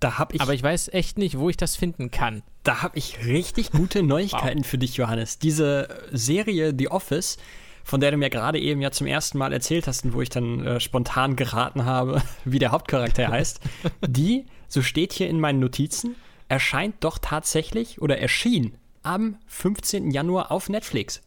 Da 0.00 0.18
habe 0.18 0.34
ich, 0.34 0.40
Aber 0.42 0.52
ich 0.52 0.62
weiß 0.62 0.88
echt 0.88 1.16
nicht, 1.18 1.38
wo 1.38 1.48
ich 1.48 1.56
das 1.56 1.76
finden 1.76 2.10
kann. 2.10 2.42
da 2.64 2.82
hab 2.82 2.96
ich 2.96 3.24
richtig 3.24 3.70
gute 3.70 4.02
Neuigkeiten 4.02 4.62
für 4.64 4.76
dich, 4.78 4.96
Johannes. 4.96 5.38
Diese 5.38 5.88
Serie 6.12 6.74
The 6.76 6.88
Office, 6.88 7.38
von 7.82 8.00
der 8.00 8.10
du 8.10 8.16
mir 8.16 8.28
gerade 8.28 8.58
eben 8.60 8.80
ja 8.82 8.90
zum 8.90 9.06
ersten 9.06 9.38
Mal 9.38 9.52
erzählt 9.52 9.86
hast 9.86 10.04
und 10.04 10.12
wo 10.12 10.20
ich 10.20 10.28
dann 10.28 10.66
äh, 10.66 10.80
spontan 10.80 11.36
geraten 11.36 11.84
habe, 11.84 12.22
wie 12.44 12.58
der 12.58 12.72
Hauptcharakter 12.72 13.28
heißt, 13.28 13.60
die, 14.06 14.46
so 14.68 14.82
steht 14.82 15.12
hier 15.12 15.28
in 15.28 15.40
meinen 15.40 15.60
Notizen, 15.60 16.14
erscheint 16.48 16.96
doch 17.02 17.18
tatsächlich 17.18 18.02
oder 18.02 18.18
erschien 18.18 18.76
am 19.02 19.38
15. 19.46 20.10
Januar 20.10 20.50
auf 20.50 20.68
Netflix. 20.68 21.22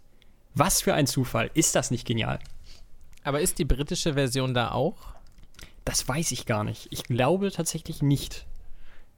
Was 0.54 0.82
für 0.82 0.94
ein 0.94 1.08
Zufall. 1.08 1.50
Ist 1.54 1.76
das 1.76 1.92
nicht 1.92 2.06
genial? 2.06 2.40
Aber 3.24 3.40
ist 3.42 3.58
die 3.60 3.66
britische 3.66 4.14
Version 4.14 4.54
da 4.54 4.72
auch? 4.72 4.98
Das 5.86 6.08
weiß 6.08 6.32
ich 6.34 6.46
gar 6.46 6.64
nicht. 6.64 6.88
Ich 6.92 7.04
glaube 7.04 7.52
tatsächlich 7.52 8.02
nicht. 8.02 8.46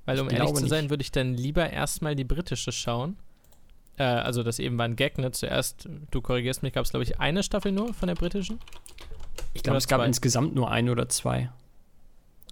Weil, 0.06 0.20
um 0.20 0.30
ehrlich 0.30 0.54
zu 0.54 0.68
sein, 0.68 0.86
nicht. 0.86 0.90
würde 0.90 1.02
ich 1.02 1.12
dann 1.12 1.34
lieber 1.34 1.70
erstmal 1.70 2.16
die 2.16 2.24
britische 2.24 2.72
schauen. 2.72 3.18
Äh, 3.98 4.04
also, 4.04 4.44
das 4.44 4.60
eben 4.60 4.78
war 4.78 4.86
ein 4.86 4.96
Gag, 4.96 5.18
ne? 5.18 5.32
Zuerst, 5.32 5.88
du 6.10 6.22
korrigierst 6.22 6.64
mich, 6.64 6.74
gab 6.74 6.86
es, 6.86 6.92
glaube 6.92 7.04
ich, 7.04 7.20
eine 7.20 7.44
Staffel 7.44 7.72
nur 7.72 7.94
von 7.94 8.08
der 8.08 8.16
britischen. 8.16 8.60
Ich 9.54 9.64
glaube, 9.64 9.78
es 9.78 9.88
gab 9.88 10.00
zwei. 10.00 10.08
insgesamt 10.08 10.56
nur 10.56 10.72
ein 10.72 10.90
oder 10.90 11.10
zwei. 11.10 11.52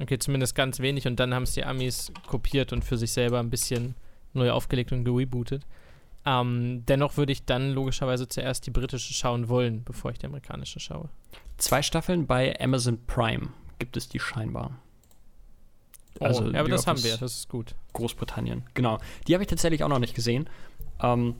Okay, 0.01 0.17
zumindest 0.19 0.55
ganz 0.55 0.79
wenig. 0.79 1.07
Und 1.07 1.19
dann 1.19 1.33
haben 1.33 1.43
es 1.43 1.53
die 1.53 1.65
Amis 1.65 2.11
kopiert 2.27 2.71
und 2.71 2.85
für 2.85 2.97
sich 2.97 3.11
selber 3.11 3.39
ein 3.39 3.49
bisschen 3.49 3.95
neu 4.33 4.51
aufgelegt 4.51 4.91
und 4.91 5.03
gerebootet. 5.03 5.65
Ähm, 6.25 6.83
dennoch 6.85 7.17
würde 7.17 7.31
ich 7.31 7.45
dann 7.45 7.71
logischerweise 7.71 8.27
zuerst 8.27 8.65
die 8.65 8.71
britische 8.71 9.13
schauen 9.13 9.49
wollen, 9.49 9.83
bevor 9.83 10.11
ich 10.11 10.19
die 10.19 10.25
amerikanische 10.25 10.79
schaue. 10.79 11.09
Zwei 11.57 11.81
Staffeln 11.81 12.27
bei 12.27 12.57
Amazon 12.59 13.05
Prime 13.05 13.49
gibt 13.79 13.97
es 13.97 14.07
die 14.09 14.19
scheinbar. 14.19 14.77
Also, 16.19 16.49
ja, 16.49 16.59
aber 16.59 16.69
das 16.69 16.87
haben 16.87 17.01
wir, 17.03 17.17
das 17.17 17.37
ist 17.37 17.49
gut. 17.49 17.75
Großbritannien, 17.93 18.63
genau. 18.73 18.99
Die 19.27 19.33
habe 19.33 19.43
ich 19.43 19.49
tatsächlich 19.49 19.83
auch 19.83 19.89
noch 19.89 19.99
nicht 19.99 20.15
gesehen. 20.15 20.49
Ähm, 21.01 21.35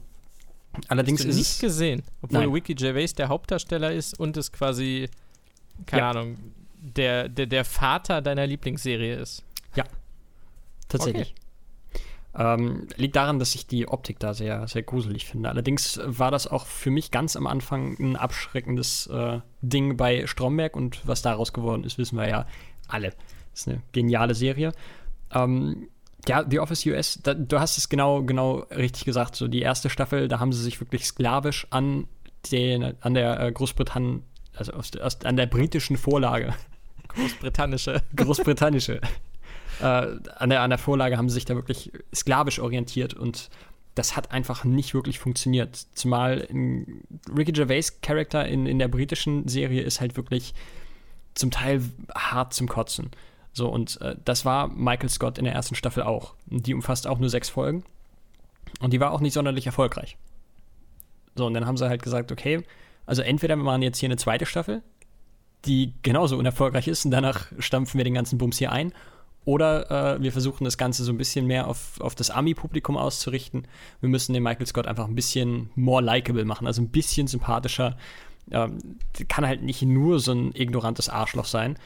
allerdings 0.88 1.20
Hast 1.20 1.26
du 1.26 1.30
ist 1.30 1.38
nicht 1.38 1.50
es. 1.50 1.60
gesehen, 1.60 2.04
obwohl 2.22 2.40
Nein. 2.42 2.54
Wiki 2.54 2.76
Gervais 2.76 3.14
der 3.16 3.28
Hauptdarsteller 3.30 3.92
ist 3.92 4.20
und 4.20 4.38
es 4.38 4.52
quasi, 4.52 5.10
keine 5.86 6.02
Ja. 6.02 6.10
Ahnung, 6.12 6.38
der, 6.82 7.28
der, 7.28 7.48
der 7.48 7.66
Vater 7.66 8.22
deiner 8.22 8.48
Lieblingsserie 8.48 9.16
ist. 9.16 9.44
Tatsächlich. 10.90 11.36
Ähm, 12.36 12.88
liegt 12.96 13.16
daran, 13.16 13.40
dass 13.40 13.56
ich 13.56 13.66
die 13.68 13.88
Optik 13.88 14.20
da 14.20 14.34
sehr, 14.34 14.68
sehr 14.68 14.84
gruselig 14.84 15.26
finde. 15.26 15.50
Allerdings 15.50 16.00
war 16.04 16.32
das 16.32 16.48
auch 16.48 16.66
für 16.66 16.92
mich 16.92 17.12
ganz 17.12 17.36
am 17.36 17.48
Anfang 17.48 17.96
ein 18.00 18.16
abschreckendes 18.16 19.08
äh, 19.08 19.40
Ding 19.62 19.98
bei 19.98 20.28
Stromberg 20.28 20.76
und 20.76 21.08
was 21.08 21.22
daraus 21.22 21.54
geworden 21.54 21.84
ist, 21.84 21.98
wissen 21.98 22.18
wir 22.18 22.28
ja 22.28 22.46
alle. 22.88 23.14
Das 23.60 23.68
ist 23.68 23.74
eine 23.74 23.82
geniale 23.92 24.36
Serie. 24.36 24.72
Ähm, 25.34 25.90
ja, 26.28 26.46
The 26.50 26.60
Office 26.60 26.86
US, 26.86 27.20
da, 27.22 27.34
du 27.34 27.60
hast 27.60 27.78
es 27.78 27.90
genau, 27.90 28.24
genau 28.24 28.60
richtig 28.72 29.06
gesagt. 29.06 29.36
So 29.36 29.48
die 29.48 29.62
erste 29.62 29.90
Staffel, 29.90 30.28
da 30.28 30.40
haben 30.40 30.54
sie 30.54 30.64
sich 30.64 30.80
wirklich 30.80 31.06
sklavisch 31.06 31.68
an, 31.70 32.08
den, 32.52 32.94
an 33.02 33.14
der 33.14 33.40
äh, 33.40 33.52
Großbritannien, 33.52 34.24
also 34.56 34.74
aus, 34.74 34.96
aus, 34.98 35.22
an 35.26 35.36
der 35.36 35.46
britischen 35.46 35.98
Vorlage 35.98 36.54
Großbritannische. 37.10 38.02
großbritannische. 38.16 39.02
äh, 39.82 39.84
an, 39.84 40.50
der, 40.50 40.62
an 40.62 40.70
der 40.70 40.80
Vorlage 40.80 41.18
haben 41.18 41.30
sie 41.30 41.36
sich 41.36 41.46
da 41.46 41.56
wirklich 41.56 41.92
sklavisch 42.14 42.60
orientiert 42.60 43.14
und 43.14 43.50
das 43.96 44.16
hat 44.16 44.32
einfach 44.32 44.64
nicht 44.64 44.94
wirklich 44.94 45.20
funktioniert. 45.20 45.88
Zumal 45.94 46.48
Ricky 47.36 47.52
Gervais 47.52 48.00
Charakter 48.02 48.48
in, 48.48 48.66
in 48.66 48.80
der 48.80 48.88
britischen 48.88 49.48
Serie 49.48 49.82
ist 49.82 50.00
halt 50.00 50.16
wirklich 50.16 50.54
zum 51.34 51.52
Teil 51.52 51.82
hart 52.16 52.54
zum 52.54 52.68
Kotzen. 52.68 53.10
So, 53.54 53.70
und 53.70 54.00
äh, 54.02 54.16
das 54.26 54.46
war 54.46 54.68
Michael 54.68 55.10
Scott 55.10 55.38
in 55.38 55.46
der 55.46 55.54
ersten 55.54 55.76
Staffel 55.76 56.04
auch. 56.04 56.36
Die 56.46 56.74
umfasst 56.74 57.08
auch 57.08 57.20
nur 57.20 57.30
sechs 57.30 57.50
Folgen. 57.50 57.84
Und 58.80 58.94
die 58.94 59.00
war 59.00 59.12
auch 59.12 59.22
nicht 59.22 59.34
sonderlich 59.34 59.66
erfolgreich. 59.66 60.18
So, 61.36 61.46
und 61.46 61.54
dann 61.54 61.66
haben 61.66 61.78
sie 61.78 61.88
halt 61.88 62.04
gesagt, 62.04 62.32
okay, 62.32 62.64
also 63.06 63.22
entweder 63.22 63.56
wir 63.56 63.64
machen 63.64 63.82
jetzt 63.82 63.98
hier 63.98 64.08
eine 64.08 64.18
zweite 64.18 64.46
Staffel, 64.46 64.84
die 65.66 65.94
genauso 66.04 66.38
unerfolgreich 66.38 66.88
ist 66.88 67.06
und 67.06 67.12
danach 67.12 67.48
stampfen 67.58 67.98
wir 67.98 68.04
den 68.04 68.14
ganzen 68.14 68.38
Bums 68.38 68.58
hier 68.58 68.72
ein. 68.72 68.94
Oder 69.46 70.16
äh, 70.16 70.22
wir 70.22 70.32
versuchen 70.32 70.66
das 70.66 70.78
Ganze 70.78 71.04
so 71.04 71.12
ein 71.12 71.18
bisschen 71.18 71.48
mehr 71.48 71.68
auf, 71.68 72.00
auf 72.02 72.14
das 72.14 72.30
Ami-Publikum 72.30 72.98
auszurichten. 72.98 73.68
Wir 74.00 74.10
müssen 74.10 74.34
den 74.34 74.44
Michael 74.44 74.68
Scott 74.68 74.86
einfach 74.86 75.08
ein 75.08 75.16
bisschen 75.16 75.72
more 75.76 76.04
likable 76.04 76.46
machen, 76.46 76.68
also 76.68 76.82
ein 76.82 76.90
bisschen 76.90 77.26
sympathischer. 77.28 77.98
Ähm, 78.52 78.78
kann 79.28 79.48
halt 79.48 79.64
nicht 79.64 79.82
nur 79.82 80.20
so 80.20 80.34
ein 80.34 80.54
ignorantes 80.54 81.10
Arschloch 81.10 81.46
sein. 81.46 81.78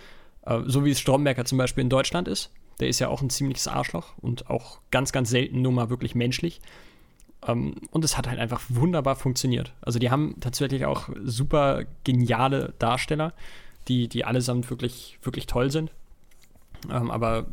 Äh, 0.46 0.62
so 0.66 0.86
wie 0.86 0.92
es 0.92 1.00
Stromberger 1.00 1.46
zum 1.46 1.58
Beispiel 1.58 1.84
in 1.84 1.90
Deutschland 1.90 2.28
ist. 2.28 2.52
Der 2.80 2.88
ist 2.88 3.00
ja 3.00 3.08
auch 3.08 3.22
ein 3.22 3.30
ziemliches 3.30 3.68
Arschloch 3.68 4.14
und 4.20 4.50
auch 4.50 4.80
ganz, 4.92 5.12
ganz 5.12 5.30
selten 5.30 5.62
nur 5.62 5.72
mal 5.72 5.90
wirklich 5.90 6.16
menschlich. 6.16 6.60
Ähm, 7.48 7.76
und 7.92 8.04
es 8.04 8.18
hat 8.18 8.28
halt 8.28 8.40
einfach 8.40 8.62
wunderbar 8.70 9.16
funktioniert. 9.16 9.74
Also 9.82 10.00
die 10.00 10.12
haben 10.12 10.36
tatsächlich 10.40 10.86
auch 10.86 11.10
super 11.24 11.84
geniale 12.04 12.74
Darsteller, 12.80 13.34
die, 13.88 14.08
die 14.08 14.26
allesamt 14.26 14.70
wirklich, 14.70 15.20
wirklich 15.22 15.48
toll 15.48 15.72
sind. 15.72 15.92
Ähm, 16.92 17.12
aber 17.12 17.48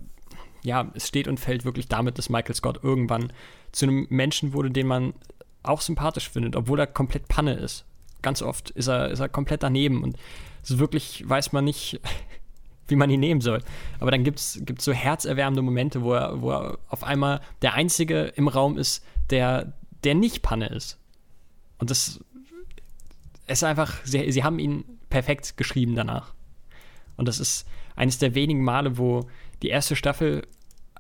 ja, 0.63 0.91
es 0.95 1.09
steht 1.09 1.29
und 1.29 1.41
fällt 1.41 1.65
wirklich 1.65 1.89
damit, 1.89 2.19
dass 2.19 2.29
Michael 2.29 2.55
Scott 2.55 2.81
irgendwann 2.83 3.33
zu 3.73 3.87
einem 3.87 4.07
Menschen 4.11 4.53
wurde, 4.53 4.71
den 4.71 4.87
man 4.87 5.15
auch 5.63 5.81
sympathisch 5.81 6.29
findet, 6.29 6.57
obwohl 6.57 6.79
er 6.81 6.87
komplett 6.87 7.29
Panne 7.29 7.55
ist. 7.55 7.85
Ganz 8.23 8.43
oft 8.43 8.71
ist 8.71 8.89
er, 8.89 9.09
ist 9.09 9.21
er 9.21 9.29
komplett 9.29 9.63
daneben 9.63 10.03
und 10.03 10.17
so 10.63 10.79
wirklich 10.79 11.27
weiß 11.27 11.53
man 11.53 11.65
nicht, 11.65 12.01
wie 12.91 12.97
man 12.97 13.11
ihn 13.11 13.21
nehmen 13.21 13.41
soll. 13.41 13.63
Aber 13.99 14.11
dann 14.11 14.25
gibt 14.25 14.39
es 14.39 14.61
so 14.79 14.93
herzerwärmende 14.93 15.63
Momente, 15.63 16.03
wo 16.03 16.15
er, 16.15 16.41
wo 16.41 16.51
er 16.53 16.79
auf 16.89 17.05
einmal 17.05 17.41
der 17.63 17.75
Einzige 17.75 18.33
im 18.37 18.49
Raum 18.49 18.79
ist, 18.79 19.05
der, 19.31 19.73
der 20.05 20.15
nicht 20.15 20.43
Panne 20.43 20.67
ist. 20.67 20.99
Und 21.79 21.91
das 21.91 22.21
ist 23.47 23.65
einfach, 23.65 24.05
sie, 24.05 24.31
sie 24.31 24.45
haben 24.45 24.59
ihn 24.59 24.85
perfekt 25.09 25.57
geschrieben 25.57 25.95
danach. 25.95 26.35
Und 27.17 27.27
das 27.27 27.41
ist 27.41 27.67
eines 27.97 28.19
der 28.19 28.35
wenigen 28.35 28.65
Male, 28.65 28.97
wo 28.99 29.29
die 29.63 29.69
erste 29.69 29.97
Staffel 29.97 30.47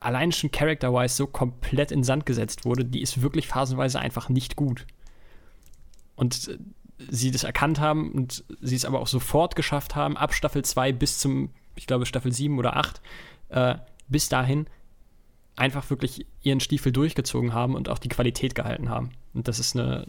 allein 0.00 0.32
schon 0.32 0.50
character-wise 0.50 1.14
so 1.14 1.26
komplett 1.26 1.92
in 1.92 2.02
Sand 2.02 2.26
gesetzt 2.26 2.64
wurde, 2.64 2.84
die 2.84 3.02
ist 3.02 3.22
wirklich 3.22 3.46
phasenweise 3.46 4.00
einfach 4.00 4.28
nicht 4.28 4.56
gut. 4.56 4.86
Und 6.16 6.48
äh, 6.48 6.58
sie 7.10 7.30
das 7.30 7.44
erkannt 7.44 7.80
haben 7.80 8.12
und 8.12 8.44
sie 8.60 8.76
es 8.76 8.84
aber 8.84 9.00
auch 9.00 9.06
sofort 9.06 9.56
geschafft 9.56 9.94
haben, 9.94 10.16
ab 10.16 10.34
Staffel 10.34 10.64
2 10.64 10.92
bis 10.92 11.18
zum, 11.18 11.50
ich 11.80 11.86
glaube, 11.86 12.06
Staffel 12.06 12.32
7 12.32 12.58
oder 12.58 12.76
8, 12.76 13.00
äh, 13.48 13.74
bis 14.08 14.28
dahin 14.28 14.66
einfach 15.56 15.90
wirklich 15.90 16.26
ihren 16.42 16.60
Stiefel 16.60 16.92
durchgezogen 16.92 17.52
haben 17.52 17.74
und 17.74 17.88
auch 17.88 17.98
die 17.98 18.08
Qualität 18.08 18.54
gehalten 18.54 18.88
haben. 18.88 19.10
Und 19.34 19.48
das 19.48 19.58
ist 19.58 19.76
eine 19.76 20.06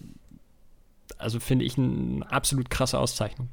also 1.17 1.39
finde 1.39 1.65
ich 1.65 1.77
eine 1.77 2.29
absolut 2.29 2.69
krasse 2.69 2.99
Auszeichnung. 2.99 3.49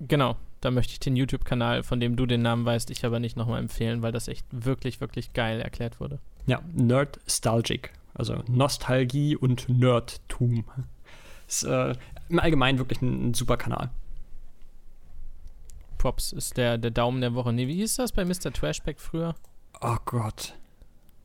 Genau, 0.00 0.36
da 0.60 0.70
möchte 0.70 0.92
ich 0.92 1.00
den 1.00 1.16
YouTube-Kanal, 1.16 1.82
von 1.82 2.00
dem 2.00 2.16
du 2.16 2.26
den 2.26 2.42
Namen 2.42 2.64
weißt, 2.64 2.90
ich 2.90 3.04
aber 3.04 3.18
nicht 3.18 3.36
nochmal 3.36 3.60
empfehlen, 3.60 4.02
weil 4.02 4.12
das 4.12 4.28
echt 4.28 4.46
wirklich, 4.50 5.00
wirklich 5.00 5.32
geil 5.32 5.60
erklärt 5.60 6.00
wurde. 6.00 6.18
Ja, 6.46 6.60
Nerd-Stalgic. 6.74 7.92
Also 8.14 8.42
Nostalgie 8.48 9.36
und 9.36 9.68
Nerdtum. 9.68 10.64
Ist 11.48 11.64
äh, 11.64 11.94
im 12.28 12.40
Allgemeinen 12.40 12.78
wirklich 12.78 13.00
ein, 13.02 13.28
ein, 13.28 13.34
super 13.34 13.56
Kanal. 13.56 13.90
Props 16.06 16.30
ist 16.30 16.56
der, 16.56 16.78
der 16.78 16.92
Daumen 16.92 17.20
der 17.20 17.34
Woche. 17.34 17.52
Nee, 17.52 17.66
wie 17.66 17.74
hieß 17.74 17.96
das 17.96 18.12
bei 18.12 18.24
Mr. 18.24 18.52
Trashback 18.52 19.00
früher? 19.00 19.34
Oh 19.80 19.96
Gott. 20.04 20.54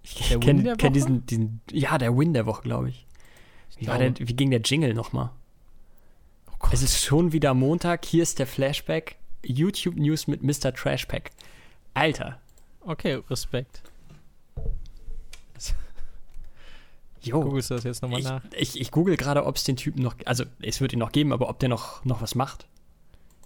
Ich 0.01 0.15
kenne 0.39 0.75
kenn 0.75 0.91
diesen, 0.91 1.23
diesen. 1.27 1.61
Ja, 1.69 1.99
der 1.99 2.17
Win 2.17 2.33
der 2.33 2.47
Woche, 2.47 2.63
glaube 2.63 2.89
ich. 2.89 3.05
Wie, 3.77 3.85
war 3.85 3.99
der, 3.99 4.17
wie 4.17 4.33
ging 4.33 4.49
der 4.49 4.61
Jingle 4.61 4.95
nochmal? 4.95 5.29
Oh 6.49 6.67
es 6.71 6.81
ist 6.81 7.03
schon 7.03 7.31
wieder 7.31 7.53
Montag. 7.53 8.05
Hier 8.05 8.23
ist 8.23 8.39
der 8.39 8.47
Flashback. 8.47 9.17
YouTube 9.45 9.97
News 9.97 10.25
mit 10.25 10.41
Mr. 10.41 10.73
Trashpack. 10.73 11.29
Alter. 11.93 12.39
Okay, 12.79 13.21
Respekt. 13.29 13.83
Jo. 17.21 17.41
Googlest 17.41 17.69
du 17.69 17.75
das 17.75 17.83
jetzt 17.83 18.01
nochmal 18.01 18.23
nach? 18.23 18.41
Ich, 18.57 18.81
ich 18.81 18.89
google 18.89 19.15
gerade, 19.15 19.45
ob 19.45 19.57
es 19.57 19.63
den 19.63 19.75
Typen 19.75 20.01
noch, 20.01 20.15
also 20.25 20.43
es 20.59 20.81
wird 20.81 20.91
ihn 20.91 20.97
noch 20.97 21.11
geben, 21.11 21.33
aber 21.33 21.49
ob 21.49 21.59
der 21.59 21.69
noch, 21.69 22.03
noch 22.03 22.19
was 22.23 22.33
macht. 22.33 22.65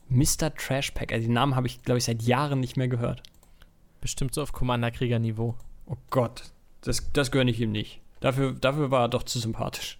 Mr. 0.09 0.53
Trashpack, 0.53 1.11
also 1.11 1.25
den 1.25 1.33
Namen 1.33 1.55
habe 1.55 1.67
ich, 1.67 1.81
glaube 1.81 1.97
ich, 1.97 2.05
seit 2.05 2.21
Jahren 2.21 2.59
nicht 2.59 2.77
mehr 2.77 2.87
gehört. 2.87 3.23
Bestimmt 4.01 4.33
so 4.33 4.41
auf 4.41 4.53
Commander-Krieger-Niveau. 4.53 5.55
Oh 5.87 5.97
Gott, 6.09 6.51
das, 6.81 7.11
das 7.13 7.31
gönne 7.31 7.51
ich 7.51 7.59
ihm 7.59 7.71
nicht. 7.71 8.01
Dafür, 8.19 8.53
dafür 8.53 8.91
war 8.91 9.01
er 9.05 9.09
doch 9.09 9.23
zu 9.23 9.39
sympathisch. 9.39 9.99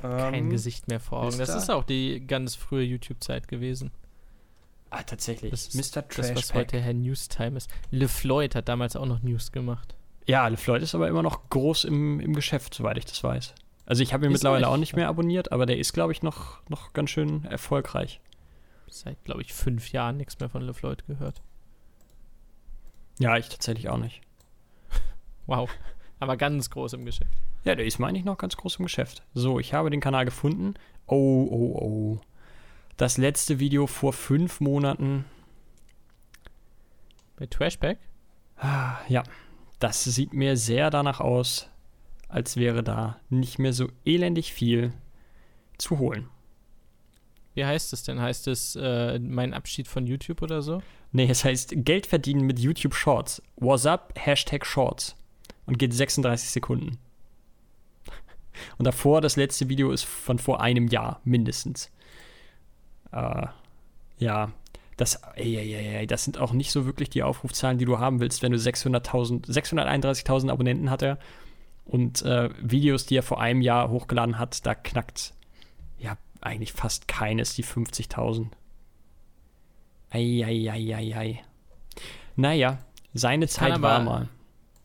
Kein 0.00 0.34
ähm, 0.34 0.50
Gesicht 0.50 0.88
mehr 0.88 1.00
vor 1.00 1.22
Augen. 1.22 1.38
Das 1.38 1.54
ist 1.54 1.70
auch 1.70 1.84
die 1.84 2.26
ganz 2.26 2.54
frühe 2.54 2.82
YouTube-Zeit 2.82 3.48
gewesen. 3.48 3.90
Ah, 4.90 5.02
tatsächlich. 5.02 5.50
Das, 5.50 5.74
Mr. 5.74 6.06
Trash 6.06 6.28
das, 6.28 6.36
was 6.36 6.54
heute 6.54 6.80
Herr 6.80 6.92
Newstime 6.92 7.56
ist. 7.56 7.68
LeFloid 7.90 8.54
hat 8.54 8.68
damals 8.68 8.96
auch 8.96 9.06
noch 9.06 9.22
News 9.22 9.50
gemacht. 9.50 9.94
Ja, 10.26 10.46
LeFloid 10.46 10.82
ist 10.82 10.94
aber 10.94 11.08
immer 11.08 11.22
noch 11.22 11.48
groß 11.48 11.84
im, 11.84 12.20
im 12.20 12.34
Geschäft, 12.34 12.74
soweit 12.74 12.98
ich 12.98 13.04
das 13.04 13.24
weiß. 13.24 13.54
Also 13.86 14.02
ich 14.02 14.14
habe 14.14 14.24
ihn 14.24 14.32
ist 14.32 14.38
mittlerweile 14.38 14.68
auch 14.68 14.76
nicht 14.76 14.94
mehr 14.94 15.08
abonniert, 15.08 15.52
aber 15.52 15.66
der 15.66 15.78
ist, 15.78 15.92
glaube 15.92 16.12
ich, 16.12 16.22
noch, 16.22 16.60
noch 16.68 16.92
ganz 16.92 17.10
schön 17.10 17.44
erfolgreich. 17.44 18.20
Seit, 18.94 19.24
glaube 19.24 19.42
ich, 19.42 19.52
fünf 19.52 19.90
Jahren 19.90 20.18
nichts 20.18 20.38
mehr 20.38 20.48
von 20.48 20.62
LeFloid 20.62 21.04
gehört. 21.08 21.42
Ja, 23.18 23.36
ich 23.36 23.48
tatsächlich 23.48 23.88
auch 23.88 23.96
nicht. 23.96 24.20
wow. 25.46 25.68
Aber 26.20 26.36
ganz 26.36 26.70
groß 26.70 26.92
im 26.92 27.04
Geschäft. 27.04 27.32
Ja, 27.64 27.74
der 27.74 27.86
ist, 27.86 27.98
meine 27.98 28.16
ich, 28.16 28.24
noch 28.24 28.38
ganz 28.38 28.56
groß 28.56 28.76
im 28.76 28.84
Geschäft. 28.84 29.24
So, 29.34 29.58
ich 29.58 29.74
habe 29.74 29.90
den 29.90 30.00
Kanal 30.00 30.24
gefunden. 30.24 30.74
Oh, 31.08 31.48
oh, 31.50 31.78
oh. 31.82 32.20
Das 32.96 33.18
letzte 33.18 33.58
Video 33.58 33.88
vor 33.88 34.12
fünf 34.12 34.60
Monaten. 34.60 35.24
Bei 37.34 37.46
Trashback? 37.46 37.98
Ah, 38.58 38.98
ja, 39.08 39.24
das 39.80 40.04
sieht 40.04 40.32
mir 40.32 40.56
sehr 40.56 40.90
danach 40.90 41.18
aus, 41.18 41.68
als 42.28 42.56
wäre 42.56 42.84
da 42.84 43.18
nicht 43.28 43.58
mehr 43.58 43.72
so 43.72 43.88
elendig 44.04 44.52
viel 44.52 44.92
zu 45.78 45.98
holen. 45.98 46.28
Wie 47.54 47.64
heißt 47.64 47.92
es 47.92 48.02
denn? 48.02 48.20
Heißt 48.20 48.48
es 48.48 48.76
äh, 48.76 49.18
mein 49.18 49.54
Abschied 49.54 49.88
von 49.88 50.06
YouTube 50.06 50.42
oder 50.42 50.62
so? 50.62 50.82
Nee, 51.12 51.28
es 51.30 51.44
heißt 51.44 51.74
Geld 51.76 52.06
verdienen 52.06 52.44
mit 52.46 52.58
YouTube 52.58 52.94
Shorts. 52.94 53.40
What's 53.56 53.86
up? 53.86 54.12
Hashtag 54.16 54.66
Shorts. 54.66 55.14
Und 55.66 55.78
geht 55.78 55.94
36 55.94 56.50
Sekunden. 56.50 56.98
Und 58.78 58.84
davor, 58.84 59.20
das 59.20 59.36
letzte 59.36 59.68
Video 59.68 59.90
ist 59.90 60.04
von 60.04 60.38
vor 60.38 60.60
einem 60.60 60.88
Jahr 60.88 61.20
mindestens. 61.24 61.90
Äh, 63.12 63.46
ja, 64.18 64.52
das, 64.96 65.20
ey, 65.34 65.56
ey, 65.56 65.74
ey, 65.74 66.06
das 66.06 66.24
sind 66.24 66.38
auch 66.38 66.52
nicht 66.52 66.70
so 66.70 66.86
wirklich 66.86 67.10
die 67.10 67.22
Aufrufzahlen, 67.22 67.78
die 67.78 67.84
du 67.84 67.98
haben 67.98 68.20
willst, 68.20 68.42
wenn 68.42 68.52
du 68.52 68.58
600.000, 68.58 69.46
631.000 69.46 70.50
Abonnenten 70.50 70.90
hat 70.90 71.02
er 71.02 71.18
und 71.84 72.22
äh, 72.22 72.50
Videos, 72.60 73.06
die 73.06 73.16
er 73.16 73.22
vor 73.22 73.40
einem 73.40 73.60
Jahr 73.60 73.90
hochgeladen 73.90 74.38
hat, 74.38 74.64
da 74.66 74.74
knackt 74.74 75.34
ja 75.98 76.16
eigentlich 76.44 76.72
fast 76.72 77.08
keines 77.08 77.54
die 77.54 77.64
50.000. 77.64 78.48
Eieieiei. 80.10 81.42
Naja, 82.36 82.78
seine 83.12 83.48
Zeit 83.48 83.80
war 83.82 84.00
mal. 84.00 84.28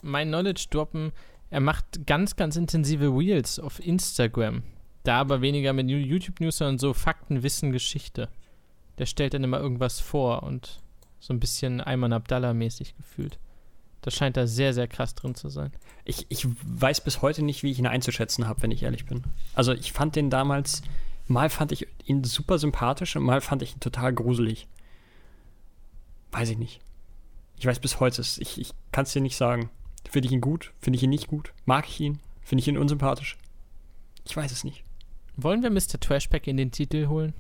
Mein 0.02 0.30
Knowledge 0.30 0.68
droppen, 0.70 1.12
er 1.50 1.60
macht 1.60 2.08
ganz, 2.08 2.36
ganz 2.36 2.56
intensive 2.56 3.08
Reels 3.08 3.60
auf 3.60 3.86
Instagram. 3.86 4.64
Da 5.04 5.20
aber 5.20 5.42
weniger 5.42 5.74
mit 5.74 5.90
YouTube-News, 5.90 6.58
sondern 6.58 6.78
so 6.78 6.94
Fakten, 6.94 7.44
Wissen, 7.44 7.72
Geschichte 7.72 8.30
der 9.00 9.06
stellt 9.06 9.34
dann 9.34 9.44
immer 9.44 9.60
irgendwas 9.60 10.00
vor 10.00 10.44
und 10.44 10.82
so 11.20 11.34
ein 11.34 11.40
bisschen 11.40 11.82
Ayman 11.82 12.14
Abdallah-mäßig 12.14 12.96
gefühlt. 12.96 13.40
Das 14.02 14.14
scheint 14.14 14.38
da 14.38 14.48
sehr, 14.48 14.74
sehr 14.74 14.88
krass 14.88 15.16
drin 15.16 15.36
zu 15.36 15.50
sein. 15.50 15.72
Ich, 16.06 16.26
ich 16.30 16.48
weiß 16.66 17.02
bis 17.02 17.22
heute 17.22 17.44
nicht, 17.44 17.64
wie 17.64 17.72
ich 17.72 17.80
ihn 17.80 17.88
einzuschätzen 17.88 18.48
habe, 18.48 18.62
wenn 18.62 18.72
ich 18.72 18.84
ehrlich 18.84 19.06
bin. 19.06 19.24
Also 19.56 19.74
ich 19.74 19.92
fand 19.92 20.16
den 20.16 20.30
damals, 20.30 20.84
mal 21.30 21.50
fand 21.50 21.72
ich 21.72 21.88
ihn 22.06 22.24
super 22.24 22.58
sympathisch 22.58 23.16
und 23.16 23.24
mal 23.24 23.42
fand 23.42 23.62
ich 23.62 23.76
ihn 23.76 23.80
total 23.80 24.14
gruselig. 24.14 24.68
Weiß 26.32 26.50
ich 26.50 26.58
nicht. 26.58 26.82
Ich 27.58 27.66
weiß 27.66 27.80
bis 27.80 28.00
heute, 28.00 28.22
ich, 28.22 28.60
ich 28.60 28.74
kann 28.92 29.04
es 29.04 29.14
dir 29.14 29.22
nicht 29.22 29.36
sagen. 29.36 29.70
Finde 30.10 30.28
ich 30.28 30.32
ihn 30.32 30.42
gut? 30.42 30.74
Finde 30.80 30.98
ich 30.98 31.04
ihn 31.04 31.10
nicht 31.10 31.28
gut? 31.28 31.54
Mag 31.66 31.88
ich 31.88 32.00
ihn? 32.00 32.20
Finde 32.42 32.62
ich 32.62 32.68
ihn 32.68 32.78
unsympathisch? 32.78 33.38
Ich 34.26 34.36
weiß 34.36 34.52
es 34.52 34.64
nicht. 34.64 34.84
Wollen 35.36 35.64
wir 35.64 35.70
Mr. 35.70 36.00
Trashback 36.00 36.48
in 36.48 36.58
den 36.58 36.72
Titel 36.72 37.08
holen? 37.08 37.34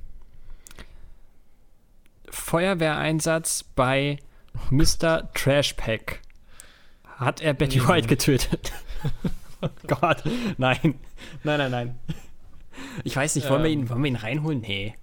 Feuerwehreinsatz 2.29 3.63
bei 3.63 4.19
Mr. 4.69 5.31
Trashpack. 5.33 6.21
Hat 7.17 7.41
er 7.41 7.53
Betty 7.53 7.85
White 7.87 8.07
getötet? 8.07 8.71
oh 9.61 9.69
Gott, 9.87 10.23
nein. 10.57 10.95
Nein, 11.43 11.59
nein, 11.59 11.71
nein. 11.71 11.99
Ich 13.03 13.15
weiß 13.15 13.35
nicht, 13.35 13.49
wollen, 13.49 13.59
ähm. 13.59 13.63
wir, 13.63 13.71
ihn, 13.71 13.89
wollen 13.89 14.03
wir 14.03 14.09
ihn 14.09 14.15
reinholen? 14.15 14.61
Nee. 14.61 14.95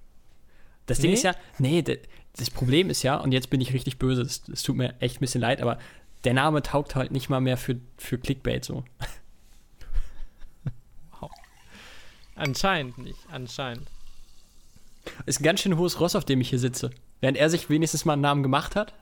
Das 0.86 0.98
Ding 0.98 1.10
nee? 1.10 1.16
ist 1.16 1.24
ja, 1.24 1.34
nee, 1.58 1.82
das 1.82 2.50
Problem 2.50 2.90
ist 2.90 3.02
ja, 3.02 3.16
und 3.16 3.32
jetzt 3.32 3.50
bin 3.50 3.60
ich 3.60 3.72
richtig 3.72 3.98
böse, 3.98 4.22
es 4.22 4.62
tut 4.62 4.76
mir 4.76 4.94
echt 5.00 5.16
ein 5.16 5.20
bisschen 5.20 5.40
leid, 5.40 5.60
aber 5.60 5.78
der 6.24 6.34
Name 6.34 6.62
taugt 6.62 6.94
halt 6.94 7.10
nicht 7.10 7.28
mal 7.28 7.40
mehr 7.40 7.56
für, 7.56 7.80
für 7.98 8.18
Clickbait 8.18 8.64
so. 8.64 8.84
Wow. 11.20 11.30
Anscheinend 12.34 12.98
nicht, 12.98 13.18
anscheinend. 13.30 13.88
Ist 15.24 15.40
ein 15.40 15.44
ganz 15.44 15.60
schön 15.60 15.76
hohes 15.76 16.00
Ross, 16.00 16.16
auf 16.16 16.24
dem 16.24 16.40
ich 16.40 16.50
hier 16.50 16.58
sitze. 16.58 16.90
Während 17.20 17.38
er 17.38 17.48
sich 17.48 17.70
wenigstens 17.70 18.04
mal 18.04 18.14
einen 18.14 18.22
Namen 18.22 18.42
gemacht 18.42 18.76
hat. 18.76 18.92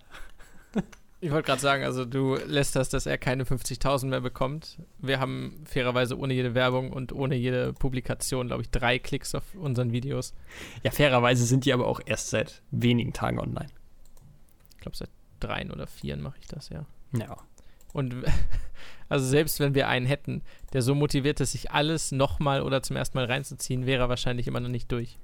Ich 1.25 1.31
wollte 1.31 1.47
gerade 1.47 1.61
sagen, 1.63 1.85
also 1.85 2.05
du 2.05 2.35
lässt 2.35 2.77
das, 2.77 2.91
dass 2.91 3.07
er 3.07 3.17
keine 3.17 3.45
50.000 3.45 4.09
mehr 4.09 4.21
bekommt. 4.21 4.77
Wir 4.99 5.21
haben 5.21 5.65
fairerweise 5.65 6.19
ohne 6.19 6.35
jede 6.35 6.55
Werbung 6.55 6.93
und 6.93 7.15
ohne 7.15 7.35
jede 7.35 7.73
Publikation, 7.73 8.49
glaube 8.49 8.61
ich, 8.61 8.69
drei 8.69 8.99
Klicks 8.99 9.35
auf 9.35 9.43
unseren 9.55 9.91
Videos. 9.91 10.35
Ja, 10.83 10.91
fairerweise 10.91 11.47
sind 11.47 11.65
die 11.65 11.73
aber 11.73 11.87
auch 11.87 12.03
erst 12.05 12.29
seit 12.29 12.61
wenigen 12.73 13.15
Tagen 13.15 13.41
online. 13.41 13.71
Ich 14.75 14.83
glaube, 14.83 14.99
seit 14.99 15.09
dreien 15.41 15.71
oder 15.71 15.87
vieren 15.87 16.21
mache 16.21 16.37
ich 16.43 16.47
das, 16.47 16.69
ja. 16.69 16.85
Ja. 17.19 17.39
Und 17.95 18.17
also 19.09 19.25
selbst 19.25 19.61
wenn 19.61 19.75
wir 19.75 19.89
einen 19.89 20.05
hätten, 20.05 20.43
der 20.75 20.83
so 20.83 20.95
motiviert 20.95 21.41
ist, 21.41 21.53
sich 21.53 21.71
alles 21.71 22.13
nochmal 22.13 22.61
oder 22.61 22.83
zum 22.83 22.97
ersten 22.97 23.17
Mal 23.17 23.25
reinzuziehen, 23.25 23.87
wäre 23.87 24.03
er 24.03 24.09
wahrscheinlich 24.11 24.47
immer 24.47 24.61
noch 24.61 24.69
nicht 24.69 24.93
durch. 24.93 25.17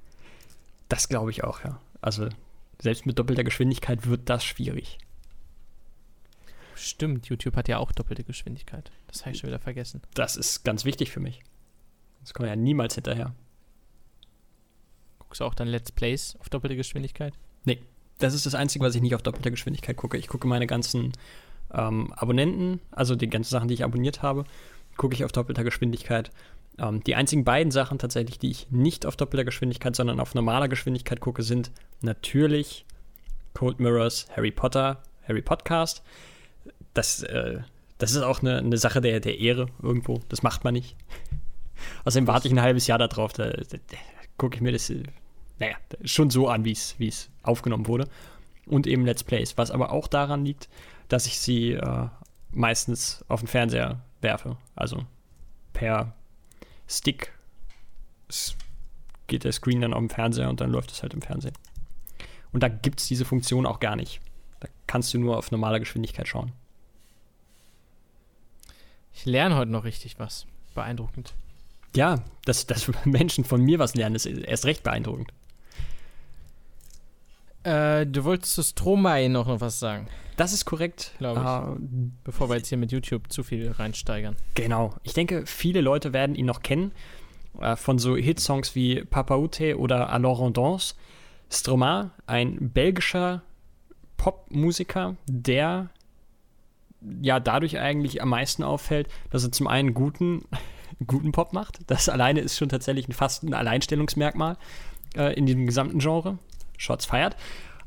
Das 0.89 1.09
glaube 1.09 1.29
ich 1.29 1.43
auch, 1.43 1.63
ja. 1.63 1.79
Also 2.01 2.27
selbst 2.79 3.05
mit 3.05 3.19
doppelter 3.19 3.43
Geschwindigkeit 3.43 4.07
wird 4.07 4.21
das 4.31 4.43
schwierig. 4.43 4.97
Stimmt, 6.81 7.27
YouTube 7.27 7.55
hat 7.55 7.67
ja 7.67 7.77
auch 7.77 7.91
doppelte 7.91 8.23
Geschwindigkeit. 8.23 8.91
Das 9.07 9.21
habe 9.21 9.31
ich 9.31 9.39
schon 9.39 9.49
wieder 9.49 9.59
vergessen. 9.59 10.01
Das 10.13 10.35
ist 10.35 10.63
ganz 10.63 10.83
wichtig 10.83 11.11
für 11.11 11.19
mich. 11.19 11.41
Das 12.21 12.33
kommt 12.33 12.49
ja 12.49 12.55
niemals 12.55 12.95
hinterher. 12.95 13.35
Guckst 15.19 15.41
du 15.41 15.45
auch 15.45 15.53
dann 15.53 15.67
Let's 15.67 15.91
Plays 15.91 16.35
auf 16.39 16.49
doppelte 16.49 16.75
Geschwindigkeit? 16.75 17.33
Nee, 17.65 17.81
das 18.17 18.33
ist 18.33 18.45
das 18.45 18.55
Einzige, 18.55 18.83
was 18.83 18.95
ich 18.95 19.01
nicht 19.01 19.15
auf 19.15 19.21
doppelter 19.21 19.51
Geschwindigkeit 19.51 19.95
gucke. 19.95 20.17
Ich 20.17 20.27
gucke 20.27 20.47
meine 20.47 20.67
ganzen 20.67 21.13
ähm, 21.71 22.11
Abonnenten, 22.13 22.81
also 22.91 23.15
die 23.15 23.29
ganzen 23.29 23.51
Sachen, 23.51 23.67
die 23.67 23.75
ich 23.75 23.83
abonniert 23.83 24.21
habe, 24.21 24.45
gucke 24.97 25.13
ich 25.13 25.23
auf 25.23 25.31
doppelter 25.31 25.63
Geschwindigkeit. 25.63 26.31
Ähm, 26.79 27.03
die 27.03 27.15
einzigen 27.15 27.43
beiden 27.43 27.71
Sachen 27.71 27.99
tatsächlich, 27.99 28.39
die 28.39 28.49
ich 28.49 28.71
nicht 28.71 29.05
auf 29.05 29.15
doppelter 29.15 29.45
Geschwindigkeit, 29.45 29.95
sondern 29.95 30.19
auf 30.19 30.33
normaler 30.33 30.67
Geschwindigkeit 30.67 31.19
gucke, 31.19 31.43
sind 31.43 31.71
natürlich 32.01 32.85
Cold 33.53 33.79
Mirrors 33.79 34.27
Harry 34.35 34.51
Potter, 34.51 35.03
Harry 35.27 35.41
Podcast. 35.41 36.01
Das, 36.93 37.23
äh, 37.23 37.59
das 37.97 38.11
ist 38.11 38.21
auch 38.21 38.41
eine, 38.41 38.57
eine 38.57 38.77
Sache 38.77 39.01
der, 39.01 39.19
der 39.19 39.39
Ehre 39.39 39.67
irgendwo. 39.81 40.21
Das 40.29 40.43
macht 40.43 40.63
man 40.63 40.73
nicht. 40.73 40.95
Außerdem 42.05 42.27
warte 42.27 42.47
ich 42.47 42.53
ein 42.53 42.61
halbes 42.61 42.87
Jahr 42.87 42.97
darauf. 42.97 43.33
Da, 43.33 43.49
da, 43.49 43.63
da 43.63 43.97
gucke 44.37 44.55
ich 44.55 44.61
mir 44.61 44.71
das, 44.71 44.89
äh, 44.89 45.03
naja, 45.59 45.75
schon 46.03 46.29
so 46.29 46.47
an, 46.47 46.65
wie 46.65 46.71
es 46.71 47.29
aufgenommen 47.43 47.87
wurde. 47.87 48.07
Und 48.65 48.87
eben 48.87 49.05
Let's 49.05 49.23
Plays. 49.23 49.57
Was 49.57 49.71
aber 49.71 49.91
auch 49.91 50.07
daran 50.07 50.45
liegt, 50.45 50.69
dass 51.07 51.25
ich 51.25 51.39
sie 51.39 51.73
äh, 51.73 52.07
meistens 52.51 53.23
auf 53.27 53.41
den 53.41 53.47
Fernseher 53.47 54.01
werfe. 54.21 54.57
Also 54.75 55.05
per 55.73 56.13
Stick 56.87 57.33
geht 59.27 59.43
der 59.43 59.51
Screen 59.51 59.81
dann 59.81 59.93
auf 59.93 59.99
dem 59.99 60.09
Fernseher 60.09 60.49
und 60.49 60.61
dann 60.61 60.71
läuft 60.71 60.91
es 60.91 61.03
halt 61.03 61.13
im 61.13 61.21
Fernsehen. 61.21 61.53
Und 62.51 62.63
da 62.63 62.67
gibt 62.67 62.99
es 62.99 63.07
diese 63.07 63.25
Funktion 63.25 63.65
auch 63.65 63.79
gar 63.79 63.95
nicht. 63.95 64.19
Da 64.59 64.67
kannst 64.87 65.13
du 65.13 65.19
nur 65.19 65.37
auf 65.37 65.51
normaler 65.51 65.79
Geschwindigkeit 65.79 66.27
schauen. 66.27 66.51
Ich 69.13 69.25
lerne 69.25 69.55
heute 69.55 69.71
noch 69.71 69.83
richtig 69.83 70.19
was. 70.19 70.45
Beeindruckend. 70.73 71.33
Ja, 71.95 72.23
dass, 72.45 72.65
dass 72.67 72.89
Menschen 73.05 73.43
von 73.43 73.61
mir 73.61 73.79
was 73.79 73.95
lernen, 73.95 74.15
ist 74.15 74.25
erst 74.25 74.65
recht 74.65 74.83
beeindruckend. 74.83 75.31
Äh, 77.63 78.07
du 78.07 78.23
wolltest 78.23 78.53
zu 78.53 78.63
Stromae 78.63 79.29
noch, 79.29 79.45
noch 79.47 79.61
was 79.61 79.79
sagen, 79.79 80.07
Das 80.37 80.51
ist 80.53 80.65
korrekt. 80.65 81.11
glaube 81.19 81.41
ich. 81.41 81.45
Äh, 81.45 82.09
Bevor 82.23 82.49
wir 82.49 82.55
jetzt 82.57 82.69
hier 82.69 82.77
mit 82.77 82.91
YouTube 82.91 83.31
zu 83.31 83.43
viel 83.43 83.69
reinsteigern. 83.71 84.35
Genau. 84.55 84.95
Ich 85.03 85.13
denke, 85.13 85.45
viele 85.45 85.81
Leute 85.81 86.11
werden 86.13 86.35
ihn 86.35 86.47
noch 86.47 86.61
kennen. 86.63 86.91
Äh, 87.59 87.75
von 87.75 87.99
so 87.99 88.15
Hitsongs 88.15 88.73
wie 88.73 89.03
Papa 89.03 89.35
Ute 89.37 89.77
oder 89.77 90.09
Alors 90.09 90.39
on 90.39 90.53
danse. 90.53 90.95
Stromae, 91.51 92.09
ein 92.25 92.71
belgischer 92.71 93.43
Popmusiker, 94.17 95.17
der 95.27 95.89
ja 97.21 97.39
dadurch 97.39 97.79
eigentlich 97.79 98.21
am 98.21 98.29
meisten 98.29 98.63
auffällt, 98.63 99.07
dass 99.29 99.43
er 99.43 99.51
zum 99.51 99.67
einen 99.67 99.93
guten, 99.93 100.45
guten 101.07 101.31
Pop 101.31 101.53
macht. 101.53 101.79
Das 101.87 102.09
alleine 102.09 102.41
ist 102.41 102.57
schon 102.57 102.69
tatsächlich 102.69 103.07
fast 103.15 103.43
ein 103.43 103.53
Alleinstellungsmerkmal 103.53 104.57
äh, 105.15 105.33
in 105.33 105.45
diesem 105.45 105.65
gesamten 105.65 105.99
Genre. 105.99 106.37
Shots 106.77 107.05
feiert. 107.05 107.35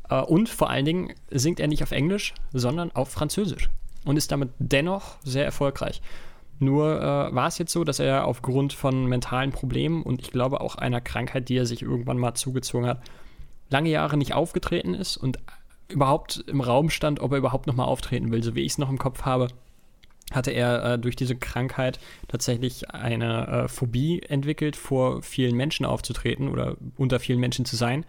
Äh, 0.08 0.20
und 0.20 0.48
vor 0.48 0.70
allen 0.70 0.84
Dingen 0.84 1.14
singt 1.30 1.60
er 1.60 1.68
nicht 1.68 1.82
auf 1.82 1.92
Englisch, 1.92 2.34
sondern 2.52 2.92
auf 2.92 3.10
Französisch. 3.10 3.70
Und 4.04 4.16
ist 4.16 4.32
damit 4.32 4.50
dennoch 4.58 5.16
sehr 5.24 5.44
erfolgreich. 5.44 6.02
Nur 6.58 7.00
äh, 7.00 7.34
war 7.34 7.48
es 7.48 7.58
jetzt 7.58 7.72
so, 7.72 7.84
dass 7.84 7.98
er 7.98 8.26
aufgrund 8.26 8.72
von 8.72 9.06
mentalen 9.06 9.50
Problemen 9.50 10.02
und 10.02 10.20
ich 10.20 10.30
glaube 10.30 10.60
auch 10.60 10.76
einer 10.76 11.00
Krankheit, 11.00 11.48
die 11.48 11.56
er 11.56 11.66
sich 11.66 11.82
irgendwann 11.82 12.18
mal 12.18 12.34
zugezogen 12.34 12.86
hat, 12.86 13.00
lange 13.70 13.90
Jahre 13.90 14.16
nicht 14.16 14.34
aufgetreten 14.34 14.94
ist 14.94 15.16
und 15.16 15.38
überhaupt 15.88 16.44
im 16.46 16.60
Raum 16.60 16.90
stand, 16.90 17.20
ob 17.20 17.32
er 17.32 17.38
überhaupt 17.38 17.66
nochmal 17.66 17.86
auftreten 17.86 18.30
will. 18.32 18.42
So 18.42 18.54
wie 18.54 18.62
ich 18.62 18.72
es 18.72 18.78
noch 18.78 18.90
im 18.90 18.98
Kopf 18.98 19.22
habe, 19.22 19.48
hatte 20.32 20.50
er 20.50 20.84
äh, 20.84 20.98
durch 20.98 21.16
diese 21.16 21.36
Krankheit 21.36 21.98
tatsächlich 22.28 22.90
eine 22.90 23.46
äh, 23.46 23.68
Phobie 23.68 24.22
entwickelt, 24.22 24.76
vor 24.76 25.22
vielen 25.22 25.56
Menschen 25.56 25.86
aufzutreten 25.86 26.48
oder 26.48 26.76
unter 26.96 27.20
vielen 27.20 27.40
Menschen 27.40 27.64
zu 27.64 27.76
sein. 27.76 28.04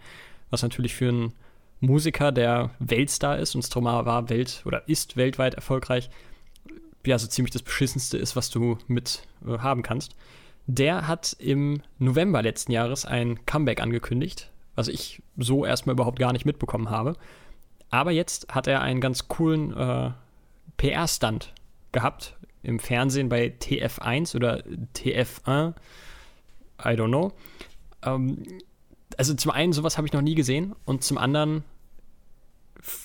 Was 0.50 0.62
natürlich 0.62 0.94
für 0.94 1.08
einen 1.08 1.32
Musiker, 1.80 2.32
der 2.32 2.70
Weltstar 2.78 3.38
ist 3.38 3.54
und 3.54 3.62
Stromae 3.62 4.06
war 4.06 4.30
Welt 4.30 4.62
oder 4.64 4.88
ist 4.88 5.16
weltweit 5.16 5.54
erfolgreich, 5.54 6.10
ja, 7.04 7.18
so 7.18 7.26
ziemlich 7.26 7.52
das 7.52 7.62
Beschissenste 7.62 8.18
ist, 8.18 8.34
was 8.34 8.50
du 8.50 8.78
mit 8.88 9.22
äh, 9.46 9.58
haben 9.58 9.82
kannst. 9.82 10.16
Der 10.66 11.06
hat 11.06 11.36
im 11.38 11.82
November 11.98 12.42
letzten 12.42 12.72
Jahres 12.72 13.04
ein 13.04 13.44
Comeback 13.46 13.80
angekündigt, 13.80 14.50
was 14.74 14.88
ich 14.88 15.22
so 15.36 15.64
erstmal 15.64 15.92
überhaupt 15.94 16.18
gar 16.18 16.32
nicht 16.32 16.44
mitbekommen 16.44 16.90
habe. 16.90 17.14
Aber 17.90 18.10
jetzt 18.10 18.54
hat 18.54 18.66
er 18.66 18.82
einen 18.82 19.00
ganz 19.00 19.28
coolen 19.28 19.76
äh, 19.76 20.10
PR-Stunt 20.76 21.52
gehabt 21.92 22.36
im 22.62 22.78
Fernsehen 22.80 23.28
bei 23.28 23.54
TF1 23.60 24.34
oder 24.34 24.62
TF1, 24.96 25.74
I 26.80 26.88
don't 26.88 27.08
know. 27.08 27.32
Ähm, 28.02 28.42
also 29.16 29.34
zum 29.34 29.52
einen, 29.52 29.72
sowas 29.72 29.96
habe 29.96 30.06
ich 30.06 30.12
noch 30.12 30.20
nie 30.20 30.34
gesehen 30.34 30.74
und 30.84 31.04
zum 31.04 31.16
anderen 31.16 31.64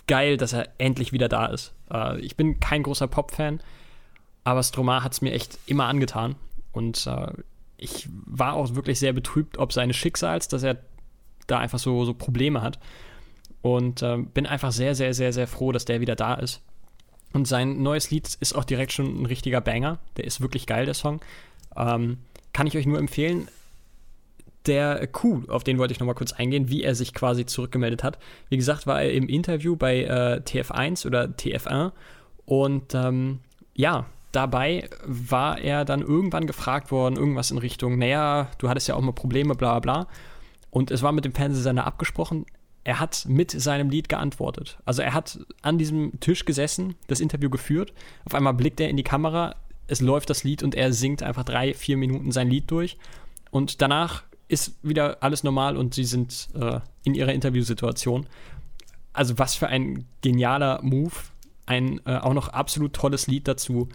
geil, 0.07 0.37
dass 0.37 0.53
er 0.53 0.69
endlich 0.77 1.13
wieder 1.13 1.29
da 1.29 1.45
ist. 1.45 1.73
Äh, 1.91 2.19
ich 2.21 2.35
bin 2.35 2.59
kein 2.59 2.83
großer 2.83 3.07
Pop-Fan, 3.07 3.61
aber 4.43 4.63
Stromae 4.63 5.03
hat 5.03 5.13
es 5.13 5.21
mir 5.21 5.31
echt 5.31 5.59
immer 5.67 5.85
angetan 5.85 6.35
und 6.71 7.05
äh, 7.07 7.31
ich 7.77 8.09
war 8.09 8.53
auch 8.53 8.75
wirklich 8.75 8.99
sehr 8.99 9.13
betrübt, 9.13 9.57
ob 9.57 9.73
seines 9.73 9.95
Schicksals, 9.95 10.47
dass 10.47 10.63
er 10.63 10.77
da 11.47 11.59
einfach 11.59 11.79
so, 11.79 12.03
so 12.05 12.13
Probleme 12.13 12.61
hat 12.61 12.79
und 13.61 14.01
äh, 14.01 14.17
bin 14.17 14.45
einfach 14.45 14.71
sehr, 14.71 14.95
sehr, 14.95 15.13
sehr, 15.13 15.33
sehr 15.33 15.47
froh, 15.47 15.71
dass 15.71 15.85
der 15.85 16.01
wieder 16.01 16.15
da 16.15 16.35
ist. 16.35 16.61
Und 17.33 17.47
sein 17.47 17.81
neues 17.81 18.11
Lied 18.11 18.35
ist 18.39 18.55
auch 18.55 18.65
direkt 18.65 18.91
schon 18.91 19.21
ein 19.21 19.25
richtiger 19.25 19.61
Banger. 19.61 19.99
Der 20.17 20.25
ist 20.25 20.41
wirklich 20.41 20.67
geil, 20.67 20.85
der 20.85 20.93
Song. 20.93 21.21
Ähm, 21.75 22.17
kann 22.53 22.67
ich 22.67 22.75
euch 22.75 22.85
nur 22.85 22.99
empfehlen. 22.99 23.47
Der 24.65 25.07
Coup, 25.07 25.49
auf 25.49 25.63
den 25.63 25.77
wollte 25.77 25.93
ich 25.93 25.99
nochmal 25.99 26.15
kurz 26.15 26.33
eingehen, 26.33 26.69
wie 26.69 26.83
er 26.83 26.93
sich 26.93 27.13
quasi 27.13 27.45
zurückgemeldet 27.45 28.03
hat. 28.03 28.19
Wie 28.49 28.57
gesagt, 28.57 28.85
war 28.85 29.01
er 29.01 29.13
im 29.13 29.27
Interview 29.27 29.75
bei 29.75 30.03
äh, 30.03 30.41
TF1 30.45 31.07
oder 31.07 31.23
TF1 31.23 31.93
und 32.45 32.93
ähm, 32.93 33.39
ja, 33.73 34.05
dabei 34.31 34.89
war 35.03 35.57
er 35.57 35.85
dann 35.85 36.01
irgendwann 36.01 36.45
gefragt 36.45 36.91
worden, 36.91 37.15
irgendwas 37.15 37.49
in 37.49 37.57
Richtung, 37.57 37.97
naja, 37.97 38.49
du 38.59 38.69
hattest 38.69 38.87
ja 38.87 38.95
auch 38.95 39.01
mal 39.01 39.13
Probleme, 39.13 39.55
bla 39.55 39.79
bla. 39.79 40.07
Und 40.69 40.91
es 40.91 41.01
war 41.01 41.11
mit 41.11 41.25
dem 41.25 41.33
Fernsehsender 41.33 41.85
abgesprochen, 41.85 42.45
er 42.83 42.99
hat 42.99 43.25
mit 43.27 43.51
seinem 43.51 43.89
Lied 43.89 44.09
geantwortet. 44.09 44.79
Also 44.85 45.01
er 45.01 45.13
hat 45.13 45.39
an 45.61 45.77
diesem 45.77 46.19
Tisch 46.19 46.45
gesessen, 46.45 46.95
das 47.07 47.19
Interview 47.19 47.49
geführt. 47.49 47.93
Auf 48.25 48.33
einmal 48.33 48.53
blickt 48.53 48.79
er 48.79 48.89
in 48.89 48.97
die 48.97 49.03
Kamera, 49.03 49.55
es 49.87 50.01
läuft 50.01 50.29
das 50.29 50.43
Lied 50.43 50.63
und 50.63 50.73
er 50.73 50.93
singt 50.93 51.21
einfach 51.21 51.43
drei, 51.43 51.73
vier 51.73 51.97
Minuten 51.97 52.31
sein 52.31 52.49
Lied 52.49 52.71
durch. 52.71 52.97
Und 53.51 53.81
danach 53.81 54.23
ist 54.47 54.75
wieder 54.83 55.21
alles 55.21 55.43
normal 55.43 55.77
und 55.77 55.93
sie 55.93 56.05
sind 56.05 56.49
äh, 56.55 56.79
in 57.03 57.13
ihrer 57.13 57.33
Interviewsituation. 57.33 58.25
Also 59.13 59.37
was 59.37 59.55
für 59.55 59.67
ein 59.67 60.05
genialer 60.21 60.81
Move. 60.81 61.13
Ein 61.65 62.01
äh, 62.05 62.17
auch 62.17 62.33
noch 62.33 62.49
absolut 62.49 62.93
tolles 62.93 63.27
Lied 63.27 63.47
dazu. 63.47 63.89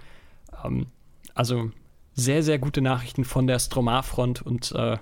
Ähm, 0.65 0.87
also 1.35 1.71
sehr, 2.15 2.43
sehr 2.43 2.59
gute 2.59 2.81
Nachrichten 2.81 3.25
von 3.25 3.47
der 3.47 3.59
Stromar-Front 3.59 4.43
und 4.43 4.73
äh, 4.73 4.97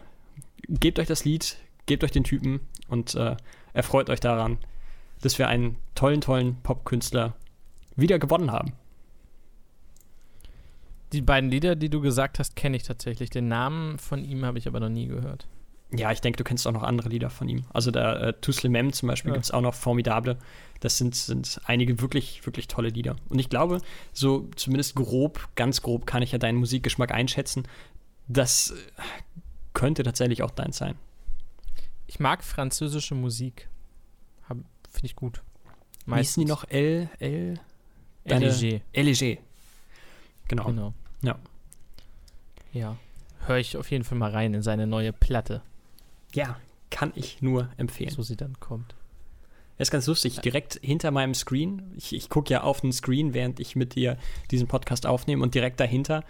gebt 0.68 0.98
euch 0.98 1.06
das 1.06 1.24
Lied, 1.24 1.56
gebt 1.86 2.02
euch 2.02 2.10
den 2.10 2.24
Typen 2.24 2.60
und 2.88 3.14
äh, 3.14 3.36
erfreut 3.74 4.08
euch 4.08 4.20
daran, 4.20 4.58
dass 5.20 5.38
wir 5.38 5.48
einen 5.48 5.76
tollen, 5.94 6.20
tollen 6.22 6.56
Popkünstler 6.62 7.34
wieder 7.96 8.18
gewonnen 8.18 8.50
haben. 8.50 8.72
Die 11.12 11.22
beiden 11.22 11.50
Lieder, 11.50 11.76
die 11.76 11.90
du 11.90 12.00
gesagt 12.00 12.38
hast, 12.38 12.56
kenne 12.56 12.76
ich 12.76 12.82
tatsächlich. 12.82 13.30
Den 13.30 13.46
Namen 13.48 13.98
von 13.98 14.24
ihm 14.24 14.44
habe 14.44 14.58
ich 14.58 14.66
aber 14.66 14.80
noch 14.80 14.88
nie 14.88 15.06
gehört. 15.06 15.46
Ja, 15.96 16.10
ich 16.10 16.20
denke, 16.20 16.38
du 16.38 16.44
kennst 16.44 16.66
auch 16.66 16.72
noch 16.72 16.82
andere 16.82 17.08
Lieder 17.08 17.30
von 17.30 17.48
ihm. 17.48 17.64
Also 17.72 17.92
der 17.92 18.20
äh, 18.20 18.32
Tusle 18.40 18.68
Mem 18.68 18.92
zum 18.92 19.08
Beispiel 19.08 19.30
Ja. 19.30 19.34
gibt 19.34 19.44
es 19.44 19.52
auch 19.52 19.60
noch 19.60 19.74
Formidable. 19.74 20.38
Das 20.80 20.98
sind, 20.98 21.14
sind 21.14 21.60
einige 21.66 22.00
wirklich, 22.00 22.44
wirklich 22.46 22.66
tolle 22.66 22.88
Lieder. 22.88 23.14
Und 23.28 23.38
ich 23.38 23.48
glaube, 23.48 23.80
so 24.12 24.48
zumindest 24.56 24.96
grob, 24.96 25.48
ganz 25.54 25.82
grob 25.82 26.04
kann 26.06 26.22
ich 26.22 26.32
ja 26.32 26.38
deinen 26.38 26.58
Musikgeschmack 26.58 27.12
einschätzen. 27.12 27.62
Das 28.26 28.70
äh, 28.72 29.02
könnte 29.72 30.02
tatsächlich 30.02 30.42
auch 30.42 30.50
dein 30.50 30.72
sein. 30.72 30.96
Ich 32.06 32.20
mag 32.20 32.44
französische 32.44 33.14
Musik. 33.14 33.68
Finde 34.48 35.06
ich 35.06 35.16
gut. 35.16 35.42
Wie 36.06 36.14
hießen 36.16 36.40
die 36.44 36.48
noch? 36.48 36.64
L, 36.68 37.08
L, 37.18 37.58
LG. 38.24 38.80
LG. 38.92 39.38
Genau. 40.46 40.64
Genau. 40.66 40.94
Ja. 41.22 41.36
Ja. 42.72 42.96
Höre 43.46 43.56
ich 43.58 43.76
auf 43.76 43.90
jeden 43.90 44.04
Fall 44.04 44.18
mal 44.18 44.30
rein 44.30 44.54
in 44.54 44.62
seine 44.62 44.86
neue 44.86 45.12
Platte, 45.12 45.62
Ja, 46.32 46.56
kann 46.90 47.12
ich 47.16 47.42
nur 47.42 47.68
empfehlen. 47.76 48.10
so 48.10 48.22
sie 48.22 48.36
dann 48.36 48.58
kommt. 48.60 48.94
Das 49.76 49.88
ist 49.88 49.92
ganz 49.92 50.06
lustig. 50.06 50.38
Direkt 50.40 50.78
hinter 50.80 51.10
meinem 51.10 51.34
Screen, 51.34 51.90
ich, 51.96 52.14
ich 52.14 52.28
gucke 52.28 52.52
ja 52.52 52.62
auf 52.62 52.80
den 52.80 52.92
Screen, 52.92 53.34
während 53.34 53.58
ich 53.58 53.74
mit 53.74 53.96
dir 53.96 54.16
diesen 54.52 54.68
Podcast 54.68 55.06
aufnehme, 55.06 55.42
und 55.42 55.54
direkt 55.56 55.80
dahinter 55.80 56.22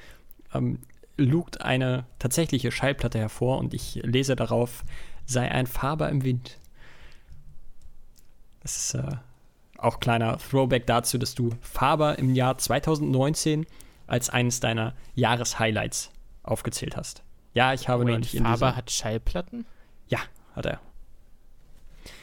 ähm, 0.55 0.79
lugt 1.19 1.61
eine 1.61 2.07
tatsächliche 2.19 2.73
Schallplatte 2.73 3.19
hervor 3.19 3.59
und 3.59 3.75
ich 3.75 3.97
lese 4.03 4.35
darauf, 4.37 4.85
sei 5.27 5.51
ein 5.51 5.67
Faber 5.67 6.09
im 6.09 6.25
Wind. 6.25 6.59
Das 8.61 8.77
ist 8.77 8.95
äh, 8.95 9.17
auch 9.79 10.01
kleiner 10.01 10.39
Throwback 10.39 10.87
dazu, 10.87 11.19
dass 11.19 11.35
du 11.35 11.51
Faber 11.61 12.19
im 12.19 12.35
Jahr 12.35 12.59
2019 12.59 13.67
als 14.07 14.31
eines 14.31 14.61
deiner 14.61 14.95
Jahreshighlights 15.15 16.11
aufgezählt 16.43 16.97
hast. 16.97 17.23
Ja, 17.53 17.73
ich 17.73 17.89
habe 17.89 18.05
Wait, 18.05 18.13
neulich 18.13 18.35
in 18.35 18.45
Faber 18.45 18.77
hat 18.77 18.91
Schallplatten? 18.91 19.67
Ja, 20.09 20.19
hat 20.55 20.67
er. 20.67 20.81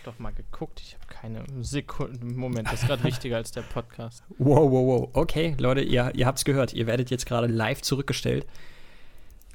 Doch 0.03 0.17
mal 0.19 0.33
geguckt. 0.33 0.81
Ich 0.81 0.95
habe 0.95 1.05
keine 1.07 1.43
Sekunden. 1.63 2.35
Moment, 2.35 2.67
das 2.67 2.81
ist 2.81 2.87
gerade 2.87 3.03
wichtiger 3.03 3.37
als 3.37 3.51
der 3.51 3.61
Podcast. 3.61 4.23
Wow, 4.37 4.71
wow, 4.71 4.87
wow. 4.87 5.09
Okay, 5.13 5.55
Leute, 5.59 5.81
ihr, 5.81 6.11
ihr 6.15 6.25
habt 6.25 6.39
es 6.39 6.45
gehört. 6.45 6.73
Ihr 6.73 6.87
werdet 6.87 7.09
jetzt 7.11 7.25
gerade 7.25 7.47
live 7.47 7.81
zurückgestellt 7.81 8.47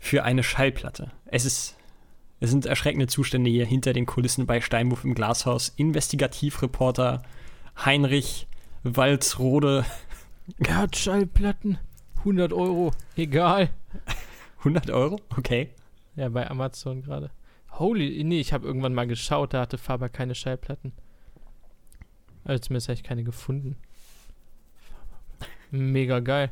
für 0.00 0.24
eine 0.24 0.42
Schallplatte. 0.42 1.10
Es 1.26 1.44
ist. 1.44 1.76
Es 2.38 2.50
sind 2.50 2.66
erschreckende 2.66 3.06
Zustände 3.06 3.50
hier 3.50 3.64
hinter 3.64 3.92
den 3.92 4.06
Kulissen 4.06 4.46
bei 4.46 4.60
Steinwurf 4.60 5.04
im 5.04 5.14
Glashaus. 5.14 5.72
Investigativreporter 5.76 7.22
Heinrich 7.84 8.46
Walzrode. 8.82 9.84
Er 10.58 10.76
hat 10.76 10.96
Schallplatten. 10.96 11.78
100 12.18 12.52
Euro. 12.52 12.92
Egal. 13.16 13.70
100 14.58 14.90
Euro? 14.90 15.20
Okay. 15.36 15.70
Ja, 16.14 16.28
bei 16.28 16.48
Amazon 16.50 17.02
gerade. 17.02 17.30
Holy, 17.72 18.22
nee, 18.24 18.40
ich 18.40 18.52
habe 18.52 18.66
irgendwann 18.66 18.94
mal 18.94 19.06
geschaut, 19.06 19.52
da 19.52 19.60
hatte 19.60 19.78
Faber 19.78 20.08
keine 20.08 20.34
Schallplatten. 20.34 20.92
Also 22.44 22.60
zumindest 22.60 22.88
habe 22.88 22.94
ich 22.94 23.02
keine 23.02 23.24
gefunden. 23.24 23.76
Mega 25.70 26.20
geil. 26.20 26.50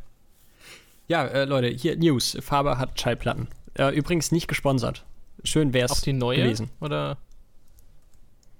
Ja, 1.06 1.24
äh, 1.24 1.44
Leute, 1.44 1.68
hier 1.68 1.96
News. 1.96 2.36
Faber 2.40 2.78
hat 2.78 2.98
Schallplatten. 3.00 3.48
Äh, 3.74 3.94
übrigens 3.94 4.32
nicht 4.32 4.48
gesponsert. 4.48 5.04
Schön 5.44 5.72
wäre 5.72 5.90
Auch 5.90 5.96
es 5.96 6.02
gewesen. 6.02 6.70
Oder? 6.80 7.18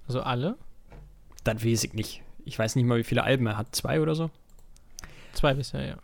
Also 0.07 0.21
alle? 0.21 0.57
Das 1.43 1.63
weiß 1.63 1.83
ich 1.83 1.93
nicht. 1.93 2.21
Ich 2.45 2.57
weiß 2.57 2.75
nicht 2.75 2.85
mal, 2.85 2.97
wie 2.97 3.03
viele 3.03 3.23
Alben 3.23 3.47
er 3.47 3.57
hat. 3.57 3.75
Zwei 3.75 3.99
oder 3.99 4.15
so? 4.15 4.29
Zwei 5.33 5.53
bisher, 5.53 5.85
ja. 5.85 5.97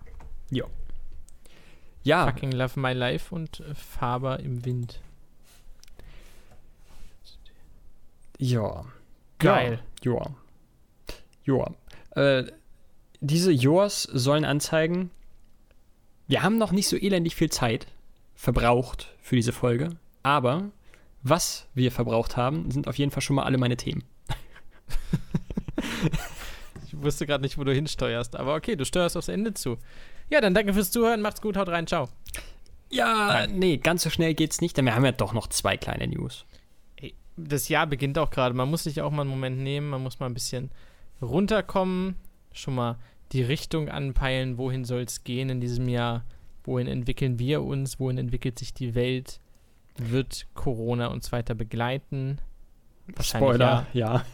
Ja, 2.03 2.25
Fucking 2.25 2.51
Love 2.51 2.79
My 2.79 2.93
Life 2.93 3.33
und 3.33 3.63
Faber 3.73 4.39
im 4.39 4.65
Wind. 4.65 4.99
ja. 8.37 8.85
Geil. 9.37 9.79
Ja. 10.03 10.35
Ja. 11.45 11.71
Äh, 12.15 12.51
diese 13.19 13.51
Yours 13.51 14.03
sollen 14.03 14.45
anzeigen, 14.45 15.11
wir 16.27 16.43
haben 16.43 16.57
noch 16.57 16.71
nicht 16.71 16.87
so 16.87 16.95
elendig 16.95 17.35
viel 17.35 17.49
Zeit 17.49 17.87
verbraucht 18.35 19.15
für 19.21 19.35
diese 19.35 19.51
Folge, 19.51 19.97
aber 20.23 20.71
was 21.23 21.67
wir 21.73 21.91
verbraucht 21.91 22.37
haben, 22.37 22.71
sind 22.71 22.87
auf 22.87 22.97
jeden 22.97 23.11
Fall 23.11 23.21
schon 23.21 23.35
mal 23.35 23.43
alle 23.43 23.57
meine 23.57 23.77
Themen. 23.77 24.03
Ich 26.91 27.01
wusste 27.01 27.25
gerade 27.25 27.41
nicht, 27.41 27.57
wo 27.57 27.63
du 27.63 27.73
hinsteuerst, 27.73 28.35
aber 28.35 28.53
okay, 28.53 28.75
du 28.75 28.83
steuerst 28.83 29.15
aufs 29.15 29.29
Ende 29.29 29.53
zu. 29.53 29.77
Ja, 30.29 30.41
dann 30.41 30.53
danke 30.53 30.73
fürs 30.73 30.91
Zuhören, 30.91 31.21
macht's 31.21 31.41
gut, 31.41 31.55
haut 31.55 31.69
rein, 31.69 31.87
ciao. 31.87 32.09
Ja, 32.89 33.47
nee, 33.47 33.77
ganz 33.77 34.03
so 34.03 34.09
schnell 34.09 34.33
geht's 34.33 34.59
nicht, 34.59 34.75
denn 34.75 34.83
wir 34.85 34.93
haben 34.93 35.05
ja 35.05 35.13
doch 35.13 35.31
noch 35.33 35.47
zwei 35.47 35.77
kleine 35.77 36.07
News. 36.07 36.45
Ey, 36.97 37.15
das 37.37 37.69
Jahr 37.69 37.87
beginnt 37.87 38.17
auch 38.17 38.29
gerade, 38.29 38.53
man 38.53 38.69
muss 38.69 38.83
sich 38.83 39.01
auch 39.01 39.11
mal 39.11 39.21
einen 39.21 39.29
Moment 39.29 39.59
nehmen, 39.59 39.89
man 39.89 40.03
muss 40.03 40.19
mal 40.19 40.25
ein 40.25 40.33
bisschen 40.33 40.69
runterkommen, 41.21 42.15
schon 42.51 42.75
mal 42.75 42.99
die 43.31 43.43
Richtung 43.43 43.87
anpeilen, 43.87 44.57
wohin 44.57 44.83
soll 44.83 45.01
es 45.01 45.23
gehen 45.23 45.49
in 45.49 45.61
diesem 45.61 45.87
Jahr, 45.87 46.25
wohin 46.65 46.87
entwickeln 46.87 47.39
wir 47.39 47.63
uns, 47.63 48.01
wohin 48.01 48.17
entwickelt 48.17 48.59
sich 48.59 48.73
die 48.73 48.95
Welt, 48.95 49.39
wird 49.97 50.47
Corona 50.53 51.07
uns 51.07 51.31
weiter 51.31 51.55
begleiten? 51.55 52.39
Spoiler, 53.19 53.87
ja. 53.93 54.25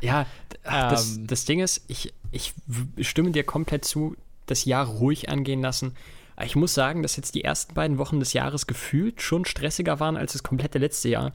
Ja, 0.00 0.26
ach, 0.64 0.90
das, 0.90 1.16
Ähm. 1.16 1.26
das 1.26 1.44
Ding 1.44 1.60
ist, 1.60 1.84
ich, 1.88 2.12
ich 2.30 2.54
stimme 3.00 3.30
dir 3.30 3.44
komplett 3.44 3.84
zu, 3.84 4.16
das 4.46 4.64
Jahr 4.64 4.86
ruhig 4.86 5.28
angehen 5.28 5.62
lassen. 5.62 5.94
Ich 6.42 6.56
muss 6.56 6.74
sagen, 6.74 7.02
dass 7.02 7.16
jetzt 7.16 7.34
die 7.34 7.44
ersten 7.44 7.74
beiden 7.74 7.98
Wochen 7.98 8.18
des 8.18 8.32
Jahres 8.32 8.66
gefühlt 8.66 9.22
schon 9.22 9.44
stressiger 9.44 10.00
waren 10.00 10.16
als 10.16 10.32
das 10.32 10.42
komplette 10.42 10.78
letzte 10.78 11.08
Jahr. 11.08 11.32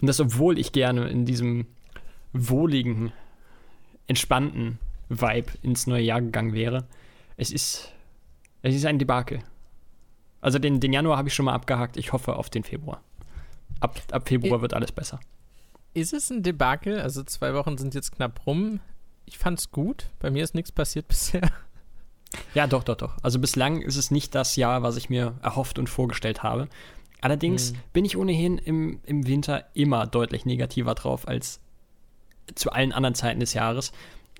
Und 0.00 0.08
das, 0.08 0.20
obwohl 0.20 0.58
ich 0.58 0.72
gerne 0.72 1.08
in 1.08 1.24
diesem 1.24 1.66
wohligen, 2.32 3.12
entspannten 4.06 4.78
Vibe 5.08 5.52
ins 5.62 5.86
neue 5.86 6.02
Jahr 6.02 6.20
gegangen 6.20 6.52
wäre. 6.52 6.86
Es 7.36 7.50
ist, 7.50 7.92
es 8.62 8.74
ist 8.74 8.84
ein 8.84 8.98
Debakel. 8.98 9.40
Also 10.42 10.58
den, 10.58 10.78
den 10.80 10.92
Januar 10.92 11.16
habe 11.16 11.28
ich 11.28 11.34
schon 11.34 11.46
mal 11.46 11.54
abgehakt. 11.54 11.96
Ich 11.96 12.12
hoffe 12.12 12.36
auf 12.36 12.50
den 12.50 12.64
Februar. 12.64 13.00
Ab, 13.80 13.98
ab 14.10 14.28
Februar 14.28 14.58
I- 14.58 14.62
wird 14.62 14.74
alles 14.74 14.92
besser. 14.92 15.20
Ist 15.94 16.12
es 16.12 16.28
ein 16.30 16.42
Debakel? 16.42 17.00
Also 17.00 17.22
zwei 17.22 17.54
Wochen 17.54 17.78
sind 17.78 17.94
jetzt 17.94 18.12
knapp 18.12 18.46
rum. 18.46 18.80
Ich 19.24 19.38
fand's 19.38 19.70
gut. 19.70 20.10
Bei 20.18 20.30
mir 20.30 20.42
ist 20.44 20.54
nichts 20.54 20.72
passiert 20.72 21.08
bisher. 21.08 21.50
Ja, 22.54 22.66
doch, 22.66 22.82
doch, 22.84 22.96
doch. 22.96 23.16
Also 23.22 23.38
bislang 23.38 23.82
ist 23.82 23.96
es 23.96 24.10
nicht 24.10 24.34
das 24.34 24.56
Jahr, 24.56 24.82
was 24.82 24.96
ich 24.96 25.10
mir 25.10 25.34
erhofft 25.42 25.78
und 25.78 25.88
vorgestellt 25.88 26.42
habe. 26.42 26.68
Allerdings 27.20 27.70
Hm. 27.70 27.76
bin 27.92 28.04
ich 28.04 28.16
ohnehin 28.16 28.58
im, 28.58 29.00
im 29.04 29.26
Winter 29.26 29.66
immer 29.74 30.06
deutlich 30.06 30.44
negativer 30.44 30.94
drauf 30.94 31.28
als 31.28 31.60
zu 32.54 32.72
allen 32.72 32.92
anderen 32.92 33.14
Zeiten 33.14 33.38
des 33.40 33.54
Jahres. 33.54 33.92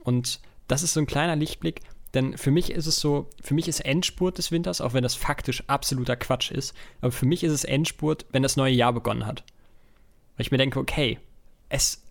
Und 0.03 0.41
das 0.69 0.83
ist 0.83 0.95
so 0.95 1.01
ein 1.01 1.07
kleiner 1.07 1.37
Lichtblick, 1.37 1.81
denn 2.15 2.37
für 2.37 2.51
mich 2.51 2.71
ist 2.71 2.87
es 2.87 3.01
so, 3.01 3.29
für 3.43 3.55
mich 3.55 3.69
ist 3.69 3.81
Endspurt 3.81 4.39
des 4.39 4.51
Winters, 4.53 4.81
auch 4.81 4.93
wenn 4.93 5.03
das 5.03 5.15
faktisch 5.15 5.65
absoluter 5.67 6.17
Quatsch 6.17 6.51
ist, 6.51 6.75
aber 7.01 7.13
für 7.13 7.27
mich 7.27 7.43
ist 7.43 7.53
es 7.53 7.65
Endspurt, 7.65 8.27
wenn 8.33 8.43
das 8.43 8.57
neue 8.57 8.75
Jahr 8.75 8.93
begonnen 8.93 9.27
hat. 9.27 9.45
Weil 10.37 10.47
ich 10.47 10.51
mir 10.51 10.59
denke, 10.59 10.79
okay, 10.79 11.19
es, 11.69 12.05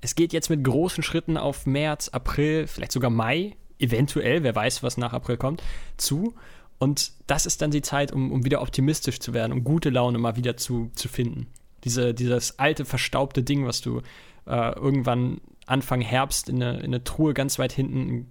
es 0.00 0.14
geht 0.14 0.32
jetzt 0.32 0.50
mit 0.50 0.62
großen 0.62 1.02
Schritten 1.02 1.36
auf 1.36 1.66
März, 1.66 2.08
April, 2.08 2.66
vielleicht 2.66 2.92
sogar 2.92 3.10
Mai, 3.10 3.56
eventuell, 3.78 4.42
wer 4.42 4.54
weiß, 4.54 4.82
was 4.82 4.96
nach 4.96 5.12
April 5.12 5.36
kommt, 5.36 5.62
zu. 5.96 6.34
Und 6.78 7.12
das 7.26 7.46
ist 7.46 7.60
dann 7.60 7.70
die 7.70 7.82
Zeit, 7.82 8.12
um, 8.12 8.30
um 8.30 8.44
wieder 8.44 8.62
optimistisch 8.62 9.18
zu 9.18 9.34
werden, 9.34 9.52
um 9.52 9.64
gute 9.64 9.90
Laune 9.90 10.18
mal 10.18 10.36
wieder 10.36 10.56
zu, 10.56 10.90
zu 10.94 11.08
finden. 11.08 11.48
Diese, 11.84 12.14
dieses 12.14 12.58
alte, 12.58 12.84
verstaubte 12.84 13.42
Ding, 13.42 13.66
was 13.66 13.80
du 13.80 14.00
äh, 14.46 14.74
irgendwann 14.74 15.40
Anfang 15.66 16.00
Herbst 16.00 16.48
in 16.48 16.62
eine, 16.62 16.78
in 16.78 16.86
eine 16.86 17.04
Truhe 17.04 17.34
ganz 17.34 17.58
weit 17.58 17.72
hinten 17.72 18.30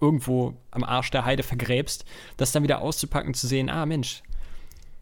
irgendwo 0.00 0.56
am 0.70 0.84
Arsch 0.84 1.10
der 1.10 1.24
Heide 1.24 1.42
vergräbst, 1.42 2.04
das 2.36 2.52
dann 2.52 2.62
wieder 2.62 2.80
auszupacken, 2.80 3.34
zu 3.34 3.46
sehen, 3.46 3.68
ah 3.68 3.86
Mensch, 3.86 4.22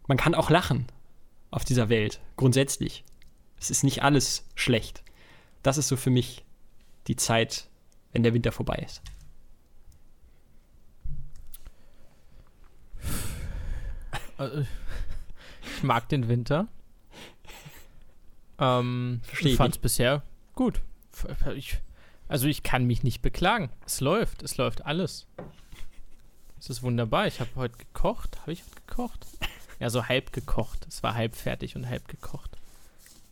man 0.07 0.17
kann 0.17 0.35
auch 0.35 0.49
lachen 0.49 0.87
auf 1.51 1.65
dieser 1.65 1.89
Welt, 1.89 2.19
grundsätzlich. 2.35 3.03
Es 3.59 3.69
ist 3.69 3.83
nicht 3.83 4.03
alles 4.03 4.45
schlecht. 4.55 5.03
Das 5.63 5.77
ist 5.77 5.87
so 5.87 5.97
für 5.97 6.09
mich 6.09 6.43
die 7.07 7.15
Zeit, 7.15 7.67
wenn 8.11 8.23
der 8.23 8.33
Winter 8.33 8.51
vorbei 8.51 8.83
ist. 8.85 9.01
Äh, 14.37 14.63
Ich 15.77 15.83
mag 15.83 16.09
den 16.09 16.27
Winter. 16.27 16.67
Ähm, 18.59 19.21
Versteh 19.23 19.47
ich 19.47 19.51
ich 19.53 19.57
fand's 19.57 19.77
bisher 19.77 20.23
gut. 20.55 20.81
Ich, 21.55 21.79
also 22.27 22.47
ich 22.47 22.63
kann 22.63 22.85
mich 22.85 23.03
nicht 23.03 23.21
beklagen. 23.21 23.69
Es 23.85 24.01
läuft, 24.01 24.43
es 24.43 24.57
läuft 24.57 24.85
alles. 24.85 25.27
Es 26.59 26.69
ist 26.69 26.83
wunderbar. 26.83 27.27
Ich 27.27 27.39
habe 27.39 27.51
heute 27.55 27.77
gekocht. 27.77 28.41
Habe 28.41 28.53
ich 28.53 28.63
heute 28.63 28.81
gekocht? 28.87 29.27
Ja, 29.79 29.89
so 29.89 30.07
halb 30.07 30.33
gekocht. 30.33 30.87
Es 30.89 31.03
war 31.03 31.13
halb 31.13 31.35
fertig 31.35 31.75
und 31.75 31.87
halb 31.87 32.07
gekocht. 32.07 32.57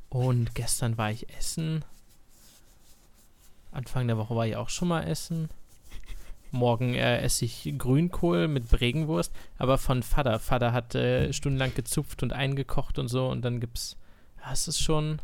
Und 0.09 0.53
gestern 0.55 0.97
war 0.97 1.11
ich 1.11 1.29
essen. 1.35 1.83
Anfang 3.71 4.07
der 4.07 4.17
Woche 4.17 4.35
war 4.35 4.47
ich 4.47 4.55
auch 4.55 4.69
schon 4.69 4.87
mal 4.87 5.03
essen. 5.03 5.49
Morgen 6.51 6.93
äh, 6.93 7.19
esse 7.19 7.45
ich 7.45 7.73
Grünkohl 7.77 8.47
mit 8.47 8.69
Bregenwurst, 8.69 9.33
aber 9.57 9.77
von 9.77 10.03
Vater. 10.03 10.39
Vater 10.39 10.71
hat 10.71 10.95
äh, 10.95 11.33
stundenlang 11.33 11.73
gezupft 11.73 12.23
und 12.23 12.31
eingekocht 12.31 12.97
und 12.99 13.09
so 13.09 13.27
und 13.27 13.41
dann 13.41 13.59
gibt's. 13.59 13.97
Ja, 14.41 14.53
es 14.53 14.67
ist 14.67 14.79
schon. 14.79 15.19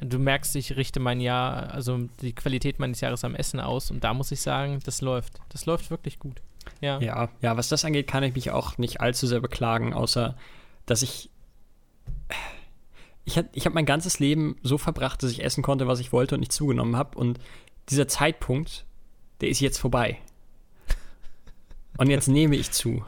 Du 0.00 0.18
merkst, 0.18 0.54
ich 0.56 0.76
richte 0.76 1.00
mein 1.00 1.20
Jahr, 1.20 1.70
also 1.72 1.98
die 2.22 2.32
Qualität 2.32 2.78
meines 2.78 3.00
Jahres 3.00 3.24
am 3.24 3.34
Essen 3.34 3.58
aus 3.58 3.90
und 3.90 4.04
da 4.04 4.14
muss 4.14 4.30
ich 4.30 4.40
sagen, 4.40 4.78
das 4.84 5.00
läuft. 5.00 5.40
Das 5.48 5.66
läuft 5.66 5.90
wirklich 5.90 6.18
gut. 6.18 6.40
Ja. 6.80 7.00
Ja, 7.00 7.28
ja, 7.40 7.56
was 7.56 7.68
das 7.68 7.84
angeht, 7.84 8.06
kann 8.06 8.22
ich 8.22 8.34
mich 8.34 8.50
auch 8.52 8.78
nicht 8.78 9.00
allzu 9.00 9.26
sehr 9.26 9.40
beklagen, 9.40 9.92
außer 9.94 10.36
dass 10.86 11.02
ich. 11.02 11.30
Ich, 13.24 13.36
hat- 13.36 13.48
ich 13.52 13.66
habe 13.66 13.74
mein 13.74 13.86
ganzes 13.86 14.20
Leben 14.20 14.56
so 14.62 14.78
verbracht, 14.78 15.22
dass 15.22 15.30
ich 15.32 15.42
essen 15.44 15.62
konnte, 15.62 15.86
was 15.86 16.00
ich 16.00 16.12
wollte 16.12 16.34
und 16.36 16.40
nicht 16.40 16.52
zugenommen 16.52 16.96
habe. 16.96 17.18
Und 17.18 17.38
dieser 17.90 18.08
Zeitpunkt, 18.08 18.86
der 19.40 19.48
ist 19.50 19.60
jetzt 19.60 19.78
vorbei. 19.78 20.18
Und 21.98 22.08
jetzt 22.08 22.28
nehme 22.28 22.56
ich 22.56 22.70
zu. 22.70 23.04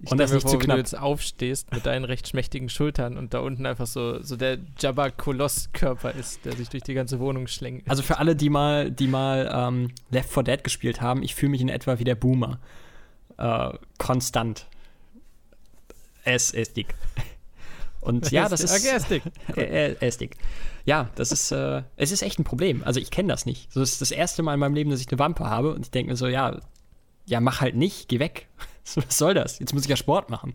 Ich 0.00 0.12
Und 0.12 0.18
das 0.18 0.32
nicht 0.32 0.42
vor, 0.42 0.52
zu 0.52 0.60
wie 0.60 0.64
knapp. 0.64 0.76
du 0.76 0.80
jetzt 0.80 0.96
aufstehst 0.96 1.72
mit 1.72 1.84
deinen 1.84 2.04
recht 2.04 2.28
schmächtigen 2.28 2.68
Schultern 2.68 3.18
und 3.18 3.34
da 3.34 3.40
unten 3.40 3.66
einfach 3.66 3.86
so, 3.86 4.22
so 4.22 4.36
der 4.36 4.58
Jabba-Koloss-Körper 4.78 6.12
ist, 6.12 6.44
der 6.44 6.52
sich 6.52 6.68
durch 6.68 6.84
die 6.84 6.94
ganze 6.94 7.18
Wohnung 7.18 7.48
schlängelt. 7.48 7.90
Also 7.90 8.02
für 8.02 8.18
alle, 8.18 8.36
die 8.36 8.48
mal, 8.48 8.92
die 8.92 9.08
mal 9.08 9.50
ähm, 9.52 9.90
Left 10.10 10.32
4 10.32 10.44
Dead 10.44 10.62
gespielt 10.62 11.00
haben, 11.00 11.24
ich 11.24 11.34
fühle 11.34 11.50
mich 11.50 11.60
in 11.60 11.68
etwa 11.68 11.98
wie 11.98 12.04
der 12.04 12.14
Boomer. 12.14 12.60
Äh, 13.38 13.70
konstant. 13.98 14.66
Es 16.22 16.52
ist 16.52 16.76
dick. 16.76 16.94
Und 18.00 18.30
ja, 18.30 18.48
das 18.48 18.60
ist. 18.60 18.84
Er 18.84 18.96
ist 18.96 19.10
dick. 19.10 19.22
Er 19.56 20.00
ist 20.02 20.20
dick. 20.20 20.36
Ja, 20.84 21.10
das 21.16 21.32
ist, 21.32 21.50
äh, 21.50 21.82
es 21.96 22.12
ist 22.12 22.22
echt 22.22 22.38
ein 22.38 22.44
Problem. 22.44 22.82
Also 22.84 23.00
ich 23.00 23.10
kenne 23.10 23.28
das 23.28 23.46
nicht. 23.46 23.72
So, 23.72 23.80
das 23.80 23.92
ist 23.92 24.00
das 24.00 24.10
erste 24.12 24.42
Mal 24.42 24.54
in 24.54 24.60
meinem 24.60 24.74
Leben, 24.74 24.90
dass 24.90 25.00
ich 25.00 25.08
eine 25.08 25.18
Wampe 25.18 25.44
habe 25.44 25.74
und 25.74 25.86
ich 25.86 25.90
denke 25.90 26.12
mir 26.12 26.16
so, 26.16 26.28
ja, 26.28 26.60
ja, 27.26 27.40
mach 27.40 27.60
halt 27.60 27.74
nicht, 27.76 28.08
geh 28.08 28.20
weg. 28.20 28.48
Was 28.96 29.18
soll 29.18 29.34
das? 29.34 29.58
Jetzt 29.58 29.74
muss 29.74 29.84
ich 29.84 29.88
ja 29.88 29.96
Sport 29.96 30.30
machen. 30.30 30.54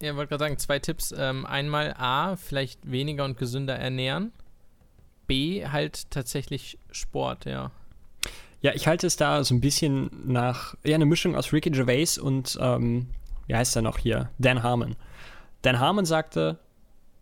Ja, 0.00 0.14
wollte 0.16 0.30
gerade 0.30 0.44
sagen, 0.44 0.58
zwei 0.58 0.78
Tipps. 0.78 1.14
Ähm, 1.16 1.46
einmal 1.46 1.94
A, 1.96 2.36
vielleicht 2.36 2.90
weniger 2.90 3.24
und 3.24 3.38
gesünder 3.38 3.76
ernähren. 3.76 4.32
B, 5.26 5.66
halt 5.66 6.10
tatsächlich 6.10 6.78
Sport, 6.90 7.46
ja. 7.46 7.70
Ja, 8.60 8.72
ich 8.74 8.86
halte 8.86 9.06
es 9.06 9.16
da 9.16 9.42
so 9.44 9.54
ein 9.54 9.60
bisschen 9.60 10.10
nach, 10.26 10.74
ja, 10.84 10.94
eine 10.94 11.06
Mischung 11.06 11.34
aus 11.36 11.52
Ricky 11.52 11.70
Gervais 11.70 12.18
und, 12.18 12.58
ähm, 12.60 13.08
wie 13.46 13.54
heißt 13.54 13.76
er 13.76 13.82
noch 13.82 13.98
hier? 13.98 14.30
Dan 14.38 14.62
Harmon. 14.62 14.96
Dan 15.62 15.78
Harmon 15.78 16.04
sagte, 16.04 16.58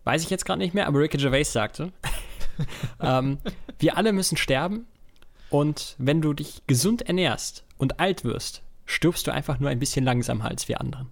weiß 0.05 0.23
ich 0.23 0.31
jetzt 0.31 0.45
gerade 0.45 0.59
nicht 0.59 0.75
mehr, 0.75 0.87
aber 0.87 1.01
Ricky 1.01 1.19
Gervais 1.19 1.45
sagte, 1.45 1.93
ähm, 3.01 3.39
wir 3.79 3.97
alle 3.97 4.13
müssen 4.13 4.37
sterben 4.37 4.87
und 5.51 5.97
wenn 5.99 6.21
du 6.21 6.33
dich 6.33 6.63
gesund 6.67 7.03
ernährst 7.03 7.65
und 7.79 8.01
alt 8.01 8.25
wirst, 8.25 8.63
stirbst 8.87 9.27
du 9.27 9.33
einfach 9.33 9.59
nur 9.59 9.71
ein 9.71 9.79
bisschen 9.79 10.05
langsamer 10.05 10.47
als 10.47 10.69
wir 10.69 10.81
anderen. 10.81 11.09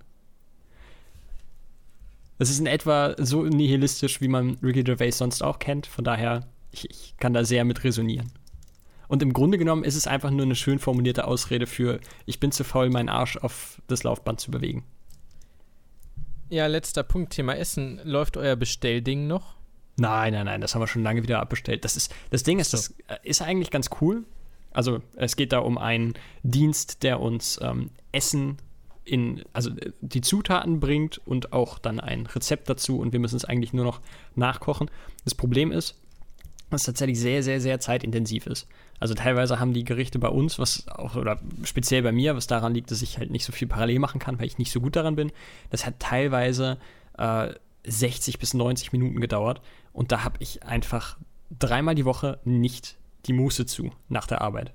Das 2.38 2.50
ist 2.50 2.58
in 2.58 2.66
etwa 2.66 3.14
so 3.18 3.44
nihilistisch, 3.44 4.20
wie 4.20 4.28
man 4.28 4.58
Ricky 4.62 4.82
Gervais 4.82 5.12
sonst 5.12 5.42
auch 5.42 5.58
kennt, 5.58 5.86
von 5.86 6.04
daher, 6.04 6.48
ich, 6.72 6.90
ich 6.90 7.16
kann 7.18 7.34
da 7.34 7.44
sehr 7.44 7.64
mit 7.64 7.84
resonieren. 7.84 8.32
Und 9.08 9.22
im 9.22 9.32
Grunde 9.32 9.58
genommen 9.58 9.84
ist 9.84 9.94
es 9.94 10.06
einfach 10.06 10.30
nur 10.30 10.42
eine 10.42 10.54
schön 10.54 10.78
formulierte 10.78 11.26
Ausrede 11.26 11.66
für, 11.66 12.00
ich 12.24 12.40
bin 12.40 12.50
zu 12.50 12.64
faul, 12.64 12.90
meinen 12.90 13.10
Arsch 13.10 13.36
auf 13.36 13.80
das 13.86 14.02
Laufband 14.04 14.40
zu 14.40 14.50
bewegen. 14.50 14.84
Ja, 16.48 16.66
letzter 16.66 17.02
Punkt, 17.02 17.32
Thema 17.32 17.56
Essen. 17.56 18.00
Läuft 18.04 18.36
euer 18.36 18.56
Bestellding 18.56 19.26
noch? 19.26 19.54
Nein, 19.96 20.32
nein, 20.32 20.46
nein, 20.46 20.60
das 20.60 20.74
haben 20.74 20.82
wir 20.82 20.86
schon 20.86 21.02
lange 21.02 21.22
wieder 21.22 21.40
abbestellt. 21.40 21.84
Das, 21.84 21.96
ist, 21.96 22.14
das 22.30 22.42
Ding 22.42 22.58
ist, 22.58 22.70
So. 22.70 22.76
das 22.76 22.94
äh, 23.08 23.18
ist 23.22 23.42
eigentlich 23.42 23.70
ganz 23.70 23.90
cool. 24.00 24.24
Also 24.72 25.00
es 25.16 25.36
geht 25.36 25.52
da 25.52 25.58
um 25.58 25.78
einen 25.78 26.14
Dienst, 26.42 27.02
der 27.02 27.20
uns 27.20 27.58
ähm, 27.62 27.90
Essen 28.12 28.58
in, 29.04 29.42
also 29.52 29.70
äh, 29.70 29.92
die 30.00 30.20
Zutaten 30.20 30.80
bringt 30.80 31.20
und 31.26 31.52
auch 31.52 31.78
dann 31.78 32.00
ein 32.00 32.26
Rezept 32.26 32.68
dazu 32.68 32.98
und 32.98 33.12
wir 33.12 33.20
müssen 33.20 33.36
es 33.36 33.44
eigentlich 33.44 33.72
nur 33.72 33.84
noch 33.84 34.00
nachkochen. 34.34 34.90
Das 35.24 35.34
Problem 35.34 35.72
ist, 35.72 35.96
dass 36.70 36.82
es 36.82 36.86
tatsächlich 36.86 37.20
sehr, 37.20 37.42
sehr, 37.42 37.60
sehr 37.60 37.80
zeitintensiv 37.80 38.46
ist. 38.46 38.66
Also 38.98 39.14
teilweise 39.14 39.58
haben 39.58 39.72
die 39.72 39.84
Gerichte 39.84 40.18
bei 40.18 40.28
uns, 40.28 40.58
was 40.58 40.88
auch, 40.88 41.16
oder 41.16 41.40
speziell 41.64 42.02
bei 42.02 42.12
mir, 42.12 42.36
was 42.36 42.46
daran 42.46 42.72
liegt, 42.72 42.90
dass 42.90 43.02
ich 43.02 43.18
halt 43.18 43.30
nicht 43.30 43.44
so 43.44 43.52
viel 43.52 43.68
parallel 43.68 43.98
machen 43.98 44.20
kann, 44.20 44.38
weil 44.38 44.46
ich 44.46 44.58
nicht 44.58 44.72
so 44.72 44.80
gut 44.80 44.96
daran 44.96 45.16
bin, 45.16 45.32
das 45.70 45.84
hat 45.84 45.98
teilweise 45.98 46.78
äh, 47.18 47.52
60 47.84 48.38
bis 48.38 48.54
90 48.54 48.92
Minuten 48.92 49.20
gedauert 49.20 49.60
und 49.92 50.12
da 50.12 50.24
habe 50.24 50.36
ich 50.38 50.62
einfach 50.62 51.18
dreimal 51.58 51.94
die 51.94 52.04
Woche 52.04 52.38
nicht 52.44 52.96
die 53.26 53.32
Muße 53.32 53.66
zu 53.66 53.92
nach 54.08 54.26
der 54.26 54.40
Arbeit. 54.40 54.72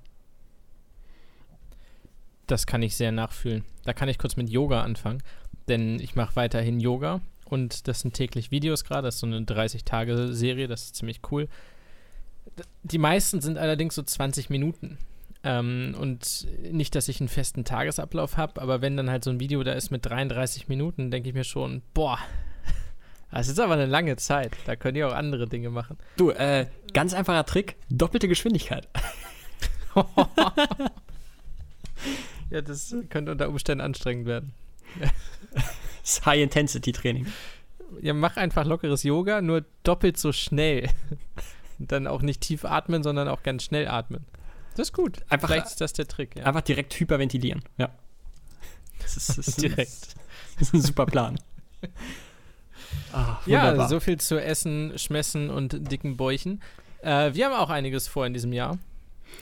Das 2.48 2.66
kann 2.66 2.82
ich 2.82 2.95
sehr 2.95 3.12
nachfühlen. 3.12 3.66
Da 3.84 3.93
kann 3.93 4.10
ich 4.10 4.18
kurz 4.18 4.38
mit 4.38 4.50
Yoga 4.50 4.82
anfangen, 4.82 5.22
denn 5.68 6.00
ich 6.00 6.16
mache 6.16 6.36
weiterhin 6.36 6.80
Yoga 6.80 7.22
und 7.45 7.88
das 7.88 8.02
sind 8.02 8.14
täglich 8.14 8.52
Videos 8.52 8.84
gerade. 8.84 9.08
Das 9.08 9.16
ist 9.16 9.22
so 9.22 9.28
eine 9.28 9.39
30-Tage-Serie, 9.39 10.68
das 10.68 10.86
ist 10.86 10.95
ziemlich 10.95 11.22
cool. 11.32 11.48
Die 12.84 12.98
meisten 12.98 13.41
sind 13.41 13.58
allerdings 13.58 13.95
so 13.95 14.02
20 14.02 14.50
Minuten. 14.50 14.98
Ähm, 15.43 15.95
und 16.00 16.48
nicht, 16.72 16.95
dass 16.95 17.08
ich 17.08 17.20
einen 17.20 17.30
festen 17.30 17.64
Tagesablauf 17.64 18.38
habe, 18.38 18.62
aber 18.62 18.82
wenn 18.82 18.98
dann 18.98 19.10
halt 19.10 19.24
so 19.24 19.30
ein 19.30 19.39
Video 19.39 19.64
da 19.64 19.74
ist 19.74 19.91
mit 19.91 20.06
33 20.06 20.68
Minuten, 20.68 21.12
denke 21.12 21.30
ich 21.30 21.36
mir 21.36 21.43
schon, 21.43 21.82
boah, 21.93 22.18
das 23.32 23.47
ist 23.47 23.59
aber 23.59 23.73
eine 23.73 23.86
lange 23.86 24.15
Zeit. 24.17 24.55
Da 24.65 24.75
könnt 24.75 24.97
ihr 24.97 25.07
auch 25.07 25.13
andere 25.13 25.47
Dinge 25.47 25.69
machen. 25.69 25.97
Du, 26.17 26.32
äh, 26.32 26.67
ganz 26.93 27.13
einfacher 27.13 27.45
Trick, 27.45 27.75
doppelte 27.89 28.28
Geschwindigkeit. 28.28 28.88
Ja, 32.49 32.61
das 32.61 32.95
könnte 33.09 33.32
unter 33.32 33.49
Umständen 33.49 33.82
anstrengend 33.82 34.25
werden. 34.25 34.53
Das 36.01 36.25
High-Intensity-Training. 36.25 37.28
Ja, 38.01 38.13
mach 38.13 38.38
einfach 38.38 38.65
lockeres 38.65 39.03
Yoga, 39.03 39.41
nur 39.41 39.65
doppelt 39.84 40.17
so 40.17 40.32
schnell. 40.32 40.89
Und 41.80 41.91
dann 41.91 42.07
auch 42.07 42.21
nicht 42.21 42.41
tief 42.41 42.63
atmen, 42.63 43.03
sondern 43.03 43.28
auch 43.28 43.43
ganz 43.43 43.63
schnell 43.63 43.88
atmen. 43.88 44.25
Das 44.78 44.88
ist 44.89 44.93
gut. 44.93 45.23
Einfach- 45.30 45.49
Vielleicht 45.49 45.67
ist 45.67 45.82
das 45.82 45.93
der 45.93 46.07
Trick, 46.07 46.38
ja. 46.38 46.45
Einfach 46.45 46.61
direkt 46.61 46.93
hyperventilieren. 46.97 47.63
Ja. 47.78 47.89
Das 49.01 49.17
ist, 49.17 49.30
das 49.38 49.47
ist 49.49 49.61
Direkt. 49.61 50.15
Das 50.57 50.69
ist 50.69 50.73
ein 50.73 50.82
super 50.82 51.05
Plan. 51.05 51.38
Ah, 53.14 53.38
Ja, 53.46 53.88
so 53.88 54.00
viel 54.00 54.20
zu 54.20 54.42
Essen, 54.42 54.98
Schmessen 54.98 55.50
und 55.50 55.92
dicken 55.92 56.18
Bäuchen. 56.18 56.62
Äh, 57.02 57.34
wir 57.34 57.46
haben 57.46 57.54
auch 57.56 57.70
einiges 57.70 58.08
vor 58.08 58.26
in 58.26 58.34
diesem 58.34 58.54
Jahr. 58.54 58.78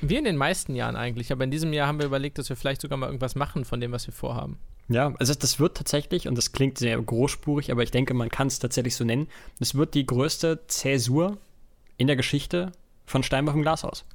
Wir 0.01 0.17
in 0.19 0.25
den 0.25 0.37
meisten 0.37 0.75
Jahren 0.75 0.95
eigentlich, 0.95 1.31
aber 1.31 1.43
in 1.43 1.51
diesem 1.51 1.71
Jahr 1.73 1.87
haben 1.87 1.99
wir 1.99 2.05
überlegt, 2.05 2.37
dass 2.37 2.49
wir 2.49 2.55
vielleicht 2.55 2.81
sogar 2.81 2.97
mal 2.97 3.07
irgendwas 3.07 3.35
machen 3.35 3.65
von 3.65 3.79
dem, 3.79 3.91
was 3.91 4.07
wir 4.07 4.13
vorhaben. 4.13 4.57
Ja, 4.87 5.13
also 5.19 5.33
das 5.33 5.59
wird 5.59 5.77
tatsächlich, 5.77 6.27
und 6.27 6.35
das 6.37 6.51
klingt 6.51 6.77
sehr 6.77 6.99
großspurig, 7.01 7.71
aber 7.71 7.81
ich 7.83 7.91
denke, 7.91 8.13
man 8.13 8.29
kann 8.29 8.47
es 8.47 8.59
tatsächlich 8.59 8.95
so 8.95 9.03
nennen, 9.03 9.27
das 9.59 9.75
wird 9.75 9.93
die 9.95 10.05
größte 10.05 10.65
Zäsur 10.67 11.37
in 11.97 12.07
der 12.07 12.15
Geschichte 12.15 12.71
von 13.05 13.23
Steinbach 13.23 13.53
im 13.53 13.61
Glashaus. 13.61 14.05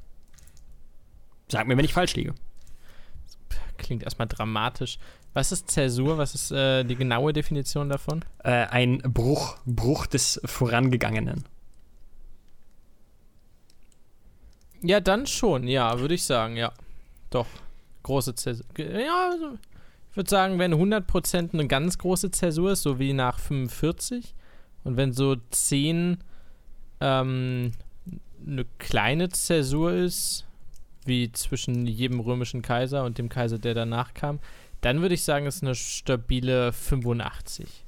Sag 1.49 1.67
mir, 1.67 1.77
wenn 1.77 1.85
ich 1.85 1.93
falsch 1.93 2.15
liege. 2.15 2.35
Klingt 3.79 4.03
erstmal 4.05 4.29
dramatisch. 4.29 4.99
Was 5.33 5.53
ist 5.53 5.71
Zäsur? 5.71 6.19
Was 6.19 6.35
ist 6.35 6.51
äh, 6.51 6.85
die 6.85 6.97
genaue 6.97 7.33
Definition 7.33 7.89
davon? 7.89 8.25
Äh, 8.43 8.67
ein 8.67 8.99
Bruch, 8.99 9.59
Bruch 9.65 10.07
des 10.07 10.41
Vorangegangenen. 10.45 11.45
Ja, 14.83 15.01
dann 15.01 15.27
schon, 15.27 15.69
ja, 15.69 16.01
würde 16.01 16.15
ich 16.15 16.25
sagen, 16.25 16.57
ja. 16.57 16.73
Doch. 17.29 17.47
Große 18.03 18.35
Zäsur. 18.35 18.65
Ja, 18.79 19.31
also, 19.31 19.59
ich 20.11 20.17
würde 20.17 20.31
sagen, 20.31 20.59
wenn 20.59 20.75
100% 20.75 21.53
eine 21.53 21.69
ganz 21.69 21.99
große 21.99 22.31
Zäsur 22.31 22.73
ist, 22.73 22.83
so 22.83 22.99
wie 22.99 23.13
nach 23.13 23.39
45, 23.39 24.35
und 24.83 24.97
wenn 24.97 25.13
so 25.13 25.37
10 25.51 26.19
ähm, 27.01 27.73
eine 28.47 28.67
kleine 28.79 29.29
Zäsur 29.29 29.93
ist, 29.93 30.47
wie 31.05 31.31
zwischen 31.33 31.87
jedem 31.87 32.21
römischen 32.21 32.63
Kaiser 32.63 33.05
und 33.05 33.19
dem 33.19 33.29
Kaiser, 33.29 33.59
der 33.59 33.75
danach 33.75 34.15
kam, 34.15 34.41
dann 34.81 35.03
würde 35.03 35.15
ich 35.15 35.23
sagen, 35.23 35.47
ist 35.47 35.63
eine 35.63 35.75
stabile 35.75 36.73
85. 36.73 37.85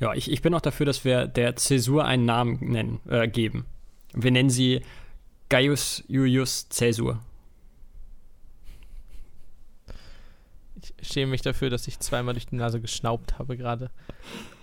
Ja, 0.00 0.14
ich, 0.14 0.30
ich 0.30 0.42
bin 0.42 0.54
auch 0.54 0.60
dafür, 0.60 0.86
dass 0.86 1.04
wir 1.04 1.26
der 1.26 1.56
Zäsur 1.56 2.04
einen 2.04 2.24
Namen 2.24 2.58
nennen, 2.60 3.00
äh, 3.08 3.28
geben. 3.28 3.66
Wir 4.14 4.30
nennen 4.30 4.50
sie 4.50 4.82
Gaius 5.48 6.02
Julius 6.08 6.66
Caesar. 6.76 7.24
Ich 10.98 11.08
schäme 11.12 11.30
mich 11.30 11.42
dafür, 11.42 11.70
dass 11.70 11.86
ich 11.86 12.00
zweimal 12.00 12.34
durch 12.34 12.46
die 12.46 12.56
Nase 12.56 12.80
geschnaubt 12.80 13.38
habe 13.38 13.56
gerade. 13.56 13.90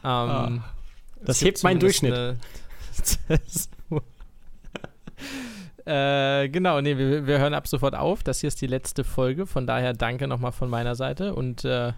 Ähm, 0.04 0.64
Das 1.22 1.38
es 1.38 1.44
gibt 1.44 1.58
hebt 1.58 1.64
meinen 1.64 1.80
Durchschnitt. 1.80 2.14
äh, 5.90 6.50
genau, 6.50 6.82
nee, 6.82 6.98
wir, 6.98 7.26
wir 7.26 7.40
hören 7.40 7.54
ab 7.54 7.68
sofort 7.68 7.96
auf. 7.96 8.22
Das 8.22 8.42
hier 8.42 8.48
ist 8.50 8.62
die 8.62 8.68
letzte 8.68 9.04
Folge. 9.04 9.48
Von 9.48 9.66
daher 9.66 9.94
danke 9.94 10.28
nochmal 10.28 10.52
von 10.52 10.70
meiner 10.70 10.96
Seite 10.96 11.34
und 11.34 11.66
äh, 11.66 11.94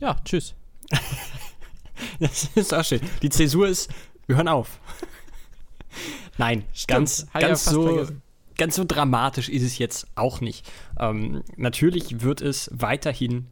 ja, 0.00 0.16
tschüss. 0.24 0.54
Das 2.20 2.50
ist 2.54 2.74
auch 2.74 2.84
schön. 2.84 3.00
Die 3.22 3.30
Zäsur 3.30 3.68
ist, 3.68 3.90
wir 4.26 4.36
hören 4.36 4.48
auf. 4.48 4.80
Nein, 6.36 6.64
ganz, 6.86 7.26
ja 7.32 7.40
ganz 7.40 7.62
fast 7.62 7.74
so, 7.74 7.86
vergessen. 7.86 8.22
ganz 8.58 8.76
so 8.76 8.84
dramatisch 8.84 9.48
ist 9.48 9.62
es 9.62 9.78
jetzt 9.78 10.06
auch 10.14 10.42
nicht. 10.42 10.70
Ähm, 11.00 11.42
natürlich 11.56 12.20
wird 12.20 12.42
es 12.42 12.70
weiterhin 12.70 13.46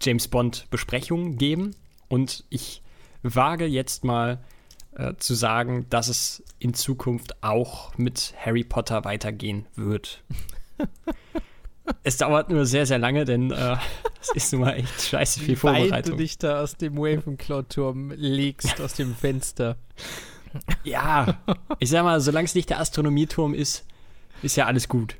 James 0.00 0.28
Bond 0.28 0.70
Besprechungen 0.70 1.36
geben 1.36 1.76
und 2.08 2.44
ich 2.48 2.82
wage 3.22 3.66
jetzt 3.66 4.04
mal 4.04 4.38
äh, 4.96 5.14
zu 5.18 5.34
sagen, 5.34 5.86
dass 5.90 6.08
es 6.08 6.42
in 6.58 6.74
Zukunft 6.74 7.42
auch 7.42 7.96
mit 7.98 8.34
Harry 8.42 8.64
Potter 8.64 9.04
weitergehen 9.04 9.66
wird. 9.74 10.22
es 12.02 12.16
dauert 12.16 12.50
nur 12.50 12.64
sehr, 12.66 12.86
sehr 12.86 12.98
lange, 12.98 13.24
denn 13.24 13.50
äh, 13.50 13.76
es 14.22 14.30
ist 14.34 14.52
nun 14.52 14.62
mal 14.62 14.72
echt 14.72 15.02
scheiße 15.02 15.40
viel 15.40 15.48
Wie 15.56 15.62
weit 15.62 15.76
du 15.76 15.80
Vorbereitung. 15.80 16.16
dich 16.18 16.38
da 16.38 16.62
aus 16.62 16.76
dem 16.76 16.98
Ravenclaw-Turm 16.98 18.12
legst, 18.16 18.80
aus 18.80 18.94
dem 18.94 19.14
Fenster. 19.14 19.76
Ja, 20.84 21.36
ich 21.78 21.90
sag 21.90 22.02
mal, 22.02 22.18
solange 22.20 22.46
es 22.46 22.54
nicht 22.54 22.70
der 22.70 22.80
Astronomieturm 22.80 23.52
ist, 23.52 23.84
ist 24.42 24.56
ja 24.56 24.64
alles 24.64 24.88
gut. 24.88 25.16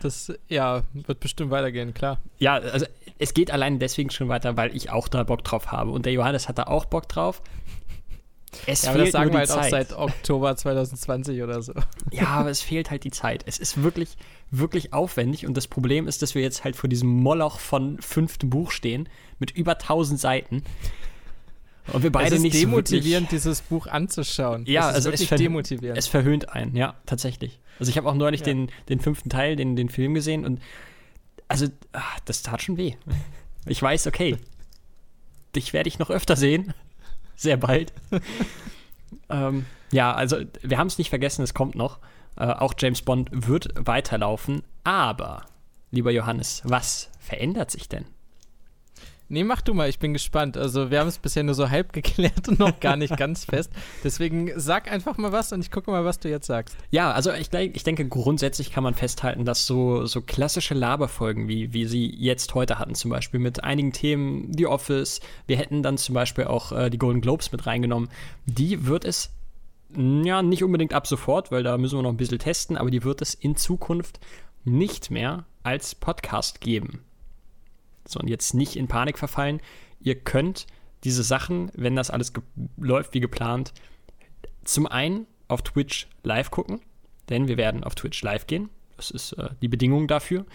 Das, 0.00 0.32
ja, 0.48 0.84
wird 0.92 1.20
bestimmt 1.20 1.50
weitergehen, 1.50 1.92
klar. 1.92 2.20
Ja, 2.38 2.54
also 2.54 2.86
es 3.18 3.34
geht 3.34 3.50
allein 3.50 3.78
deswegen 3.78 4.10
schon 4.10 4.28
weiter, 4.28 4.56
weil 4.56 4.74
ich 4.74 4.90
auch 4.90 5.08
da 5.08 5.24
Bock 5.24 5.44
drauf 5.44 5.72
habe. 5.72 5.90
Und 5.90 6.06
der 6.06 6.12
Johannes 6.12 6.48
hat 6.48 6.58
da 6.58 6.64
auch 6.64 6.84
Bock 6.84 7.08
drauf. 7.08 7.42
Es 8.66 8.82
Ja, 8.82 8.90
aber 8.90 9.00
das 9.00 9.10
sagen 9.12 9.30
wir 9.32 9.38
halt 9.40 9.50
auch 9.50 9.60
Zeit. 9.60 9.70
seit 9.70 9.92
Oktober 9.92 10.56
2020 10.56 11.42
oder 11.42 11.60
so. 11.62 11.72
Ja, 12.10 12.26
aber 12.28 12.50
es 12.50 12.60
fehlt 12.62 12.90
halt 12.90 13.04
die 13.04 13.10
Zeit. 13.10 13.44
Es 13.46 13.58
ist 13.58 13.82
wirklich, 13.82 14.16
wirklich 14.50 14.92
aufwendig. 14.92 15.46
Und 15.46 15.56
das 15.56 15.66
Problem 15.68 16.06
ist, 16.08 16.22
dass 16.22 16.34
wir 16.34 16.42
jetzt 16.42 16.64
halt 16.64 16.74
vor 16.76 16.88
diesem 16.88 17.08
Moloch 17.08 17.58
von 17.60 18.00
fünftem 18.00 18.48
Buch 18.50 18.70
stehen, 18.70 19.08
mit 19.38 19.50
über 19.50 19.72
1000 19.72 20.18
Seiten. 20.18 20.62
Und 21.92 22.02
wir 22.02 22.12
beide 22.12 22.28
es 22.28 22.34
ist 22.34 22.42
nicht 22.42 22.54
so 22.54 22.60
demotivierend, 22.60 23.30
dieses 23.32 23.62
Buch 23.62 23.86
anzuschauen. 23.86 24.64
Ja, 24.66 24.82
es 24.84 24.88
ist 24.90 24.94
also 25.06 25.10
es 25.10 25.24
ver- 25.24 25.36
demotivierend. 25.36 25.98
Es 25.98 26.06
verhöhnt 26.06 26.50
einen, 26.50 26.76
ja, 26.76 26.94
tatsächlich. 27.06 27.58
Also 27.78 27.90
ich 27.90 27.96
habe 27.96 28.08
auch 28.08 28.14
neulich 28.14 28.40
Ja. 28.40 28.46
den, 28.46 28.70
den 28.90 29.00
fünften 29.00 29.30
Teil, 29.30 29.56
den, 29.56 29.74
den 29.76 29.88
Film 29.88 30.12
gesehen 30.14 30.44
und 30.44 30.60
also, 31.50 31.66
ah, 31.94 32.02
das 32.26 32.42
tat 32.42 32.60
schon 32.62 32.76
weh. 32.76 32.94
Ich 33.64 33.80
weiß, 33.80 34.06
okay, 34.06 34.36
dich 35.56 35.72
werde 35.72 35.88
ich 35.88 35.98
noch 35.98 36.10
öfter 36.10 36.36
sehen. 36.36 36.74
Sehr 37.38 37.56
bald. 37.56 37.92
ähm, 39.30 39.64
ja, 39.92 40.12
also 40.12 40.38
wir 40.62 40.76
haben 40.76 40.88
es 40.88 40.98
nicht 40.98 41.08
vergessen, 41.08 41.42
es 41.42 41.54
kommt 41.54 41.76
noch. 41.76 42.00
Äh, 42.36 42.46
auch 42.46 42.74
James 42.76 43.00
Bond 43.00 43.30
wird 43.32 43.68
weiterlaufen, 43.78 44.62
aber, 44.82 45.46
lieber 45.92 46.10
Johannes, 46.10 46.62
was 46.64 47.10
verändert 47.20 47.70
sich 47.70 47.88
denn? 47.88 48.06
Nee, 49.30 49.44
mach 49.44 49.60
du 49.60 49.74
mal, 49.74 49.90
ich 49.90 49.98
bin 49.98 50.14
gespannt. 50.14 50.56
Also, 50.56 50.90
wir 50.90 51.00
haben 51.00 51.08
es 51.08 51.18
bisher 51.18 51.42
nur 51.42 51.54
so 51.54 51.68
halb 51.68 51.92
geklärt 51.92 52.48
und 52.48 52.58
noch 52.58 52.80
gar 52.80 52.96
nicht 52.96 53.14
ganz 53.18 53.44
fest. 53.48 53.70
Deswegen 54.02 54.50
sag 54.56 54.90
einfach 54.90 55.18
mal 55.18 55.32
was 55.32 55.52
und 55.52 55.60
ich 55.60 55.70
gucke 55.70 55.90
mal, 55.90 56.04
was 56.04 56.18
du 56.18 56.30
jetzt 56.30 56.46
sagst. 56.46 56.76
Ja, 56.90 57.12
also 57.12 57.30
ich, 57.32 57.52
ich 57.52 57.84
denke, 57.84 58.08
grundsätzlich 58.08 58.72
kann 58.72 58.84
man 58.84 58.94
festhalten, 58.94 59.44
dass 59.44 59.66
so, 59.66 60.06
so 60.06 60.22
klassische 60.22 60.72
Laberfolgen, 60.72 61.46
wie, 61.46 61.74
wie 61.74 61.84
sie 61.84 62.06
jetzt 62.06 62.54
heute 62.54 62.78
hatten, 62.78 62.94
zum 62.94 63.10
Beispiel 63.10 63.38
mit 63.38 63.62
einigen 63.62 63.92
Themen, 63.92 64.50
The 64.56 64.66
Office, 64.66 65.20
wir 65.46 65.58
hätten 65.58 65.82
dann 65.82 65.98
zum 65.98 66.14
Beispiel 66.14 66.44
auch 66.44 66.72
äh, 66.72 66.88
die 66.88 66.98
Golden 66.98 67.20
Globes 67.20 67.52
mit 67.52 67.66
reingenommen, 67.66 68.08
die 68.46 68.86
wird 68.86 69.04
es, 69.04 69.30
mm, 69.90 70.22
ja, 70.24 70.42
nicht 70.42 70.64
unbedingt 70.64 70.94
ab 70.94 71.06
sofort, 71.06 71.52
weil 71.52 71.62
da 71.62 71.76
müssen 71.76 71.98
wir 71.98 72.02
noch 72.02 72.10
ein 72.10 72.16
bisschen 72.16 72.38
testen, 72.38 72.78
aber 72.78 72.90
die 72.90 73.04
wird 73.04 73.20
es 73.20 73.34
in 73.34 73.56
Zukunft 73.56 74.20
nicht 74.64 75.10
mehr 75.10 75.44
als 75.62 75.94
Podcast 75.94 76.62
geben. 76.62 77.02
So, 78.08 78.18
und 78.20 78.28
jetzt 78.28 78.54
nicht 78.54 78.76
in 78.76 78.88
Panik 78.88 79.18
verfallen. 79.18 79.60
Ihr 80.00 80.14
könnt 80.18 80.66
diese 81.04 81.22
Sachen, 81.22 81.70
wenn 81.74 81.94
das 81.94 82.10
alles 82.10 82.32
läuft 82.76 83.14
wie 83.14 83.20
geplant, 83.20 83.72
zum 84.64 84.86
einen 84.86 85.26
auf 85.46 85.62
Twitch 85.62 86.08
live 86.22 86.50
gucken, 86.50 86.80
denn 87.28 87.48
wir 87.48 87.56
werden 87.56 87.84
auf 87.84 87.94
Twitch 87.94 88.22
live 88.22 88.46
gehen. 88.46 88.70
Das 88.96 89.10
ist 89.10 89.32
äh, 89.34 89.50
die 89.62 89.68
Bedingung 89.68 90.08
dafür. 90.08 90.46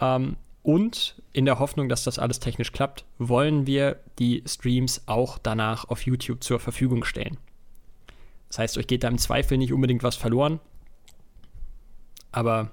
Ähm, 0.00 0.36
und 0.62 1.22
in 1.32 1.44
der 1.44 1.58
Hoffnung, 1.58 1.88
dass 1.88 2.04
das 2.04 2.18
alles 2.18 2.40
technisch 2.40 2.72
klappt, 2.72 3.04
wollen 3.18 3.66
wir 3.66 4.00
die 4.18 4.42
Streams 4.46 5.02
auch 5.06 5.38
danach 5.38 5.88
auf 5.88 6.02
YouTube 6.02 6.42
zur 6.42 6.58
Verfügung 6.58 7.04
stellen. 7.04 7.36
Das 8.48 8.58
heißt, 8.58 8.78
euch 8.78 8.86
geht 8.86 9.04
da 9.04 9.08
im 9.08 9.18
Zweifel 9.18 9.58
nicht 9.58 9.72
unbedingt 9.72 10.02
was 10.02 10.16
verloren. 10.16 10.60
Aber 12.32 12.72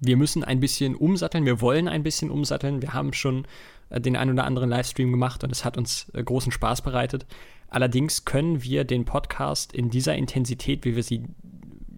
wir 0.00 0.16
müssen 0.16 0.44
ein 0.44 0.60
bisschen 0.60 0.94
umsatteln, 0.94 1.46
wir 1.46 1.60
wollen 1.60 1.88
ein 1.88 2.02
bisschen 2.02 2.30
umsatteln. 2.30 2.82
Wir 2.82 2.92
haben 2.92 3.12
schon 3.12 3.46
äh, 3.90 4.00
den 4.00 4.16
ein 4.16 4.30
oder 4.30 4.44
anderen 4.44 4.70
Livestream 4.70 5.10
gemacht 5.10 5.44
und 5.44 5.50
es 5.50 5.64
hat 5.64 5.76
uns 5.76 6.10
äh, 6.14 6.22
großen 6.22 6.52
Spaß 6.52 6.82
bereitet. 6.82 7.26
Allerdings 7.68 8.24
können 8.24 8.62
wir 8.62 8.84
den 8.84 9.04
Podcast 9.04 9.72
in 9.72 9.90
dieser 9.90 10.14
Intensität, 10.14 10.84
wie 10.84 10.96
wir 10.96 11.02
sie 11.02 11.24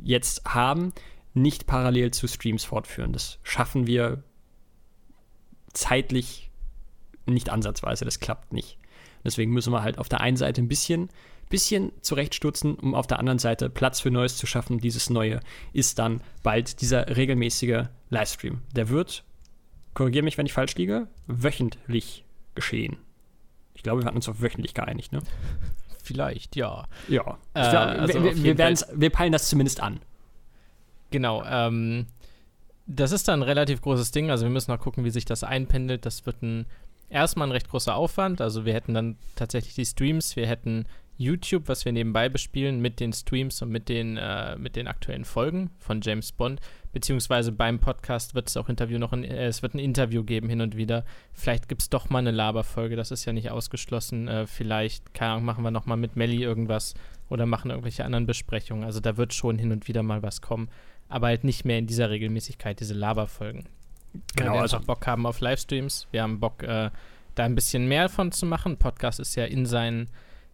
jetzt 0.02 0.44
haben, 0.46 0.92
nicht 1.34 1.66
parallel 1.66 2.10
zu 2.12 2.26
Streams 2.26 2.64
fortführen. 2.64 3.12
Das 3.12 3.38
schaffen 3.42 3.86
wir 3.86 4.22
zeitlich 5.72 6.50
nicht 7.26 7.50
ansatzweise, 7.50 8.04
das 8.04 8.20
klappt 8.20 8.52
nicht. 8.52 8.78
Deswegen 9.24 9.52
müssen 9.52 9.72
wir 9.72 9.82
halt 9.82 9.98
auf 9.98 10.08
der 10.08 10.20
einen 10.20 10.36
Seite 10.36 10.62
ein 10.62 10.68
bisschen, 10.68 11.10
bisschen 11.48 11.92
zurechtstutzen, 12.02 12.74
um 12.74 12.94
auf 12.94 13.06
der 13.06 13.18
anderen 13.18 13.38
Seite 13.38 13.70
Platz 13.70 14.00
für 14.00 14.10
Neues 14.10 14.36
zu 14.36 14.46
schaffen. 14.46 14.78
Dieses 14.78 15.10
Neue 15.10 15.40
ist 15.72 15.98
dann 15.98 16.20
bald 16.42 16.80
dieser 16.80 17.16
regelmäßige 17.16 17.84
Livestream. 18.10 18.62
Der 18.74 18.88
wird, 18.88 19.24
korrigiere 19.94 20.24
mich, 20.24 20.38
wenn 20.38 20.46
ich 20.46 20.52
falsch 20.52 20.74
liege, 20.76 21.08
wöchentlich 21.26 22.24
geschehen. 22.54 22.96
Ich 23.74 23.82
glaube, 23.82 24.02
wir 24.02 24.06
hatten 24.06 24.16
uns 24.16 24.28
auf 24.28 24.40
wöchentlich 24.40 24.74
geeinigt, 24.74 25.12
ne? 25.12 25.20
Vielleicht, 26.02 26.56
ja. 26.56 26.86
Ja. 27.08 27.38
Äh, 27.54 27.70
glaub, 27.70 27.88
also 28.00 28.24
wir, 28.24 28.58
wir, 28.58 28.76
wir 28.94 29.10
peilen 29.10 29.32
das 29.32 29.48
zumindest 29.48 29.80
an. 29.80 30.00
Genau. 31.10 31.44
Ähm, 31.44 32.06
das 32.86 33.12
ist 33.12 33.28
dann 33.28 33.40
ein 33.40 33.42
relativ 33.42 33.82
großes 33.82 34.10
Ding. 34.10 34.30
Also 34.30 34.46
wir 34.46 34.50
müssen 34.50 34.70
noch 34.70 34.80
gucken, 34.80 35.04
wie 35.04 35.10
sich 35.10 35.26
das 35.26 35.44
einpendelt. 35.44 36.06
Das 36.06 36.24
wird 36.24 36.42
ein 36.42 36.66
erstmal 37.10 37.48
ein 37.48 37.52
recht 37.52 37.68
großer 37.68 37.94
Aufwand. 37.94 38.40
Also 38.40 38.64
wir 38.64 38.74
hätten 38.74 38.94
dann 38.94 39.16
tatsächlich 39.36 39.74
die 39.74 39.86
Streams, 39.86 40.36
wir 40.36 40.46
hätten 40.46 40.86
YouTube, 41.18 41.68
was 41.68 41.84
wir 41.84 41.92
nebenbei 41.92 42.28
bespielen, 42.28 42.80
mit 42.80 43.00
den 43.00 43.12
Streams 43.12 43.60
und 43.60 43.70
mit 43.70 43.88
den, 43.88 44.16
äh, 44.16 44.56
mit 44.56 44.76
den 44.76 44.86
aktuellen 44.86 45.24
Folgen 45.24 45.70
von 45.78 46.00
James 46.00 46.30
Bond. 46.32 46.60
Beziehungsweise 46.92 47.50
beim 47.50 47.80
Podcast 47.80 48.34
wird 48.34 48.48
es 48.48 48.56
auch 48.56 48.68
Interview 48.68 48.98
noch 48.98 49.12
ein, 49.12 49.24
äh, 49.24 49.46
es 49.46 49.60
wird 49.60 49.74
ein 49.74 49.80
Interview 49.80 50.22
geben 50.22 50.48
hin 50.48 50.60
und 50.60 50.76
wieder. 50.76 51.04
Vielleicht 51.32 51.68
gibt 51.68 51.82
es 51.82 51.90
doch 51.90 52.08
mal 52.08 52.20
eine 52.20 52.30
Laberfolge, 52.30 52.94
das 52.94 53.10
ist 53.10 53.24
ja 53.24 53.32
nicht 53.32 53.50
ausgeschlossen. 53.50 54.28
Äh, 54.28 54.46
vielleicht, 54.46 55.12
keine 55.12 55.32
Ahnung, 55.32 55.44
machen 55.44 55.64
wir 55.64 55.72
nochmal 55.72 55.96
mit 55.96 56.14
Melly 56.14 56.42
irgendwas 56.42 56.94
oder 57.28 57.46
machen 57.46 57.70
irgendwelche 57.70 58.04
anderen 58.04 58.26
Besprechungen. 58.26 58.84
Also 58.84 59.00
da 59.00 59.16
wird 59.16 59.34
schon 59.34 59.58
hin 59.58 59.72
und 59.72 59.88
wieder 59.88 60.04
mal 60.04 60.22
was 60.22 60.40
kommen. 60.40 60.70
Aber 61.08 61.26
halt 61.26 61.42
nicht 61.42 61.64
mehr 61.64 61.78
in 61.78 61.86
dieser 61.86 62.10
Regelmäßigkeit, 62.10 62.78
diese 62.78 62.94
Laberfolgen. 62.94 63.64
Genau, 64.36 64.52
wir 64.52 64.60
also 64.60 64.76
einfach 64.76 64.86
Bock 64.86 65.06
haben 65.06 65.26
auf 65.26 65.40
Livestreams. 65.40 66.06
Wir 66.12 66.22
haben 66.22 66.38
Bock, 66.38 66.62
äh, 66.62 66.90
da 67.34 67.44
ein 67.44 67.54
bisschen 67.54 67.88
mehr 67.88 68.08
von 68.08 68.30
zu 68.30 68.46
machen. 68.46 68.76
Podcast 68.76 69.20
ist 69.20 69.34
ja 69.34 69.44
in, 69.44 69.66
sein, 69.66 70.08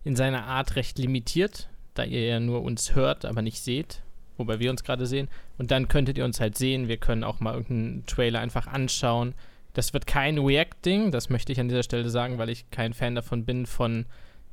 in 0.05 0.17
seiner 0.17 0.45
Art 0.45 0.77
recht 0.77 0.99
limitiert, 0.99 1.69
da 1.95 2.05
ihr 2.05 2.27
ja 2.27 2.41
nur 2.41 2.63
uns 2.63 2.95
hört, 2.95 3.25
aber 3.25 3.43
nicht 3.43 3.61
seht, 3.61 4.03
wobei 4.37 4.61
wir 4.61 4.71
uns 4.71 4.85
gerade 4.85 5.07
sehen. 5.07 5.29
Und 5.59 5.71
dann 5.71 5.89
könntet 5.89 6.19
ihr 6.19 6.25
uns 6.25 6.41
halt 6.41 6.59
sehen. 6.59 6.89
Wir 6.89 6.99
können 6.99 7.25
auch 7.25 7.41
mal 7.41 7.55
irgendeinen 7.55 8.07
Trailer 8.07 8.41
einfach 8.41 8.67
anschauen. 8.67 9.35
Das 9.73 9.93
wird 9.93 10.07
kein 10.07 10.39
React-Ding, 10.39 11.11
das 11.11 11.31
möchte 11.31 11.53
ich 11.53 11.59
an 11.59 11.69
dieser 11.69 11.83
Stelle 11.83 12.09
sagen, 12.09 12.39
weil 12.39 12.49
ich 12.49 12.71
kein 12.71 12.95
Fan 12.95 13.15
davon 13.15 13.45
bin, 13.45 13.67
von 13.67 14.07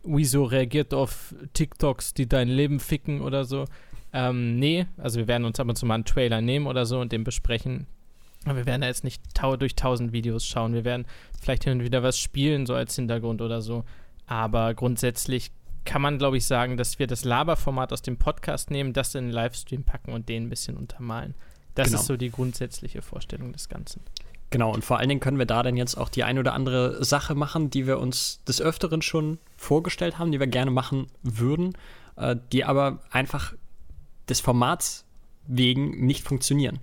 wieso 0.04 0.46
reagiert 0.46 0.94
auf 0.94 1.36
TikToks, 1.54 2.16
die 2.16 2.28
dein 2.28 2.48
Leben 2.48 2.80
ficken 2.80 3.22
oder 3.22 3.46
so. 3.46 3.66
Ähm, 4.14 4.58
nee, 4.58 4.88
also 4.98 5.20
wir 5.20 5.28
werden 5.28 5.46
uns 5.46 5.60
ab 5.60 5.70
und 5.70 5.76
zu 5.76 5.86
mal 5.86 5.96
einen 5.96 6.06
Trailer 6.06 6.42
nehmen 6.42 6.66
oder 6.66 6.86
so 6.86 7.00
und 7.00 7.12
den 7.12 7.24
besprechen. 7.24 7.86
Aber 8.46 8.58
wir 8.58 8.66
werden 8.66 8.82
da 8.82 8.88
jetzt 8.88 9.04
nicht 9.04 9.22
durch 9.60 9.76
tausend 9.76 10.12
Videos 10.12 10.46
schauen. 10.46 10.74
Wir 10.74 10.84
werden 10.84 11.06
vielleicht 11.40 11.64
hin 11.64 11.74
und 11.74 11.84
wieder 11.84 12.02
was 12.02 12.18
spielen, 12.18 12.66
so 12.66 12.74
als 12.74 12.96
Hintergrund 12.96 13.42
oder 13.42 13.62
so. 13.62 13.84
Aber 14.32 14.74
grundsätzlich 14.76 15.52
kann 15.84 16.02
man, 16.02 16.18
glaube 16.18 16.38
ich, 16.38 16.46
sagen, 16.46 16.78
dass 16.78 17.00
wir 17.00 17.06
das 17.06 17.26
Laberformat 17.26 17.92
aus 17.92 18.02
dem 18.02 18.16
Podcast 18.16 18.72
nehmen, 18.72 18.94
das 18.94 19.14
in 19.14 19.26
den 19.26 19.34
Livestream 19.34 19.84
packen 19.84 20.14
und 20.14 20.30
den 20.30 20.44
ein 20.46 20.50
bisschen 20.50 20.78
untermalen. 20.78 21.36
Das 21.76 21.90
genau. 21.90 22.00
ist 22.00 22.06
so 22.06 22.16
die 22.16 22.32
grundsätzliche 22.32 23.02
Vorstellung 23.02 23.52
des 23.52 23.68
Ganzen. 23.68 24.02
Genau, 24.50 24.74
und 24.74 24.86
vor 24.86 25.00
allen 25.00 25.10
Dingen 25.10 25.20
können 25.20 25.38
wir 25.38 25.46
da 25.46 25.64
dann 25.64 25.76
jetzt 25.76 25.98
auch 25.98 26.08
die 26.08 26.24
ein 26.24 26.40
oder 26.40 26.54
andere 26.54 27.04
Sache 27.04 27.36
machen, 27.36 27.72
die 27.72 27.88
wir 27.88 28.00
uns 28.00 28.42
des 28.46 28.62
Öfteren 28.62 29.02
schon 29.02 29.38
vorgestellt 29.58 30.18
haben, 30.18 30.32
die 30.32 30.40
wir 30.40 30.48
gerne 30.48 30.72
machen 30.72 31.08
würden, 31.24 31.74
äh, 32.16 32.38
die 32.54 32.64
aber 32.64 33.02
einfach 33.12 33.54
des 34.30 34.40
Formats 34.40 35.04
wegen 35.46 36.06
nicht 36.06 36.24
funktionieren. 36.24 36.80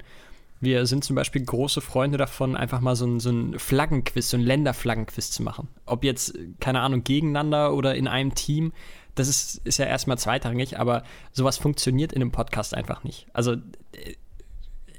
Wir 0.61 0.87
sind 0.87 1.05
zum 1.05 1.15
Beispiel 1.15 1.45
große 1.45 1.81
Freunde 1.81 2.19
davon, 2.19 2.57
einfach 2.57 2.81
mal 2.81 2.97
so 2.97 3.07
ein, 3.07 3.21
so 3.21 3.31
ein 3.31 3.59
Flaggenquiz, 3.59 4.31
so 4.31 4.37
ein 4.37 4.43
Länderflaggenquiz 4.43 5.31
zu 5.31 5.43
machen. 5.43 5.69
Ob 5.87 6.03
jetzt, 6.03 6.37
keine 6.61 6.81
Ahnung, 6.81 7.05
gegeneinander 7.05 7.75
oder 7.75 7.95
in 7.95 8.09
einem 8.09 8.35
Team, 8.35 8.73
das 9.15 9.29
ist, 9.29 9.61
ist 9.65 9.79
ja 9.79 9.87
erstmal 9.87 10.19
zweitrangig, 10.19 10.79
aber 10.79 11.05
sowas 11.33 11.59
funktioniert 11.59 12.13
in 12.13 12.23
einem 12.23 12.33
Podcast 12.33 12.75
einfach 12.75 13.05
nicht. 13.05 13.27
Also, 13.33 13.53
äh, 13.53 14.15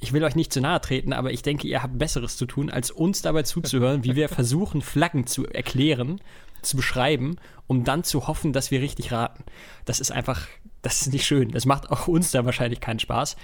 ich 0.01 0.13
will 0.13 0.23
euch 0.23 0.35
nicht 0.35 0.53
zu 0.53 0.61
nahe 0.61 0.79
treten, 0.79 1.11
aber 1.11 1.31
ich 1.31 1.41
denke, 1.41 1.67
ihr 1.67 1.83
habt 1.83 1.97
Besseres 1.97 2.37
zu 2.37 2.45
tun, 2.45 2.69
als 2.69 2.89
uns 2.89 3.21
dabei 3.21 3.43
zuzuhören, 3.43 4.05
wie 4.05 4.15
wir 4.15 4.29
versuchen, 4.29 4.81
Flaggen 4.81 5.27
zu 5.27 5.45
erklären, 5.45 6.21
zu 6.61 6.77
beschreiben, 6.77 7.37
um 7.67 7.83
dann 7.83 8.03
zu 8.03 8.27
hoffen, 8.27 8.53
dass 8.53 8.71
wir 8.71 8.81
richtig 8.81 9.11
raten. 9.11 9.43
Das 9.85 9.99
ist 9.99 10.11
einfach, 10.11 10.47
das 10.81 11.01
ist 11.01 11.13
nicht 11.13 11.25
schön. 11.25 11.51
Das 11.51 11.65
macht 11.65 11.89
auch 11.89 12.07
uns 12.07 12.31
da 12.31 12.45
wahrscheinlich 12.45 12.79
keinen 12.79 12.99
Spaß. 12.99 13.35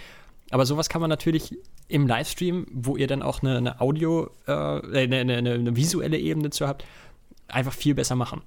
Aber 0.51 0.65
sowas 0.65 0.89
kann 0.89 1.01
man 1.01 1.09
natürlich 1.09 1.57
im 1.87 2.07
Livestream, 2.07 2.67
wo 2.71 2.97
ihr 2.97 3.07
dann 3.07 3.21
auch 3.21 3.41
eine, 3.41 3.57
eine 3.57 3.81
Audio, 3.81 4.29
äh, 4.47 4.51
eine, 4.51 5.19
eine, 5.19 5.53
eine 5.53 5.75
visuelle 5.75 6.19
Ebene 6.19 6.49
zu 6.51 6.67
habt, 6.67 6.85
einfach 7.47 7.73
viel 7.73 7.95
besser 7.95 8.15
machen. 8.15 8.41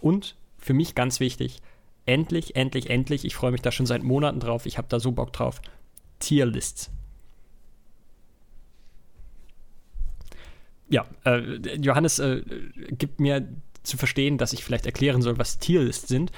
Und 0.00 0.36
für 0.58 0.74
mich 0.74 0.94
ganz 0.94 1.20
wichtig, 1.20 1.60
endlich, 2.06 2.56
endlich, 2.56 2.90
endlich, 2.90 3.24
ich 3.24 3.34
freue 3.34 3.52
mich 3.52 3.62
da 3.62 3.70
schon 3.70 3.86
seit 3.86 4.02
Monaten 4.02 4.40
drauf, 4.40 4.66
ich 4.66 4.78
habe 4.78 4.88
da 4.88 5.00
so 5.00 5.12
Bock 5.12 5.32
drauf, 5.32 5.60
Tierlists. 6.18 6.90
Ja, 10.88 11.06
äh, 11.24 11.58
Johannes 11.76 12.18
äh, 12.18 12.42
gibt 12.90 13.20
mir 13.20 13.48
zu 13.82 13.96
verstehen, 13.96 14.38
dass 14.38 14.52
ich 14.52 14.64
vielleicht 14.64 14.86
erklären 14.86 15.22
soll, 15.22 15.38
was 15.38 15.58
Tierlists 15.58 16.08
sind. 16.08 16.30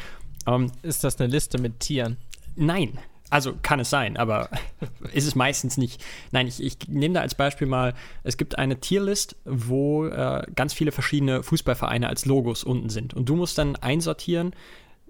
Ähm, 0.47 0.71
ist 0.83 1.05
das 1.05 1.21
eine 1.21 1.31
Liste 1.31 1.59
mit 1.59 1.81
Tieren? 1.81 2.17
Nein, 2.55 2.99
also 3.31 3.55
kann 3.63 3.81
es 3.81 3.91
sein, 3.91 4.17
aber 4.17 4.49
ist 5.13 5.27
es 5.27 5.35
meistens 5.35 5.77
nicht. 5.77 6.05
Nein, 6.31 6.47
ich, 6.47 6.63
ich 6.63 6.77
nehme 6.89 7.15
da 7.15 7.21
als 7.21 7.35
Beispiel 7.35 7.67
mal, 7.67 7.95
es 8.23 8.37
gibt 8.37 8.59
eine 8.59 8.81
Tierlist, 8.81 9.37
wo 9.45 10.07
äh, 10.07 10.45
ganz 10.55 10.73
viele 10.73 10.93
verschiedene 10.93 11.43
Fußballvereine 11.43 12.09
als 12.09 12.27
Logos 12.27 12.65
unten 12.65 12.89
sind. 12.89 13.15
Und 13.15 13.29
du 13.29 13.37
musst 13.37 13.59
dann 13.59 13.77
einsortieren, 13.77 14.55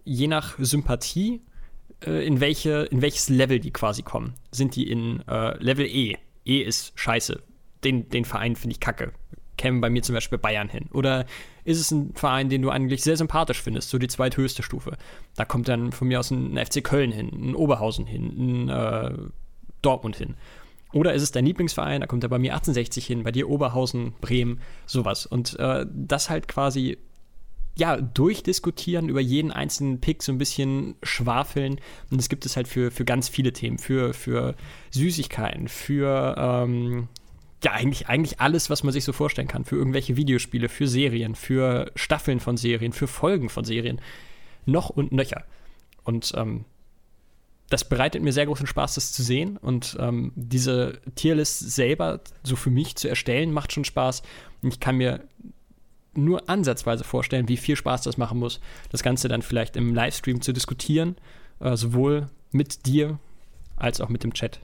je 0.04 0.28
nach 0.28 0.56
Sympathie, 0.58 1.42
äh, 2.04 2.26
in, 2.26 2.40
welche, 2.40 2.82
in 2.90 3.02
welches 3.02 3.28
Level 3.28 3.60
die 3.60 3.72
quasi 3.72 4.02
kommen. 4.02 4.34
Sind 4.50 4.76
die 4.76 4.90
in 4.90 5.22
äh, 5.28 5.56
Level 5.62 5.86
E? 5.86 6.16
E 6.44 6.60
ist 6.60 6.92
scheiße. 6.94 7.42
Den, 7.84 8.08
den 8.08 8.24
Verein 8.24 8.56
finde 8.56 8.72
ich 8.72 8.80
kacke 8.80 9.12
kämen 9.56 9.80
bei 9.80 9.90
mir 9.90 10.02
zum 10.02 10.14
Beispiel 10.14 10.38
Bayern 10.38 10.68
hin? 10.68 10.86
Oder 10.92 11.26
ist 11.64 11.80
es 11.80 11.90
ein 11.90 12.12
Verein, 12.14 12.48
den 12.48 12.62
du 12.62 12.70
eigentlich 12.70 13.02
sehr 13.02 13.16
sympathisch 13.16 13.60
findest, 13.60 13.90
so 13.90 13.98
die 13.98 14.08
zweithöchste 14.08 14.62
Stufe? 14.62 14.96
Da 15.34 15.44
kommt 15.44 15.68
dann 15.68 15.92
von 15.92 16.08
mir 16.08 16.20
aus 16.20 16.30
ein 16.30 16.56
FC 16.56 16.82
Köln 16.82 17.12
hin, 17.12 17.30
ein 17.32 17.54
Oberhausen 17.54 18.06
hin, 18.06 18.66
ein 18.66 18.68
äh, 18.68 19.12
Dortmund 19.82 20.16
hin. 20.16 20.34
Oder 20.92 21.14
ist 21.14 21.22
es 21.22 21.32
dein 21.32 21.44
Lieblingsverein, 21.44 22.00
da 22.00 22.06
kommt 22.06 22.22
er 22.22 22.30
bei 22.30 22.38
mir 22.38 22.52
1860 22.52 23.06
hin, 23.06 23.22
bei 23.22 23.32
dir 23.32 23.48
Oberhausen, 23.48 24.14
Bremen, 24.20 24.60
sowas. 24.86 25.26
Und 25.26 25.58
äh, 25.58 25.84
das 25.92 26.30
halt 26.30 26.48
quasi 26.48 26.98
ja, 27.76 28.00
durchdiskutieren, 28.00 29.08
über 29.08 29.20
jeden 29.20 29.52
einzelnen 29.52 30.00
Pick 30.00 30.22
so 30.22 30.32
ein 30.32 30.38
bisschen 30.38 30.94
schwafeln. 31.02 31.78
Und 32.10 32.18
das 32.18 32.28
gibt 32.28 32.46
es 32.46 32.56
halt 32.56 32.68
für, 32.68 32.90
für 32.90 33.04
ganz 33.04 33.28
viele 33.28 33.52
Themen, 33.52 33.78
für, 33.78 34.14
für 34.14 34.54
Süßigkeiten, 34.90 35.68
für 35.68 36.34
ähm, 36.38 37.08
ja, 37.64 37.72
eigentlich, 37.72 38.08
eigentlich 38.08 38.40
alles, 38.40 38.70
was 38.70 38.82
man 38.82 38.92
sich 38.92 39.04
so 39.04 39.12
vorstellen 39.12 39.48
kann. 39.48 39.64
Für 39.64 39.76
irgendwelche 39.76 40.16
Videospiele, 40.16 40.68
für 40.68 40.86
Serien, 40.86 41.34
für 41.34 41.90
Staffeln 41.94 42.40
von 42.40 42.56
Serien, 42.56 42.92
für 42.92 43.06
Folgen 43.06 43.48
von 43.48 43.64
Serien. 43.64 44.00
Noch 44.66 44.90
und 44.90 45.12
nöcher. 45.12 45.44
Und 46.04 46.32
ähm, 46.36 46.64
das 47.68 47.88
bereitet 47.88 48.22
mir 48.22 48.32
sehr 48.32 48.46
großen 48.46 48.66
Spaß, 48.66 48.94
das 48.94 49.12
zu 49.12 49.22
sehen. 49.22 49.56
Und 49.56 49.96
ähm, 49.98 50.32
diese 50.34 51.00
Tierlist 51.14 51.58
selber 51.58 52.20
so 52.42 52.56
für 52.56 52.70
mich 52.70 52.96
zu 52.96 53.08
erstellen, 53.08 53.52
macht 53.52 53.72
schon 53.72 53.84
Spaß. 53.84 54.22
Und 54.62 54.72
ich 54.72 54.80
kann 54.80 54.96
mir 54.96 55.24
nur 56.14 56.48
ansatzweise 56.48 57.04
vorstellen, 57.04 57.48
wie 57.48 57.56
viel 57.56 57.76
Spaß 57.76 58.02
das 58.02 58.16
machen 58.16 58.38
muss, 58.38 58.60
das 58.90 59.02
Ganze 59.02 59.28
dann 59.28 59.42
vielleicht 59.42 59.76
im 59.76 59.94
Livestream 59.94 60.40
zu 60.40 60.52
diskutieren, 60.52 61.16
äh, 61.60 61.76
sowohl 61.76 62.28
mit 62.52 62.86
dir 62.86 63.18
als 63.76 64.00
auch 64.00 64.08
mit 64.08 64.24
dem 64.24 64.32
Chat. 64.32 64.60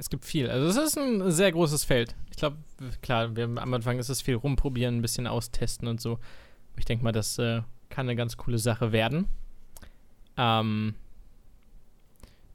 Es 0.00 0.08
gibt 0.08 0.24
viel. 0.24 0.50
Also 0.50 0.66
es 0.66 0.76
ist 0.76 0.98
ein 0.98 1.30
sehr 1.30 1.52
großes 1.52 1.84
Feld. 1.84 2.16
Ich 2.30 2.38
glaube, 2.38 2.56
klar, 3.02 3.36
wir, 3.36 3.44
am 3.44 3.74
Anfang 3.74 3.98
ist 3.98 4.08
es 4.08 4.22
viel 4.22 4.34
rumprobieren, 4.34 4.96
ein 4.96 5.02
bisschen 5.02 5.26
austesten 5.26 5.86
und 5.86 6.00
so. 6.00 6.18
Ich 6.76 6.86
denke 6.86 7.04
mal, 7.04 7.12
das 7.12 7.38
äh, 7.38 7.60
kann 7.90 8.06
eine 8.06 8.16
ganz 8.16 8.38
coole 8.38 8.58
Sache 8.58 8.92
werden. 8.92 9.28
Ähm, 10.38 10.94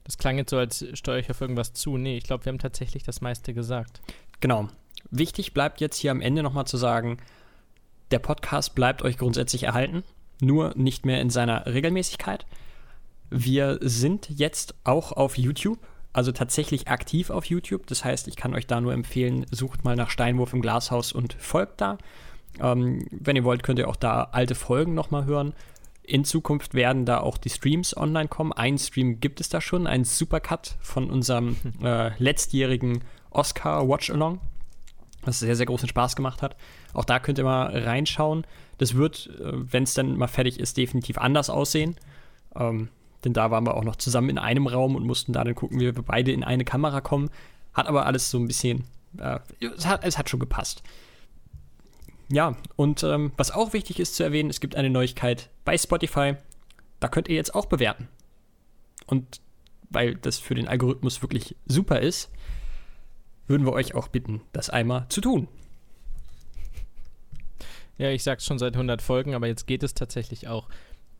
das 0.02 0.18
klang 0.18 0.38
jetzt 0.38 0.50
so, 0.50 0.58
als 0.58 0.84
steuere 0.94 1.20
ich 1.20 1.30
auf 1.30 1.40
irgendwas 1.40 1.72
zu. 1.72 1.96
Nee, 1.96 2.16
ich 2.16 2.24
glaube, 2.24 2.44
wir 2.44 2.50
haben 2.50 2.58
tatsächlich 2.58 3.04
das 3.04 3.20
meiste 3.20 3.54
gesagt. 3.54 4.00
Genau. 4.40 4.68
Wichtig 5.10 5.54
bleibt 5.54 5.80
jetzt 5.80 5.98
hier 5.98 6.10
am 6.10 6.20
Ende 6.20 6.42
nochmal 6.42 6.66
zu 6.66 6.76
sagen, 6.76 7.18
der 8.10 8.18
Podcast 8.18 8.74
bleibt 8.74 9.02
euch 9.02 9.18
grundsätzlich 9.18 9.64
erhalten, 9.64 10.02
nur 10.40 10.72
nicht 10.76 11.06
mehr 11.06 11.20
in 11.20 11.30
seiner 11.30 11.66
Regelmäßigkeit. 11.66 12.44
Wir 13.30 13.78
sind 13.80 14.28
jetzt 14.30 14.74
auch 14.82 15.12
auf 15.12 15.38
YouTube 15.38 15.78
also 16.16 16.32
tatsächlich 16.32 16.88
aktiv 16.88 17.28
auf 17.28 17.44
YouTube. 17.44 17.86
Das 17.86 18.02
heißt, 18.02 18.26
ich 18.26 18.36
kann 18.36 18.54
euch 18.54 18.66
da 18.66 18.80
nur 18.80 18.94
empfehlen, 18.94 19.44
sucht 19.50 19.84
mal 19.84 19.96
nach 19.96 20.08
Steinwurf 20.08 20.54
im 20.54 20.62
Glashaus 20.62 21.12
und 21.12 21.34
folgt 21.34 21.82
da. 21.82 21.98
Ähm, 22.58 23.06
wenn 23.10 23.36
ihr 23.36 23.44
wollt, 23.44 23.62
könnt 23.62 23.78
ihr 23.78 23.86
auch 23.86 23.96
da 23.96 24.28
alte 24.32 24.54
Folgen 24.54 24.94
nochmal 24.94 25.26
hören. 25.26 25.52
In 26.02 26.24
Zukunft 26.24 26.72
werden 26.72 27.04
da 27.04 27.20
auch 27.20 27.36
die 27.36 27.50
Streams 27.50 27.94
online 27.94 28.28
kommen. 28.28 28.54
Ein 28.54 28.78
Stream 28.78 29.20
gibt 29.20 29.40
es 29.40 29.50
da 29.50 29.60
schon, 29.60 29.86
ein 29.86 30.04
Supercut 30.04 30.76
von 30.80 31.10
unserem 31.10 31.56
äh, 31.82 32.12
letztjährigen 32.18 33.04
Oscar 33.30 33.86
Watch 33.86 34.08
Along, 34.08 34.40
was 35.22 35.40
sehr, 35.40 35.54
sehr 35.54 35.66
großen 35.66 35.88
Spaß 35.88 36.16
gemacht 36.16 36.40
hat. 36.40 36.56
Auch 36.94 37.04
da 37.04 37.18
könnt 37.18 37.36
ihr 37.36 37.44
mal 37.44 37.76
reinschauen. 37.76 38.46
Das 38.78 38.94
wird, 38.94 39.28
äh, 39.38 39.52
wenn 39.52 39.82
es 39.82 39.92
dann 39.92 40.16
mal 40.16 40.28
fertig 40.28 40.60
ist, 40.60 40.78
definitiv 40.78 41.18
anders 41.18 41.50
aussehen. 41.50 41.96
Ähm, 42.54 42.88
denn 43.26 43.32
da 43.34 43.50
waren 43.50 43.66
wir 43.66 43.74
auch 43.74 43.84
noch 43.84 43.96
zusammen 43.96 44.30
in 44.30 44.38
einem 44.38 44.68
Raum 44.68 44.94
und 44.94 45.04
mussten 45.04 45.32
da 45.32 45.42
dann 45.42 45.56
gucken, 45.56 45.80
wie 45.80 45.84
wir 45.84 46.02
beide 46.02 46.30
in 46.30 46.44
eine 46.44 46.64
Kamera 46.64 47.00
kommen. 47.00 47.28
Hat 47.74 47.88
aber 47.88 48.06
alles 48.06 48.30
so 48.30 48.38
ein 48.38 48.46
bisschen, 48.46 48.84
äh, 49.18 49.40
es, 49.58 49.84
hat, 49.84 50.04
es 50.04 50.16
hat 50.16 50.30
schon 50.30 50.38
gepasst. 50.38 50.84
Ja, 52.28 52.56
und 52.76 53.02
ähm, 53.02 53.32
was 53.36 53.50
auch 53.50 53.72
wichtig 53.72 53.98
ist 53.98 54.14
zu 54.14 54.22
erwähnen, 54.22 54.48
es 54.48 54.60
gibt 54.60 54.76
eine 54.76 54.90
Neuigkeit 54.90 55.50
bei 55.64 55.76
Spotify. 55.76 56.36
Da 57.00 57.08
könnt 57.08 57.28
ihr 57.28 57.34
jetzt 57.34 57.54
auch 57.54 57.66
bewerten. 57.66 58.08
Und 59.06 59.40
weil 59.90 60.14
das 60.14 60.38
für 60.38 60.54
den 60.54 60.68
Algorithmus 60.68 61.20
wirklich 61.20 61.56
super 61.66 62.00
ist, 62.00 62.30
würden 63.48 63.66
wir 63.66 63.72
euch 63.72 63.96
auch 63.96 64.06
bitten, 64.06 64.40
das 64.52 64.70
einmal 64.70 65.06
zu 65.08 65.20
tun. 65.20 65.48
Ja, 67.98 68.10
ich 68.10 68.22
sag's 68.22 68.46
schon 68.46 68.58
seit 68.58 68.74
100 68.74 69.02
Folgen, 69.02 69.34
aber 69.34 69.48
jetzt 69.48 69.66
geht 69.66 69.82
es 69.82 69.94
tatsächlich 69.94 70.46
auch. 70.46 70.68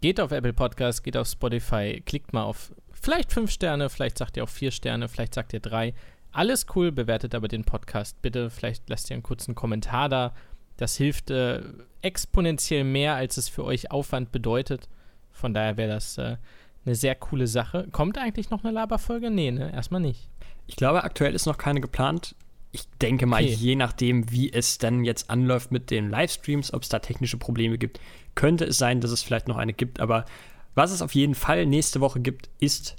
Geht 0.06 0.20
auf 0.20 0.30
Apple 0.30 0.52
Podcast, 0.52 1.02
geht 1.02 1.16
auf 1.16 1.26
Spotify, 1.26 2.00
klickt 2.06 2.32
mal 2.32 2.44
auf 2.44 2.72
vielleicht 2.92 3.32
fünf 3.32 3.50
Sterne, 3.50 3.90
vielleicht 3.90 4.18
sagt 4.18 4.36
ihr 4.36 4.44
auch 4.44 4.48
vier 4.48 4.70
Sterne, 4.70 5.08
vielleicht 5.08 5.34
sagt 5.34 5.52
ihr 5.52 5.58
drei. 5.58 5.94
Alles 6.30 6.66
cool, 6.76 6.92
bewertet 6.92 7.34
aber 7.34 7.48
den 7.48 7.64
Podcast 7.64 8.22
bitte. 8.22 8.48
Vielleicht 8.48 8.88
lasst 8.88 9.10
ihr 9.10 9.14
einen 9.14 9.24
kurzen 9.24 9.56
Kommentar 9.56 10.08
da. 10.08 10.32
Das 10.76 10.96
hilft 10.96 11.32
äh, 11.32 11.60
exponentiell 12.02 12.84
mehr, 12.84 13.16
als 13.16 13.36
es 13.36 13.48
für 13.48 13.64
euch 13.64 13.90
Aufwand 13.90 14.30
bedeutet. 14.30 14.88
Von 15.32 15.52
daher 15.52 15.76
wäre 15.76 15.94
das 15.94 16.18
äh, 16.18 16.36
eine 16.84 16.94
sehr 16.94 17.16
coole 17.16 17.48
Sache. 17.48 17.88
Kommt 17.90 18.16
eigentlich 18.16 18.50
noch 18.50 18.62
eine 18.62 18.72
Laberfolge? 18.72 19.32
Nee, 19.32 19.50
ne? 19.50 19.72
Erstmal 19.72 20.02
nicht. 20.02 20.30
Ich 20.68 20.76
glaube, 20.76 21.02
aktuell 21.02 21.34
ist 21.34 21.46
noch 21.46 21.58
keine 21.58 21.80
geplant. 21.80 22.36
Ich 22.76 22.86
denke 23.00 23.24
mal, 23.24 23.42
okay. 23.42 23.54
je 23.54 23.74
nachdem, 23.74 24.30
wie 24.30 24.52
es 24.52 24.76
dann 24.76 25.02
jetzt 25.02 25.30
anläuft 25.30 25.72
mit 25.72 25.90
den 25.90 26.10
Livestreams, 26.10 26.74
ob 26.74 26.82
es 26.82 26.90
da 26.90 26.98
technische 26.98 27.38
Probleme 27.38 27.78
gibt, 27.78 28.00
könnte 28.34 28.66
es 28.66 28.76
sein, 28.76 29.00
dass 29.00 29.12
es 29.12 29.22
vielleicht 29.22 29.48
noch 29.48 29.56
eine 29.56 29.72
gibt. 29.72 29.98
Aber 29.98 30.26
was 30.74 30.90
es 30.90 31.00
auf 31.00 31.14
jeden 31.14 31.34
Fall 31.34 31.64
nächste 31.64 32.02
Woche 32.02 32.20
gibt, 32.20 32.50
ist 32.60 32.96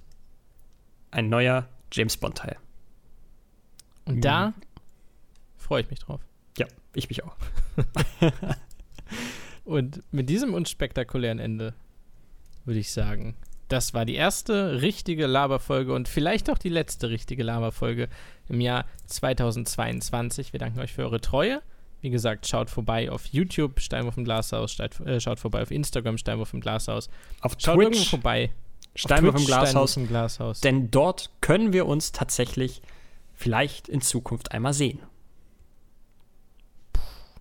ein 1.11 1.29
neuer 1.29 1.67
James 1.91 2.17
Bond-Teil. 2.17 2.57
Und 4.05 4.25
da 4.25 4.47
mhm. 4.47 4.53
freue 5.57 5.83
ich 5.83 5.91
mich 5.91 5.99
drauf. 5.99 6.21
Ja, 6.57 6.65
ich 6.95 7.07
mich 7.09 7.23
auch. 7.23 7.35
Und 9.63 10.01
mit 10.11 10.27
diesem 10.27 10.55
unspektakulären 10.55 11.37
Ende 11.37 11.75
würde 12.65 12.79
ich 12.79 12.91
sagen, 12.91 13.35
das 13.67 13.93
war 13.93 14.05
die 14.05 14.15
erste 14.15 14.81
richtige 14.81 15.27
Laberfolge 15.27 15.93
und 15.93 16.07
vielleicht 16.07 16.49
auch 16.49 16.57
die 16.57 16.69
letzte 16.69 17.09
richtige 17.09 17.43
Laberfolge 17.43 18.09
im 18.47 18.61
Jahr 18.61 18.85
2022. 19.07 20.53
Wir 20.53 20.59
danken 20.59 20.79
euch 20.79 20.93
für 20.93 21.03
eure 21.03 21.21
Treue. 21.21 21.61
Wie 22.01 22.09
gesagt, 22.09 22.47
schaut 22.47 22.69
vorbei 22.69 23.11
auf 23.11 23.25
YouTube, 23.25 23.79
Steinwurf 23.79 24.17
im 24.17 24.23
Glashaus, 24.23 24.71
schaut, 24.73 24.99
äh, 25.01 25.19
schaut 25.19 25.39
vorbei 25.39 25.61
auf 25.63 25.71
Instagram, 25.71 26.17
Steinwurf 26.17 26.53
im 26.53 26.61
Glashaus. 26.61 27.09
Auf 27.41 27.55
schaut 27.57 27.75
Twitch, 27.75 27.85
irgendwo 27.85 28.03
vorbei. 28.05 28.51
Steinwurf, 28.95 29.35
Twitch, 29.35 29.43
im 29.43 29.47
Glashaus, 29.47 29.69
Steinwurf 29.69 29.97
im 29.97 30.07
Glashaus. 30.07 30.61
Denn 30.61 30.91
dort 30.91 31.31
können 31.41 31.73
wir 31.73 31.87
uns 31.87 32.11
tatsächlich 32.11 32.81
vielleicht 33.33 33.89
in 33.89 34.01
Zukunft 34.01 34.51
einmal 34.51 34.73
sehen. 34.73 34.99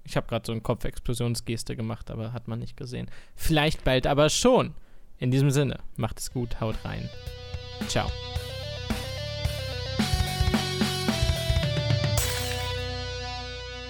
Ich 0.05 0.17
habe 0.17 0.27
gerade 0.27 0.47
so 0.47 0.53
eine 0.53 0.61
Kopfexplosionsgeste 0.61 1.77
gemacht, 1.77 2.11
aber 2.11 2.33
hat 2.33 2.49
man 2.49 2.59
nicht 2.59 2.77
gesehen. 2.77 3.11
Vielleicht 3.35 3.85
bald 3.85 4.07
aber 4.07 4.31
schon. 4.31 4.75
In 5.19 5.31
diesem 5.31 5.51
Sinne, 5.51 5.79
macht 5.97 6.19
es 6.19 6.31
gut, 6.31 6.61
haut 6.61 6.77
rein. 6.85 7.09
Ciao. 7.89 8.11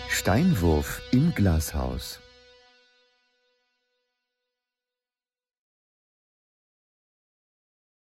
Steinwurf 0.08 1.02
im 1.12 1.34
Glashaus. 1.34 2.20